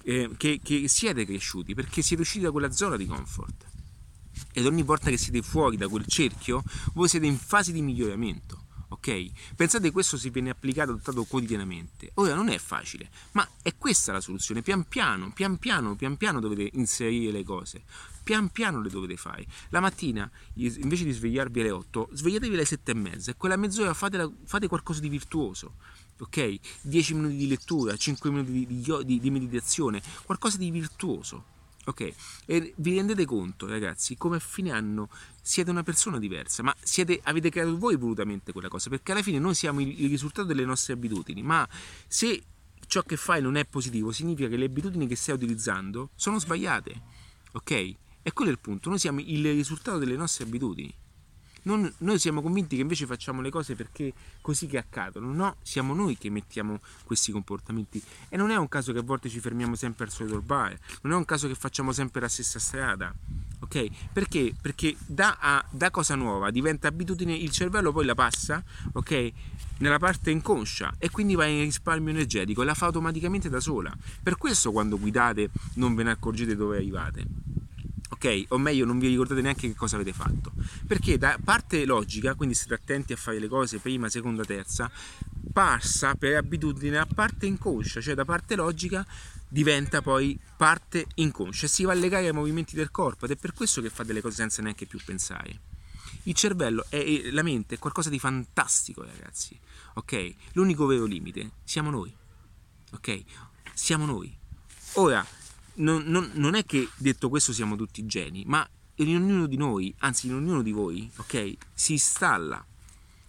eh, 0.03 0.29
che, 0.37 0.59
che 0.63 0.87
siete 0.87 1.25
cresciuti 1.25 1.73
perché 1.73 2.01
siete 2.01 2.21
usciti 2.21 2.45
da 2.45 2.51
quella 2.51 2.71
zona 2.71 2.97
di 2.97 3.05
comfort. 3.05 3.65
Ed 4.53 4.65
ogni 4.65 4.83
volta 4.83 5.09
che 5.09 5.17
siete 5.17 5.41
fuori 5.41 5.77
da 5.77 5.87
quel 5.87 6.05
cerchio, 6.05 6.63
voi 6.93 7.07
siete 7.07 7.25
in 7.25 7.37
fase 7.37 7.71
di 7.71 7.81
miglioramento 7.81 8.67
ok? 8.89 9.53
Pensate 9.55 9.85
che 9.85 9.91
questo 9.91 10.17
si 10.17 10.29
viene 10.29 10.49
applicato, 10.49 10.91
adottato 10.91 11.23
quotidianamente. 11.23 12.11
Ora 12.15 12.35
non 12.35 12.49
è 12.49 12.57
facile, 12.57 13.09
ma 13.31 13.47
è 13.61 13.75
questa 13.77 14.11
la 14.11 14.21
soluzione. 14.21 14.61
Pian 14.61 14.87
piano, 14.87 15.31
pian 15.33 15.57
piano, 15.57 15.95
pian 15.95 16.17
piano 16.17 16.39
dovete 16.39 16.69
inserire 16.73 17.31
le 17.31 17.43
cose. 17.43 17.83
Pian 18.29 18.49
piano 18.49 18.79
le 18.79 18.89
dovete 18.89 19.17
fare. 19.17 19.43
La 19.69 19.79
mattina, 19.79 20.29
invece 20.53 21.03
di 21.03 21.11
svegliarvi 21.11 21.61
alle 21.61 21.71
8, 21.71 22.09
svegliatevi 22.11 22.53
alle 22.53 22.63
7 22.63 22.91
e 22.91 22.93
mezza 22.93 23.31
e 23.31 23.35
quella 23.35 23.55
mezz'ora 23.55 23.95
fate, 23.95 24.33
fate 24.43 24.67
qualcosa 24.67 24.99
di 24.99 25.09
virtuoso. 25.09 25.77
Ok? 26.19 26.59
10 26.81 27.13
minuti 27.15 27.37
di 27.37 27.47
lettura, 27.47 27.97
5 27.97 28.29
minuti 28.29 28.51
di, 28.51 28.83
di, 29.03 29.19
di 29.19 29.31
meditazione, 29.31 29.99
qualcosa 30.25 30.57
di 30.57 30.69
virtuoso 30.69 31.43
Ok? 31.85 32.13
E 32.45 32.73
vi 32.77 32.95
rendete 32.97 33.25
conto, 33.25 33.65
ragazzi, 33.65 34.15
come 34.15 34.35
a 34.35 34.39
fine 34.39 34.69
anno 34.69 35.09
siete 35.41 35.71
una 35.71 35.81
persona 35.81 36.19
diversa, 36.19 36.61
ma 36.61 36.75
siete, 36.79 37.19
avete 37.23 37.49
creato 37.49 37.79
voi 37.79 37.95
volutamente 37.95 38.51
quella 38.51 38.67
cosa, 38.67 38.91
perché 38.91 39.11
alla 39.11 39.23
fine 39.23 39.39
noi 39.39 39.55
siamo 39.55 39.79
il, 39.79 40.03
il 40.03 40.07
risultato 40.07 40.47
delle 40.47 40.65
nostre 40.65 40.93
abitudini, 40.93 41.41
ma 41.41 41.67
se 42.07 42.43
ciò 42.85 43.01
che 43.01 43.17
fai 43.17 43.41
non 43.41 43.55
è 43.55 43.65
positivo, 43.65 44.11
significa 44.11 44.47
che 44.47 44.57
le 44.57 44.65
abitudini 44.65 45.07
che 45.07 45.15
stai 45.15 45.33
utilizzando 45.33 46.11
sono 46.13 46.37
sbagliate. 46.37 47.01
Ok? 47.53 47.95
E 48.21 48.33
quello 48.33 48.51
è 48.51 48.53
il 48.53 48.59
punto, 48.59 48.89
noi 48.89 48.99
siamo 48.99 49.21
il 49.21 49.53
risultato 49.53 49.97
delle 49.97 50.15
nostre 50.15 50.43
abitudini. 50.43 50.93
Non, 51.63 51.91
noi 51.99 52.19
siamo 52.19 52.41
convinti 52.41 52.75
che 52.75 52.81
invece 52.81 53.05
facciamo 53.05 53.41
le 53.41 53.49
cose 53.49 53.75
perché 53.75 54.13
così 54.41 54.67
che 54.67 54.77
accadono, 54.77 55.31
no, 55.33 55.55
siamo 55.61 55.93
noi 55.93 56.17
che 56.17 56.29
mettiamo 56.29 56.79
questi 57.03 57.31
comportamenti 57.31 58.01
e 58.29 58.37
non 58.37 58.49
è 58.49 58.55
un 58.55 58.69
caso 58.69 58.93
che 58.93 58.99
a 58.99 59.03
volte 59.03 59.27
ci 59.27 59.39
fermiamo 59.39 59.75
sempre 59.75 60.05
al 60.05 60.11
solito 60.11 60.41
bar, 60.41 60.77
non 61.01 61.13
è 61.13 61.15
un 61.15 61.25
caso 61.25 61.47
che 61.47 61.55
facciamo 61.55 61.91
sempre 61.91 62.21
la 62.21 62.29
stessa 62.29 62.59
strada, 62.59 63.13
ok? 63.59 63.87
Perché? 64.13 64.53
Perché 64.59 64.95
da, 65.05 65.37
a, 65.39 65.65
da 65.69 65.91
cosa 65.91 66.15
nuova 66.15 66.49
diventa 66.49 66.87
abitudine, 66.87 67.35
il 67.35 67.51
cervello 67.51 67.91
poi 67.91 68.05
la 68.05 68.15
passa, 68.15 68.63
ok? 68.93 69.31
Nella 69.79 69.99
parte 69.99 70.31
inconscia 70.31 70.95
e 70.97 71.09
quindi 71.09 71.35
va 71.35 71.45
in 71.45 71.63
risparmio 71.63 72.11
energetico, 72.11 72.63
la 72.63 72.73
fa 72.73 72.85
automaticamente 72.85 73.49
da 73.49 73.59
sola. 73.59 73.95
Per 74.23 74.37
questo 74.37 74.71
quando 74.71 74.97
guidate 74.97 75.49
non 75.75 75.93
ve 75.93 76.03
ne 76.03 76.11
accorgete 76.11 76.55
dove 76.55 76.77
arrivate 76.77 77.58
ok? 78.09 78.45
O 78.49 78.57
meglio, 78.57 78.85
non 78.85 78.99
vi 78.99 79.07
ricordate 79.07 79.41
neanche 79.41 79.67
che 79.67 79.75
cosa 79.75 79.95
avete 79.95 80.13
fatto. 80.13 80.51
Perché 80.87 81.17
da 81.17 81.39
parte 81.43 81.85
logica, 81.85 82.35
quindi 82.35 82.55
state 82.55 82.73
attenti 82.73 83.13
a 83.13 83.15
fare 83.15 83.39
le 83.39 83.47
cose 83.47 83.79
prima, 83.79 84.09
seconda, 84.09 84.43
terza, 84.43 84.91
passa 85.51 86.15
per 86.15 86.35
abitudine 86.35 86.97
a 86.97 87.05
parte 87.05 87.45
inconscia, 87.45 88.01
cioè 88.01 88.13
da 88.13 88.25
parte 88.25 88.55
logica 88.55 89.05
diventa 89.47 90.01
poi 90.01 90.39
parte 90.55 91.07
inconscia 91.15 91.65
e 91.65 91.69
si 91.69 91.83
va 91.83 91.91
a 91.91 91.95
legare 91.95 92.27
ai 92.27 92.33
movimenti 92.33 92.75
del 92.75 92.91
corpo 92.91 93.25
ed 93.25 93.31
è 93.31 93.35
per 93.35 93.53
questo 93.53 93.81
che 93.81 93.89
fa 93.89 94.03
delle 94.03 94.21
cose 94.21 94.35
senza 94.35 94.61
neanche 94.61 94.85
più 94.85 94.99
pensare. 95.03 95.59
Il 96.23 96.35
cervello 96.35 96.85
e 96.89 97.29
la 97.31 97.41
mente 97.41 97.75
è 97.75 97.79
qualcosa 97.79 98.09
di 98.09 98.19
fantastico, 98.19 99.03
ragazzi. 99.03 99.57
Ok? 99.95 100.33
L'unico 100.53 100.85
vero 100.85 101.05
limite 101.05 101.51
siamo 101.63 101.89
noi. 101.89 102.13
Ok? 102.91 103.23
Siamo 103.73 104.05
noi. 104.05 104.35
Ora, 104.93 105.25
non, 105.75 106.03
non, 106.05 106.31
non, 106.33 106.55
è 106.55 106.65
che 106.65 106.87
detto 106.97 107.29
questo 107.29 107.53
siamo 107.53 107.75
tutti 107.75 108.05
geni, 108.05 108.43
ma 108.45 108.67
in 108.95 109.15
ognuno 109.15 109.47
di 109.47 109.57
noi, 109.57 109.93
anzi 109.99 110.27
in 110.27 110.33
ognuno 110.33 110.61
di 110.61 110.71
voi, 110.71 111.09
ok, 111.15 111.55
si 111.73 111.93
installa 111.93 112.63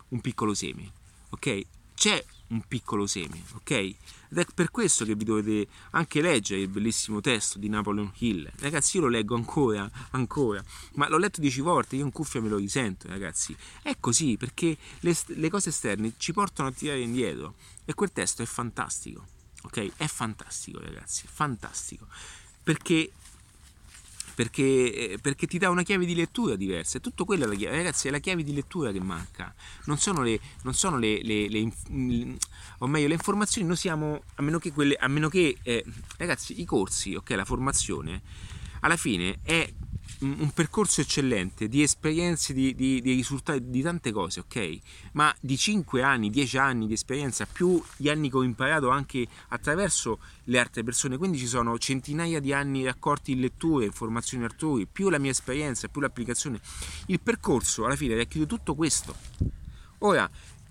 un 0.09 0.21
piccolo 0.21 0.55
seme, 0.55 0.91
ok? 1.31 1.63
C'è 1.95 2.25
un 2.49 2.63
piccolo 2.67 3.07
seme, 3.07 3.43
ok? 3.55 3.71
Ed 3.71 4.39
è 4.39 4.45
per 4.55 4.71
questo 4.71 5.05
che 5.05 5.15
vi 5.15 5.25
dovete 5.25 5.71
anche 5.91 6.21
leggere 6.21 6.63
il 6.63 6.69
bellissimo 6.69 7.21
testo 7.21 7.59
di 7.59 7.69
Napoleon 7.69 8.13
Hill. 8.19 8.51
Ragazzi, 8.59 8.97
io 8.97 9.03
lo 9.03 9.09
leggo 9.09 9.35
ancora, 9.35 9.89
ancora, 10.11 10.63
ma 10.95 11.09
l'ho 11.09 11.19
letto 11.19 11.41
dieci 11.41 11.61
volte, 11.61 11.97
io 11.97 12.05
in 12.05 12.13
cuffia 12.13 12.41
me 12.41 12.49
lo 12.49 12.57
risento, 12.57 13.09
ragazzi. 13.09 13.57
È 13.83 13.97
così, 13.99 14.37
perché 14.37 14.77
le, 15.01 15.17
le 15.27 15.51
cose 15.51 15.71
esterne 15.71 16.15
ci 16.17 16.33
portano 16.33 16.69
a 16.69 16.73
tirare 16.73 17.01
indietro 17.01 17.55
e 17.85 17.95
quel 17.95 18.13
testo 18.13 18.43
è 18.43 18.47
fantastico, 18.47 19.25
ok? 19.63 19.93
È 19.97 20.07
fantastico, 20.07 20.81
ragazzi, 20.81 21.27
fantastico 21.31 22.07
perché, 22.63 23.11
perché, 24.35 24.63
eh, 25.13 25.19
perché, 25.21 25.47
ti 25.47 25.59
dà 25.59 25.71
una 25.71 25.83
chiave 25.83 26.05
di 26.07 26.15
lettura 26.15 26.57
diversa. 26.57 26.99
E 26.99 27.01
tutto 27.01 27.25
quello, 27.25 27.47
ragazzi, 27.47 28.09
è 28.09 28.11
la 28.11 28.19
chiave 28.19 28.43
di 28.45 28.53
lettura 28.53 28.93
che 28.93 29.01
manca. 29.01 29.53
Non 29.85 29.99
sono 29.99 30.23
le, 30.23 30.39
non 30.63 30.75
sono 30.75 30.99
le, 30.99 31.23
le, 31.23 31.49
le 31.49 31.73
o 32.79 32.87
meglio, 32.87 33.09
le 33.09 33.15
informazioni. 33.15 33.67
Noi 33.67 33.77
siamo, 33.77 34.23
a 34.37 34.43
meno 34.43 34.59
che 34.59 34.73
quelle, 34.73 34.95
a 34.95 35.09
meno 35.09 35.29
che, 35.29 35.59
eh, 35.63 35.85
ragazzi, 36.19 36.61
i 36.61 36.65
corsi, 36.65 37.15
ok, 37.15 37.31
la 37.31 37.45
formazione, 37.45 38.23
alla 38.81 38.97
fine 38.97 39.39
è 39.43 39.71
un 40.21 40.51
percorso 40.53 41.01
eccellente 41.01 41.69
di 41.69 41.83
esperienze, 41.83 42.53
di, 42.53 42.75
di, 42.75 43.01
di, 43.01 43.15
risultati, 43.15 43.71
di 43.71 43.81
tante 43.83 44.13
cose, 44.13 44.41
ok? 44.41 44.79
Ma 45.13 45.35
di 45.41 45.57
5 45.57 46.03
anni, 46.03 46.31
10 46.31 46.59
anni 46.59 46.87
di 46.87 46.93
esperienza, 46.93 47.47
più 47.47 47.83
gli 47.97 48.09
anni 48.09 48.29
che 48.29 48.37
ho 48.37 48.43
imparato 48.43 48.91
anche 48.91 49.27
attraverso 49.49 50.19
le 50.45 50.59
altre 50.59 50.83
persone, 50.83 51.17
quindi 51.17 51.39
ci 51.39 51.47
sono 51.47 51.79
centinaia 51.79 52.41
di 52.41 52.53
anni 52.53 52.85
raccolti 52.85 53.33
in 53.33 53.41
letture, 53.41 53.87
informazioni 53.87 54.45
altrui, 54.45 54.87
più 54.87 55.09
la 55.09 55.19
mia 55.19 55.31
esperienza, 55.31 55.89
più 55.89 56.01
l'applicazione. 56.01 56.61
Il 57.07 57.21
percorso 57.21 57.87
alla 57.87 57.97
fine 57.97 58.17
racchiude 58.17 58.47
tutto 58.47 58.75
questo. 58.75 59.15
Ora, 59.99 60.31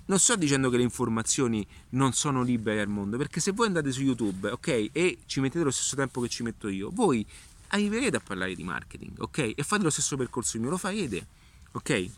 non 0.09 0.17
sto 0.17 0.35
dicendo 0.35 0.71
che 0.71 0.77
le 0.77 0.83
informazioni 0.83 1.65
non 1.89 2.13
sono 2.13 2.41
libere 2.41 2.81
al 2.81 2.87
mondo, 2.87 3.15
perché 3.17 3.39
se 3.39 3.51
voi 3.51 3.67
andate 3.67 3.91
su 3.91 4.01
YouTube, 4.01 4.49
ok, 4.49 4.89
e 4.91 5.19
ci 5.27 5.39
mettete 5.39 5.63
lo 5.63 5.69
stesso 5.69 5.95
tempo 5.95 6.19
che 6.21 6.27
ci 6.29 6.41
metto 6.41 6.67
io, 6.67 6.89
voi 6.91 7.25
arriverete 7.69 8.17
a 8.17 8.19
parlare 8.19 8.55
di 8.55 8.63
marketing, 8.63 9.19
ok? 9.19 9.53
E 9.55 9.63
fate 9.63 9.83
lo 9.83 9.89
stesso 9.89 10.17
percorso 10.17 10.59
mio, 10.59 10.69
lo 10.69 10.77
farete, 10.77 11.27
ok? 11.71 12.11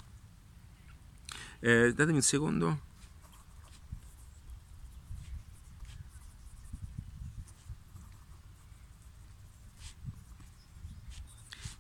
Eh, 1.60 1.94
datemi 1.94 2.18
un 2.18 2.22
secondo. 2.22 2.90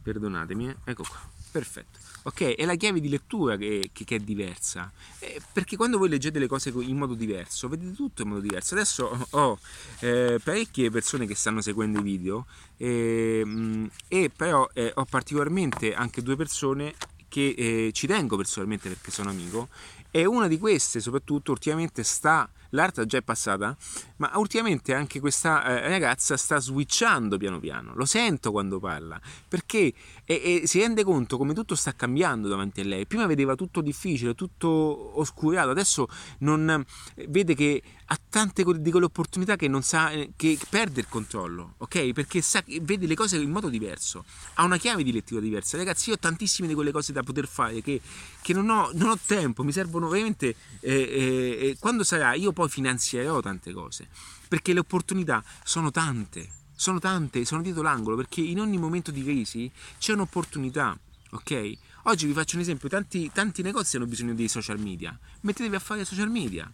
Perdonatemi, 0.03 0.69
eh. 0.69 0.76
ecco 0.86 1.03
qua, 1.03 1.19
perfetto 1.51 1.99
ok? 2.23 2.55
È 2.55 2.65
la 2.65 2.75
chiave 2.75 2.99
di 2.99 3.09
lettura 3.09 3.57
che, 3.57 3.89
che, 3.91 4.03
che 4.03 4.15
è 4.15 4.19
diversa, 4.19 4.91
eh, 5.19 5.41
perché 5.51 5.75
quando 5.75 5.97
voi 5.97 6.09
leggete 6.09 6.39
le 6.39 6.47
cose 6.47 6.69
in 6.69 6.97
modo 6.97 7.13
diverso, 7.13 7.67
vedete 7.67 7.93
tutto 7.93 8.21
in 8.21 8.29
modo 8.29 8.41
diverso. 8.41 8.75
Adesso 8.75 9.27
ho 9.31 9.59
eh, 9.99 10.39
parecchie 10.43 10.91
persone 10.91 11.25
che 11.25 11.35
stanno 11.35 11.61
seguendo 11.61 11.99
i 11.99 12.03
video 12.03 12.45
eh, 12.77 13.89
e 14.07 14.31
però 14.35 14.69
eh, 14.73 14.91
ho 14.93 15.05
particolarmente 15.05 15.93
anche 15.93 16.21
due 16.21 16.35
persone 16.35 16.93
che 17.27 17.53
eh, 17.57 17.91
ci 17.93 18.07
tengo 18.07 18.35
personalmente 18.35 18.89
perché 18.89 19.09
sono 19.09 19.29
amico 19.29 19.69
e 20.11 20.25
una 20.25 20.47
di 20.47 20.59
queste 20.59 20.99
soprattutto 20.99 21.51
ultimamente 21.51 22.03
sta 22.03 22.49
l'altra 22.72 23.05
già 23.05 23.17
è 23.17 23.22
passata, 23.22 23.76
ma 24.17 24.32
ultimamente 24.36 24.93
anche 24.93 25.19
questa 25.19 25.63
eh, 25.63 25.88
ragazza 25.88 26.38
sta 26.38 26.59
switchando 26.59 27.38
piano 27.38 27.59
piano, 27.59 27.93
lo 27.95 28.05
sento 28.05 28.51
quando 28.51 28.80
parla, 28.80 29.19
perché 29.47 29.93
e, 30.26 30.61
e 30.63 30.67
si 30.67 30.80
rende 30.80 31.03
conto 31.03 31.38
come 31.38 31.53
tutto 31.53 31.76
sta 31.76 31.93
cambiando 31.93 32.47
davanti 32.47 32.82
a 32.82 32.84
lei. 32.84 33.05
Prima 33.05 33.26
vedeva 33.26 33.55
tutto 33.55 33.82
difficile, 33.82 34.36
tutto 34.36 35.19
oscurato, 35.19 35.69
adesso 35.69 36.07
non 36.39 36.86
vede 37.28 37.55
che 37.55 37.82
ha 38.05 38.19
tante 38.30 38.63
di 38.80 38.91
quelle 38.91 39.05
opportunità 39.05 39.55
che 39.55 39.69
non 39.69 39.84
sa 39.84 40.11
che 40.36 40.57
perde 40.69 40.99
il 40.99 41.07
controllo, 41.07 41.76
ok? 41.78 42.11
Perché 42.11 42.41
sa, 42.41 42.61
vede 42.82 43.07
le 43.07 43.15
cose 43.15 43.38
in 43.38 43.49
modo 43.49 43.69
diverso, 43.69 44.26
ha 44.55 44.65
una 44.65 44.78
chiave 44.78 45.03
di 45.03 45.13
lettura 45.13 45.39
diversa. 45.39 45.78
Ragazzi, 45.78 46.09
io 46.09 46.15
ho 46.15 46.19
tantissime 46.19 46.67
di 46.67 46.74
quelle 46.74 46.91
cose 46.91 47.13
da 47.13 47.24
poter 47.24 47.47
fare 47.47 47.82
che, 47.82 48.01
che 48.41 48.53
non, 48.53 48.69
ho, 48.69 48.89
non, 48.93 49.09
ho, 49.09 49.19
tempo, 49.26 49.63
mi 49.63 49.72
servono 49.72 50.09
veramente. 50.09 50.55
Eh, 50.82 50.91
eh, 50.91 51.78
quando 51.80 52.03
sarà, 52.03 52.34
io 52.34 52.51
poi 52.62 52.70
finanzierò 52.70 53.39
tante 53.39 53.74
cose 53.74 54.07
perché 54.47 54.74
le 54.74 54.80
opportunità 54.82 55.43
sono 55.64 55.89
tante, 55.89 56.47
sono 56.76 56.99
tante, 56.99 57.43
sono 57.43 57.64
dietro 57.64 57.82
l'angolo 57.82 58.16
perché 58.16 58.41
in 58.41 58.59
ogni 58.59 58.78
momento 58.78 59.09
di 59.09 59.24
crisi 59.24 59.72
c'è 59.97 60.14
un'opportunità, 60.14 60.95
ok? 61.32 61.72
Oggi 62.03 62.28
vi 62.28 62.34
faccio 62.34 62.57
un 62.57 62.62
esempio: 62.62 62.88
tanti, 62.88 63.32
tanti 63.34 63.64
negozi 63.64 63.95
hanno 63.95 64.05
bisogno 64.05 64.36
dei 64.36 64.47
social 64.47 64.80
media, 64.80 65.18
mettetevi 65.41 65.76
a 65.76 65.80
fare 65.80 66.05
social 66.05 66.30
media 66.30 66.72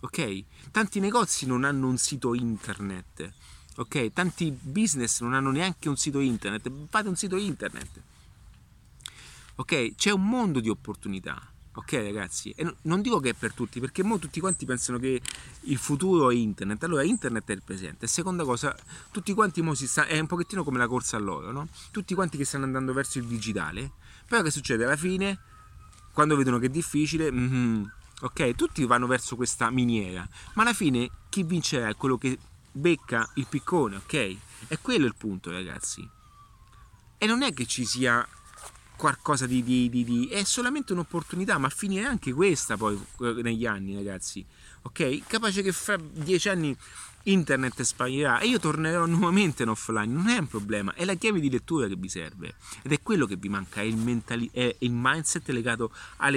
ok? 0.00 0.44
Tanti 0.70 1.00
negozi 1.00 1.46
non 1.46 1.64
hanno 1.64 1.88
un 1.88 1.98
sito 1.98 2.34
internet, 2.34 3.32
ok? 3.76 4.12
Tanti 4.12 4.50
business 4.50 5.20
non 5.20 5.34
hanno 5.34 5.50
neanche 5.50 5.88
un 5.88 5.96
sito 5.96 6.20
internet, 6.20 6.70
fate 6.88 7.08
un 7.08 7.16
sito 7.16 7.36
internet, 7.36 8.00
ok? 9.56 9.94
C'è 9.94 10.10
un 10.10 10.28
mondo 10.28 10.60
di 10.60 10.68
opportunità, 10.68 11.40
ok 11.78 11.92
ragazzi? 11.92 12.50
E 12.56 12.74
non 12.82 13.00
dico 13.02 13.20
che 13.20 13.30
è 13.30 13.34
per 13.34 13.52
tutti, 13.52 13.78
perché 13.78 14.02
mo 14.02 14.18
tutti 14.18 14.40
quanti 14.40 14.66
pensano 14.66 14.98
che 14.98 15.20
il 15.60 15.78
futuro 15.78 16.30
è 16.30 16.34
internet, 16.34 16.82
allora 16.82 17.04
internet 17.04 17.48
è 17.48 17.52
il 17.52 17.62
presente. 17.62 18.06
E 18.06 18.08
seconda 18.08 18.44
cosa, 18.44 18.76
tutti 19.10 19.32
quanti 19.32 19.62
mo 19.62 19.74
si 19.74 19.86
sta, 19.86 20.06
è 20.06 20.18
un 20.18 20.26
pochettino 20.26 20.64
come 20.64 20.78
la 20.78 20.88
corsa 20.88 21.16
all'oro, 21.16 21.52
no? 21.52 21.68
Tutti 21.92 22.14
quanti 22.14 22.36
che 22.36 22.44
stanno 22.44 22.64
andando 22.64 22.92
verso 22.92 23.18
il 23.18 23.26
digitale, 23.26 23.92
però 24.26 24.42
che 24.42 24.50
succede 24.50 24.84
alla 24.84 24.96
fine? 24.96 25.38
Quando 26.12 26.36
vedono 26.36 26.58
che 26.58 26.66
è 26.66 26.70
difficile, 26.70 27.30
mm-hmm, 27.30 27.84
ok? 28.22 28.54
Tutti 28.56 28.84
vanno 28.84 29.06
verso 29.06 29.36
questa 29.36 29.70
miniera, 29.70 30.28
ma 30.54 30.62
alla 30.62 30.74
fine 30.74 31.08
chi 31.28 31.44
vincerà 31.44 31.88
è 31.88 31.94
quello 31.94 32.18
che 32.18 32.36
becca 32.72 33.30
il 33.34 33.46
piccone, 33.48 33.96
ok? 33.96 34.36
È 34.66 34.78
quello 34.80 35.06
il 35.06 35.14
punto, 35.14 35.52
ragazzi. 35.52 36.08
E 37.16 37.26
non 37.26 37.42
è 37.42 37.52
che 37.52 37.66
ci 37.66 37.84
sia 37.84 38.26
qualcosa 38.98 39.46
di, 39.46 39.62
di, 39.62 39.88
di, 39.88 40.02
di, 40.02 40.26
è 40.26 40.42
solamente 40.42 40.92
un'opportunità, 40.92 41.56
ma 41.56 41.68
finirà 41.68 42.08
anche 42.08 42.32
questa 42.32 42.76
poi 42.76 43.00
eh, 43.20 43.40
negli 43.42 43.64
anni, 43.64 43.94
ragazzi. 43.94 44.44
Ok? 44.82 45.26
Capace 45.28 45.62
che 45.62 45.70
fra 45.70 45.96
dieci 45.96 46.48
anni 46.48 46.76
internet 47.22 47.80
sparirà 47.82 48.40
e 48.40 48.48
io 48.48 48.58
tornerò 48.58 49.06
nuovamente 49.06 49.62
in 49.62 49.68
offline, 49.68 50.12
non 50.12 50.28
è 50.28 50.38
un 50.38 50.48
problema, 50.48 50.94
è 50.94 51.04
la 51.04 51.14
chiave 51.14 51.38
di 51.38 51.48
lettura 51.50 51.86
che 51.86 51.94
vi 51.94 52.08
serve 52.08 52.54
ed 52.82 52.90
è 52.90 53.00
quello 53.00 53.26
che 53.26 53.36
vi 53.36 53.48
manca, 53.48 53.80
è 53.80 53.84
il, 53.84 53.96
mentali- 53.96 54.50
è 54.52 54.74
il 54.80 54.92
mindset 54.92 55.48
legato 55.50 55.92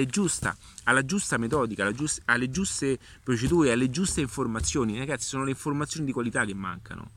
giusta, 0.06 0.56
alla 0.84 1.04
giusta 1.04 1.38
metodica, 1.38 1.82
alla 1.82 1.92
giusta, 1.92 2.22
alle 2.26 2.48
giuste 2.48 2.98
procedure, 3.24 3.72
alle 3.72 3.90
giuste 3.90 4.20
informazioni. 4.20 4.98
Ragazzi, 4.98 5.26
sono 5.26 5.44
le 5.44 5.50
informazioni 5.50 6.06
di 6.06 6.12
qualità 6.12 6.44
che 6.44 6.54
mancano, 6.54 7.10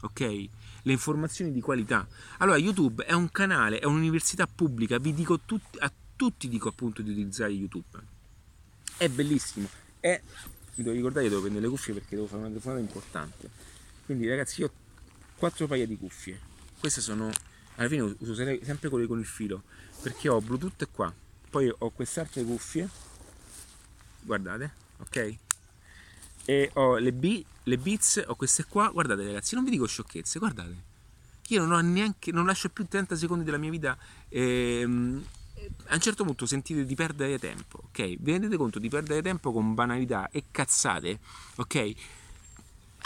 ok? 0.00 0.48
Le 0.86 0.92
informazioni 0.92 1.50
di 1.50 1.60
qualità. 1.60 2.06
Allora, 2.38 2.58
YouTube 2.58 3.04
è 3.04 3.12
un 3.12 3.28
canale, 3.32 3.80
è 3.80 3.86
un'università 3.86 4.46
pubblica, 4.46 4.98
vi 4.98 5.12
dico 5.12 5.40
tutti, 5.40 5.78
a 5.78 5.92
tutti 6.14 6.48
dico 6.48 6.68
appunto 6.68 7.02
di 7.02 7.10
utilizzare 7.10 7.50
YouTube. 7.50 7.98
È 8.96 9.08
bellissimo, 9.08 9.68
è 9.98 10.22
mi 10.76 10.84
devo 10.84 10.94
ricordare 10.94 11.24
che 11.24 11.30
devo 11.30 11.40
prendere 11.40 11.64
le 11.64 11.70
cuffie 11.70 11.94
perché 11.94 12.14
devo 12.14 12.26
fare 12.26 12.40
una 12.40 12.48
telefonata 12.48 12.80
importante. 12.80 13.50
Quindi 14.04 14.28
ragazzi 14.28 14.60
io 14.60 14.66
ho 14.66 14.72
quattro 15.36 15.66
paia 15.66 15.86
di 15.86 15.96
cuffie. 15.96 16.38
Queste 16.78 17.00
sono, 17.00 17.30
alla 17.76 17.88
fine 17.88 18.14
uso 18.18 18.34
sempre 18.34 18.88
quelle 18.88 19.06
con 19.06 19.18
il 19.18 19.24
filo, 19.24 19.62
perché 20.02 20.28
ho 20.28 20.40
Bluetooth 20.40 20.88
qua, 20.92 21.12
poi 21.50 21.72
ho 21.76 21.90
queste 21.90 22.20
altre 22.20 22.44
cuffie, 22.44 22.88
guardate, 24.20 24.72
ok? 24.98 25.38
E 26.46 26.70
ho 26.74 26.96
le, 26.96 27.12
B, 27.12 27.44
le 27.64 27.76
Beats, 27.76 28.22
ho 28.26 28.34
queste 28.36 28.64
qua, 28.64 28.88
guardate 28.88 29.24
ragazzi, 29.24 29.54
non 29.54 29.64
vi 29.64 29.70
dico 29.70 29.86
sciocchezze, 29.86 30.38
guardate. 30.38 30.94
Io 31.48 31.60
non 31.60 31.72
ho 31.72 31.80
neanche, 31.80 32.32
non 32.32 32.46
lascio 32.46 32.68
più 32.68 32.86
30 32.86 33.16
secondi 33.16 33.44
della 33.44 33.58
mia 33.58 33.70
vita 33.70 33.96
ehm, 34.28 35.24
a 35.86 35.94
un 35.94 36.00
certo 36.00 36.24
punto 36.24 36.46
sentite 36.46 36.84
di 36.84 36.94
perdere 36.94 37.38
tempo, 37.38 37.80
ok? 37.84 38.16
Vi 38.18 38.30
rendete 38.32 38.56
conto 38.56 38.78
di 38.78 38.88
perdere 38.88 39.22
tempo 39.22 39.52
con 39.52 39.74
banalità 39.74 40.28
e 40.30 40.44
cazzate, 40.50 41.18
ok? 41.56 41.94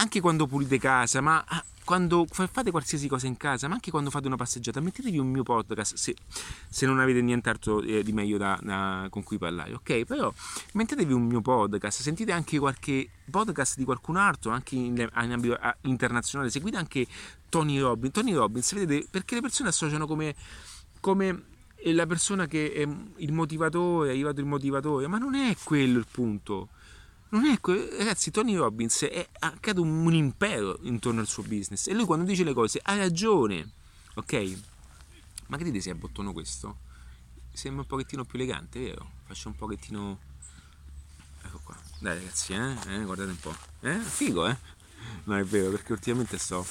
Anche 0.01 0.21
quando 0.21 0.47
pulite 0.47 0.79
casa, 0.79 1.21
ma 1.21 1.45
ah, 1.47 1.63
quando 1.85 2.25
fate 2.27 2.71
qualsiasi 2.71 3.07
cosa 3.07 3.27
in 3.27 3.37
casa, 3.37 3.69
ma 3.69 3.75
anche 3.75 3.91
quando 3.91 4.09
fate 4.09 4.27
una 4.29 4.37
passeggiata, 4.37 4.81
mettetevi 4.81 5.19
un 5.19 5.29
mio 5.29 5.43
podcast 5.43 5.95
se, 5.95 6.17
se 6.69 6.87
non 6.87 7.01
avete 7.01 7.21
nient'altro 7.21 7.83
eh, 7.83 8.03
di 8.03 8.13
meglio 8.13 8.39
da, 8.39 8.59
da, 8.63 9.09
con 9.11 9.23
cui 9.23 9.37
parlare, 9.37 9.75
ok? 9.75 10.05
Però 10.05 10.33
mettetevi 10.73 11.13
un 11.13 11.27
mio 11.27 11.43
podcast, 11.43 12.01
sentite 12.01 12.33
anche 12.33 12.59
qualche 12.59 13.11
podcast 13.31 13.77
di 13.77 13.85
qualcun 13.85 14.17
altro, 14.17 14.53
anche 14.53 14.75
in, 14.75 14.97
in 14.97 15.33
ambito 15.33 15.59
internazionale, 15.83 16.49
seguite 16.49 16.79
anche 16.79 17.07
Tony 17.51 17.79
Robbins. 17.79 18.15
Tony 18.15 18.33
Robbins, 18.33 18.73
vedete, 18.73 19.07
perché 19.11 19.35
le 19.35 19.43
persone 19.43 19.69
associano 19.69 20.07
come, 20.07 20.35
come 21.01 21.43
e 21.75 21.93
la 21.93 22.07
persona 22.07 22.47
che 22.47 22.73
è 22.73 22.89
il 23.17 23.33
motivatore, 23.33 24.09
è 24.09 24.13
arrivato 24.13 24.41
il 24.41 24.47
motivatore, 24.47 25.07
ma 25.09 25.19
non 25.19 25.35
è 25.35 25.55
quello 25.63 25.99
il 25.99 26.07
punto. 26.11 26.69
Non 27.31 27.45
è 27.47 27.61
quello. 27.61 27.97
Ragazzi, 27.97 28.31
Tony 28.31 28.55
Robbins 28.55 29.03
è, 29.05 29.29
creato 29.61 29.83
un, 29.83 30.15
impero 30.15 30.79
intorno 30.83 31.21
al 31.21 31.29
suo 31.29 31.43
business 31.43 31.87
e 31.87 31.95
lui 31.95 32.05
quando 32.05 32.25
dice 32.25 32.45
le 32.45 32.53
cose 32.53 32.81
ha 32.83 32.97
ragione. 32.97 33.71
Ok? 34.15 34.57
Ma 35.47 35.57
che 35.57 35.65
dite 35.65 35.81
se 35.81 35.91
abbottono 35.91 36.33
questo? 36.33 36.79
Sembra 37.53 37.83
un 37.83 37.89
pochettino 37.89 38.25
più 38.25 38.39
elegante, 38.39 38.81
vero? 38.81 39.11
Faccio 39.25 39.49
un 39.49 39.57
pochettino... 39.57 40.19
Ecco 41.43 41.61
qua. 41.65 41.77
Dai 41.99 42.19
ragazzi, 42.19 42.53
eh? 42.53 42.77
eh 42.89 43.05
guardate 43.05 43.31
un 43.31 43.39
po'. 43.39 43.55
Eh? 43.81 43.99
Figo, 43.99 44.47
eh? 44.47 44.57
No, 45.25 45.37
è 45.37 45.45
vero, 45.45 45.71
perché 45.71 45.93
ultimamente 45.93 46.39
sto 46.39 46.65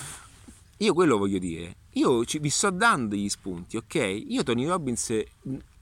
io 0.81 0.93
quello 0.93 1.17
voglio 1.17 1.39
dire. 1.39 1.75
Io 1.93 2.23
ci, 2.23 2.39
vi 2.39 2.49
sto 2.49 2.69
dando 2.69 3.15
gli 3.15 3.27
spunti, 3.27 3.75
ok? 3.75 3.95
Io 4.27 4.43
Tony 4.43 4.65
Robbins... 4.65 5.13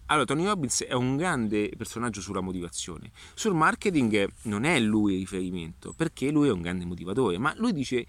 Allora, 0.07 0.25
Tony 0.25 0.45
Robbins 0.45 0.83
è 0.83 0.93
un 0.93 1.17
grande 1.17 1.69
personaggio 1.75 2.21
sulla 2.21 2.39
motivazione. 2.39 3.11
Sul 3.33 3.53
marketing 3.53 4.27
non 4.43 4.63
è 4.63 4.79
lui 4.79 5.13
il 5.13 5.19
riferimento, 5.19 5.93
perché 5.93 6.31
lui 6.31 6.47
è 6.47 6.51
un 6.51 6.61
grande 6.61 6.85
motivatore, 6.85 7.37
ma 7.37 7.53
lui 7.57 7.73
dice 7.73 8.05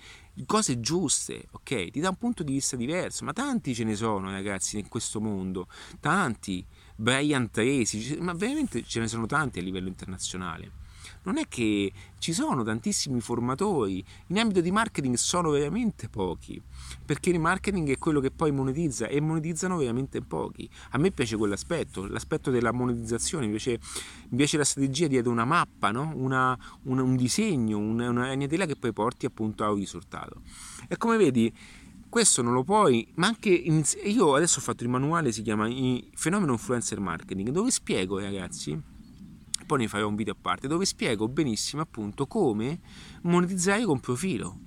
cose 0.46 0.78
giuste, 0.78 1.49
ok? 1.51 1.90
Ti 1.90 2.01
dà 2.01 2.11
un 2.11 2.16
punto 2.16 2.44
di 2.44 2.53
vista 2.53 2.76
diverso, 2.76 3.24
ma 3.24 3.32
tanti 3.32 3.74
ce 3.74 3.82
ne 3.82 3.96
sono, 3.96 4.30
ragazzi, 4.30 4.78
in 4.78 4.88
questo 4.88 5.20
mondo. 5.20 5.66
Tanti. 6.01 6.64
Brian 7.01 7.49
Tracy, 7.49 8.18
ma 8.18 8.32
veramente 8.32 8.82
ce 8.82 8.99
ne 8.99 9.07
sono 9.07 9.26
tanti 9.26 9.61
a 9.61 9.62
livello 9.62 9.86
internazionale 9.86 10.88
non 11.23 11.39
è 11.39 11.47
che 11.49 11.93
ci 12.19 12.33
sono 12.33 12.62
tantissimi 12.62 13.21
formatori, 13.21 14.05
in 14.29 14.39
ambito 14.39 14.61
di 14.61 14.71
marketing 14.71 15.14
sono 15.16 15.51
veramente 15.51 16.09
pochi, 16.09 16.61
perché 17.05 17.31
il 17.31 17.39
marketing 17.39 17.91
è 17.91 17.99
quello 17.99 18.21
che 18.21 18.31
poi 18.31 18.51
monetizza 18.51 19.07
e 19.07 19.21
monetizzano 19.21 19.77
veramente 19.77 20.21
pochi. 20.21 20.69
A 20.91 20.99
me 20.99 21.11
piace 21.11 21.37
quell'aspetto, 21.37 22.07
l'aspetto 22.07 22.51
della 22.51 22.73
monetizzazione, 22.73 23.45
invece, 23.45 23.79
invece 24.31 24.57
la 24.57 24.64
strategia 24.64 25.07
dietro 25.07 25.31
una 25.31 25.45
mappa, 25.45 25.91
no? 25.91 26.12
una, 26.14 26.59
una, 26.85 27.03
un 27.03 27.16
disegno, 27.16 27.79
una, 27.79 28.09
una 28.09 28.27
ragnatela 28.27 28.66
che 28.66 28.77
poi 28.77 28.93
porti 28.93 29.27
appunto 29.27 29.64
a 29.64 29.71
un 29.71 29.79
risultato. 29.79 30.43
E 30.89 30.97
come 30.97 31.16
vedi, 31.16 31.53
questo 32.09 32.43
non 32.43 32.53
lo 32.53 32.64
puoi, 32.64 33.07
ma 33.14 33.27
anche 33.27 33.51
io 33.51 34.35
adesso 34.35 34.59
ho 34.59 34.62
fatto 34.62 34.83
il 34.83 34.89
manuale, 34.89 35.31
si 35.31 35.43
chiama 35.43 35.69
Fenomeno 36.14 36.53
Influencer 36.53 37.01
Marketing, 37.01 37.51
dove 37.51 37.71
spiego 37.71 38.19
ragazzi 38.19 38.97
poi 39.69 39.81
ne 39.81 39.89
farò 39.89 40.09
un 40.09 40.16
video 40.16 40.33
a 40.33 40.37
parte 40.41 40.66
dove 40.66 40.87
spiego 40.87 41.29
benissimo 41.29 41.83
appunto 41.83 42.27
come 42.27 42.81
monetizzare 43.23 43.85
con 43.85 44.01
profilo. 44.01 44.61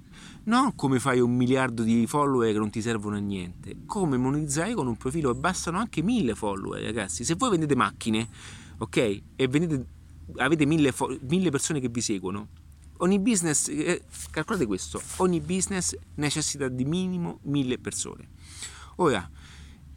Non 0.44 0.76
come 0.76 1.00
fare 1.00 1.20
un 1.20 1.36
miliardo 1.36 1.82
di 1.82 2.06
follower 2.06 2.52
che 2.52 2.60
non 2.60 2.70
ti 2.70 2.84
servono 2.84 3.16
a 3.16 3.20
niente, 3.20 3.78
come 3.88 4.18
monetizzare 4.18 4.76
con 4.76 4.86
un 4.86 4.96
profilo 4.96 5.32
e 5.32 5.34
bastano 5.34 5.80
anche 5.80 6.04
mille 6.04 6.36
follower, 6.36 6.84
ragazzi. 6.84 7.24
Se 7.24 7.34
voi 7.34 7.50
vendete 7.50 7.76
macchine, 7.76 8.30
ok, 8.78 9.22
e 9.36 9.48
vendete, 9.48 9.86
avete 10.36 10.66
mille, 10.66 10.94
mille 11.28 11.50
persone 11.50 11.80
che 11.80 11.90
vi 11.90 12.02
seguono, 12.02 12.48
ogni 12.98 13.20
business, 13.20 13.70
eh, 13.70 14.04
calcolate 14.30 14.68
questo, 14.68 15.02
ogni 15.18 15.40
business 15.40 15.96
necessita 16.16 16.68
di 16.68 16.86
minimo 16.86 17.40
mille 17.44 17.80
persone. 17.80 18.30
Ora, 18.98 19.28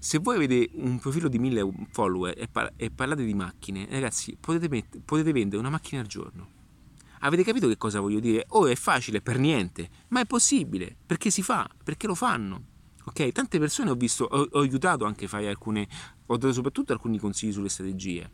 se 0.05 0.19
voi 0.19 0.37
avete 0.37 0.69
un 0.75 0.99
profilo 0.99 1.29
di 1.29 1.39
1000 1.39 1.87
follower 1.91 2.35
e, 2.37 2.47
par- 2.47 2.75
e 2.77 2.91
parlate 2.91 3.25
di 3.25 3.33
macchine, 3.33 3.87
ragazzi, 3.89 4.37
potete, 4.39 4.69
met- 4.69 5.01
potete, 5.03 5.33
vendere 5.33 5.61
una 5.61 5.71
macchina 5.71 6.03
al 6.03 6.07
giorno. 6.07 6.51
Avete 7.21 7.43
capito 7.43 7.69
che 7.69 7.79
cosa 7.79 8.01
voglio 8.01 8.21
dire? 8.21 8.45
Oh, 8.49 8.67
è 8.67 8.75
facile 8.75 9.23
per 9.23 9.39
niente, 9.39 9.89
ma 10.09 10.21
è 10.21 10.27
possibile, 10.27 10.95
perché 11.07 11.31
si 11.31 11.41
fa, 11.41 11.67
perché 11.83 12.07
lo 12.07 12.15
fanno. 12.15 12.65
Ok? 13.05 13.33
Tante 13.33 13.59
persone 13.59 13.89
ho 13.89 13.95
visto, 13.95 14.25
ho, 14.25 14.47
ho 14.51 14.61
aiutato 14.61 15.07
anche 15.07 15.25
a 15.25 15.29
fare 15.29 15.49
alcune, 15.49 15.89
ho 16.27 16.37
dato 16.37 16.53
soprattutto 16.53 16.93
alcuni 16.93 17.19
consigli 17.19 17.53
sulle 17.53 17.71
strategie. 17.71 18.31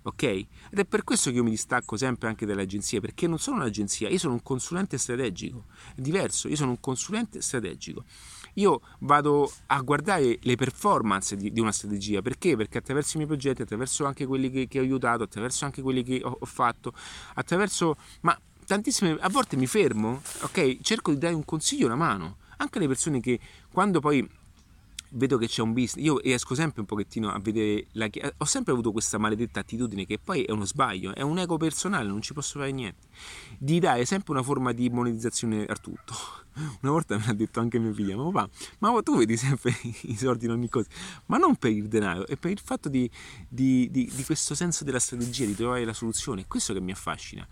ok? 0.00 0.22
Ed 0.22 0.46
è 0.70 0.86
per 0.86 1.04
questo 1.04 1.28
che 1.28 1.36
io 1.36 1.44
mi 1.44 1.50
distacco 1.50 1.98
sempre 1.98 2.28
anche 2.28 2.46
dalle 2.46 2.62
agenzie, 2.62 3.00
perché 3.00 3.26
non 3.26 3.38
sono 3.38 3.56
un'agenzia, 3.56 4.08
io 4.08 4.16
sono 4.16 4.32
un 4.32 4.42
consulente 4.42 4.96
strategico, 4.96 5.66
è 5.94 6.00
diverso, 6.00 6.48
io 6.48 6.56
sono 6.56 6.70
un 6.70 6.80
consulente 6.80 7.42
strategico. 7.42 8.06
Io 8.54 8.80
vado 9.00 9.50
a 9.66 9.80
guardare 9.80 10.38
le 10.40 10.54
performance 10.56 11.36
di, 11.36 11.52
di 11.52 11.60
una 11.60 11.72
strategia, 11.72 12.22
perché? 12.22 12.56
Perché 12.56 12.78
attraverso 12.78 13.12
i 13.14 13.16
miei 13.16 13.28
progetti, 13.28 13.62
attraverso 13.62 14.04
anche 14.04 14.26
quelli 14.26 14.50
che, 14.50 14.68
che 14.68 14.78
ho 14.78 14.82
aiutato, 14.82 15.24
attraverso 15.24 15.64
anche 15.64 15.82
quelli 15.82 16.02
che 16.02 16.20
ho, 16.22 16.36
ho 16.40 16.46
fatto, 16.46 16.92
attraverso... 17.34 17.96
ma 18.22 18.38
tantissime... 18.66 19.16
a 19.20 19.28
volte 19.28 19.56
mi 19.56 19.66
fermo, 19.66 20.22
ok? 20.42 20.80
Cerco 20.80 21.10
di 21.10 21.18
dare 21.18 21.34
un 21.34 21.44
consiglio, 21.44 21.86
una 21.86 21.96
mano, 21.96 22.36
anche 22.58 22.78
alle 22.78 22.88
persone 22.88 23.20
che 23.20 23.38
quando 23.72 24.00
poi 24.00 24.28
vedo 25.14 25.38
che 25.38 25.46
c'è 25.46 25.62
un 25.62 25.72
business, 25.72 26.04
io 26.04 26.22
esco 26.22 26.54
sempre 26.54 26.80
un 26.80 26.86
pochettino 26.86 27.30
a 27.30 27.38
vedere 27.38 27.86
la 27.92 28.08
ho 28.36 28.44
sempre 28.44 28.72
avuto 28.72 28.92
questa 28.92 29.18
maledetta 29.18 29.60
attitudine 29.60 30.06
che 30.06 30.18
poi 30.22 30.42
è 30.42 30.50
uno 30.50 30.64
sbaglio, 30.64 31.14
è 31.14 31.22
un 31.22 31.38
ego 31.38 31.56
personale, 31.56 32.06
non 32.08 32.22
ci 32.22 32.32
posso 32.32 32.58
fare 32.58 32.72
niente, 32.72 33.06
di 33.58 33.78
dare 33.78 34.04
sempre 34.04 34.32
una 34.32 34.42
forma 34.42 34.72
di 34.72 34.88
monetizzazione 34.90 35.64
a 35.64 35.74
tutto. 35.74 36.14
Una 36.82 36.92
volta 36.92 37.16
me 37.16 37.24
l'ha 37.26 37.32
detto 37.32 37.58
anche 37.58 37.80
mio 37.80 37.92
figlio, 37.92 38.16
ma, 38.16 38.30
papà, 38.30 38.48
ma 38.78 39.02
tu 39.02 39.16
vedi 39.16 39.36
sempre 39.36 39.74
i 40.02 40.16
soldi 40.16 40.44
in 40.44 40.52
ogni 40.52 40.68
cosa, 40.68 40.88
ma 41.26 41.36
non 41.36 41.56
per 41.56 41.72
il 41.72 41.88
denaro, 41.88 42.28
è 42.28 42.36
per 42.36 42.52
il 42.52 42.60
fatto 42.62 42.88
di, 42.88 43.10
di, 43.48 43.88
di, 43.90 44.08
di 44.14 44.24
questo 44.24 44.54
senso 44.54 44.84
della 44.84 45.00
strategia, 45.00 45.46
di 45.46 45.56
trovare 45.56 45.84
la 45.84 45.92
soluzione, 45.92 46.42
è 46.42 46.46
questo 46.46 46.72
che 46.72 46.80
mi 46.80 46.92
affascina. 46.92 47.44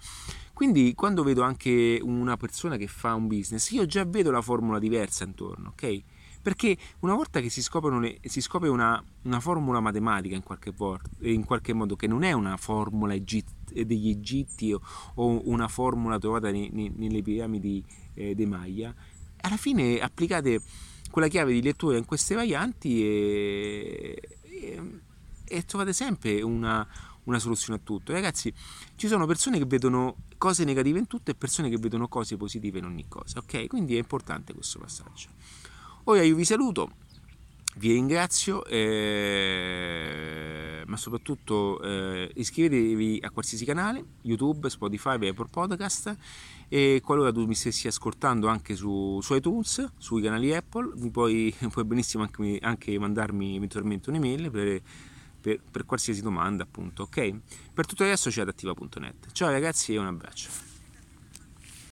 Quindi 0.53 0.95
quando 0.95 1.25
vedo 1.25 1.43
anche 1.43 1.99
una 2.01 2.37
persona 2.37 2.77
che 2.77 2.87
fa 2.87 3.15
un 3.15 3.27
business, 3.27 3.71
io 3.71 3.87
già 3.87 4.05
vedo 4.05 4.31
la 4.31 4.41
formula 4.41 4.79
diversa 4.79 5.25
intorno, 5.25 5.71
ok? 5.71 6.03
Perché 6.43 6.76
una 7.01 7.14
volta 7.14 7.40
che 7.40 7.49
si, 7.49 7.64
le, 8.01 8.18
si 8.24 8.40
scopre 8.40 8.68
una, 8.68 9.03
una, 9.22 9.38
formula 9.38 9.78
matematica 9.78 10.34
in 10.34 10.43
qualche, 10.43 10.72
in 11.20 11.45
qualche, 11.45 11.72
modo, 11.72 11.95
che 11.95 12.09
non 12.09 12.24
è 12.24 12.32
una 12.32 12.57
formula 12.57 13.14
degli 13.14 14.09
Egitti 14.09 14.72
o, 14.72 14.80
o 15.14 15.49
una 15.49 15.68
formula 15.68 16.18
trovata 16.18 16.51
nei, 16.51 16.68
nei, 16.72 16.93
nelle 16.97 17.22
piramidi 17.22 17.84
eh, 18.14 18.34
dei 18.34 18.47
Maya, 18.47 18.93
alla 19.43 19.57
fine 19.57 20.01
applicate 20.01 20.61
quella 21.11 21.28
chiave 21.28 21.53
di 21.53 21.62
lettura 21.62 21.97
in 21.97 22.05
queste 22.07 22.34
varianti 22.34 23.05
e, 23.05 24.20
e, 24.43 25.01
e 25.45 25.62
trovate 25.64 25.93
sempre 25.93 26.43
una, 26.43 26.86
una 27.24 27.38
soluzione 27.38 27.78
a 27.78 27.82
tutto. 27.84 28.12
Ragazzi, 28.12 28.53
ci 28.97 29.07
sono 29.07 29.26
persone 29.26 29.59
che 29.59 29.66
vedono 29.66 30.16
cose 30.38 30.64
negative 30.64 30.99
in 30.99 31.07
tutto 31.07 31.30
e 31.30 31.34
persone 31.34 31.68
che 31.68 31.76
vedono 31.76 32.09
cose 32.09 32.36
positive 32.36 32.78
in 32.78 32.86
ogni 32.86 33.07
cosa, 33.09 33.38
ok? 33.38 33.66
Quindi 33.68 33.95
è 33.95 33.99
importante 33.99 34.55
questo 34.55 34.78
passaggio. 34.78 35.28
Ora 36.05 36.23
io 36.25 36.35
vi 36.35 36.45
saluto, 36.45 36.91
vi 37.77 37.93
ringrazio, 37.93 38.65
eh, 38.65 40.03
ma 40.85 40.97
soprattutto 40.97 41.81
eh, 41.81 42.29
iscrivetevi 42.35 43.21
a 43.23 43.31
qualsiasi 43.31 43.65
canale, 43.65 44.05
YouTube, 44.23 44.69
Spotify, 44.69 45.29
Apple 45.29 45.47
Podcast 45.49 46.17
e 46.69 47.01
qualora 47.05 47.31
tu 47.31 47.47
mi 47.47 47.55
stessi 47.55 47.87
ascoltando 47.87 48.49
anche 48.49 48.75
su, 48.75 49.21
su 49.23 49.37
iTunes, 49.37 49.93
sui 49.97 50.23
canali 50.23 50.53
Apple, 50.53 50.91
mi 50.97 51.11
puoi, 51.11 51.55
puoi 51.71 51.85
benissimo 51.85 52.25
anche, 52.25 52.59
anche, 52.61 52.99
mandarmi 52.99 53.55
eventualmente 53.55 54.11
un'email 54.11 54.51
per, 54.51 54.83
per, 55.41 55.61
per 55.71 55.87
qualsiasi 55.87 56.21
domanda, 56.21 56.65
appunto, 56.65 57.05
ok? 57.05 57.33
Per 57.73 57.87
tutto 57.87 58.03
resto 58.03 58.29
c'è 58.29 58.41
adattiva.net. 58.41 59.31
Ciao 59.31 59.51
ragazzi 59.51 59.95
e 59.95 59.99
un 59.99 60.07
abbraccio. 60.07 60.72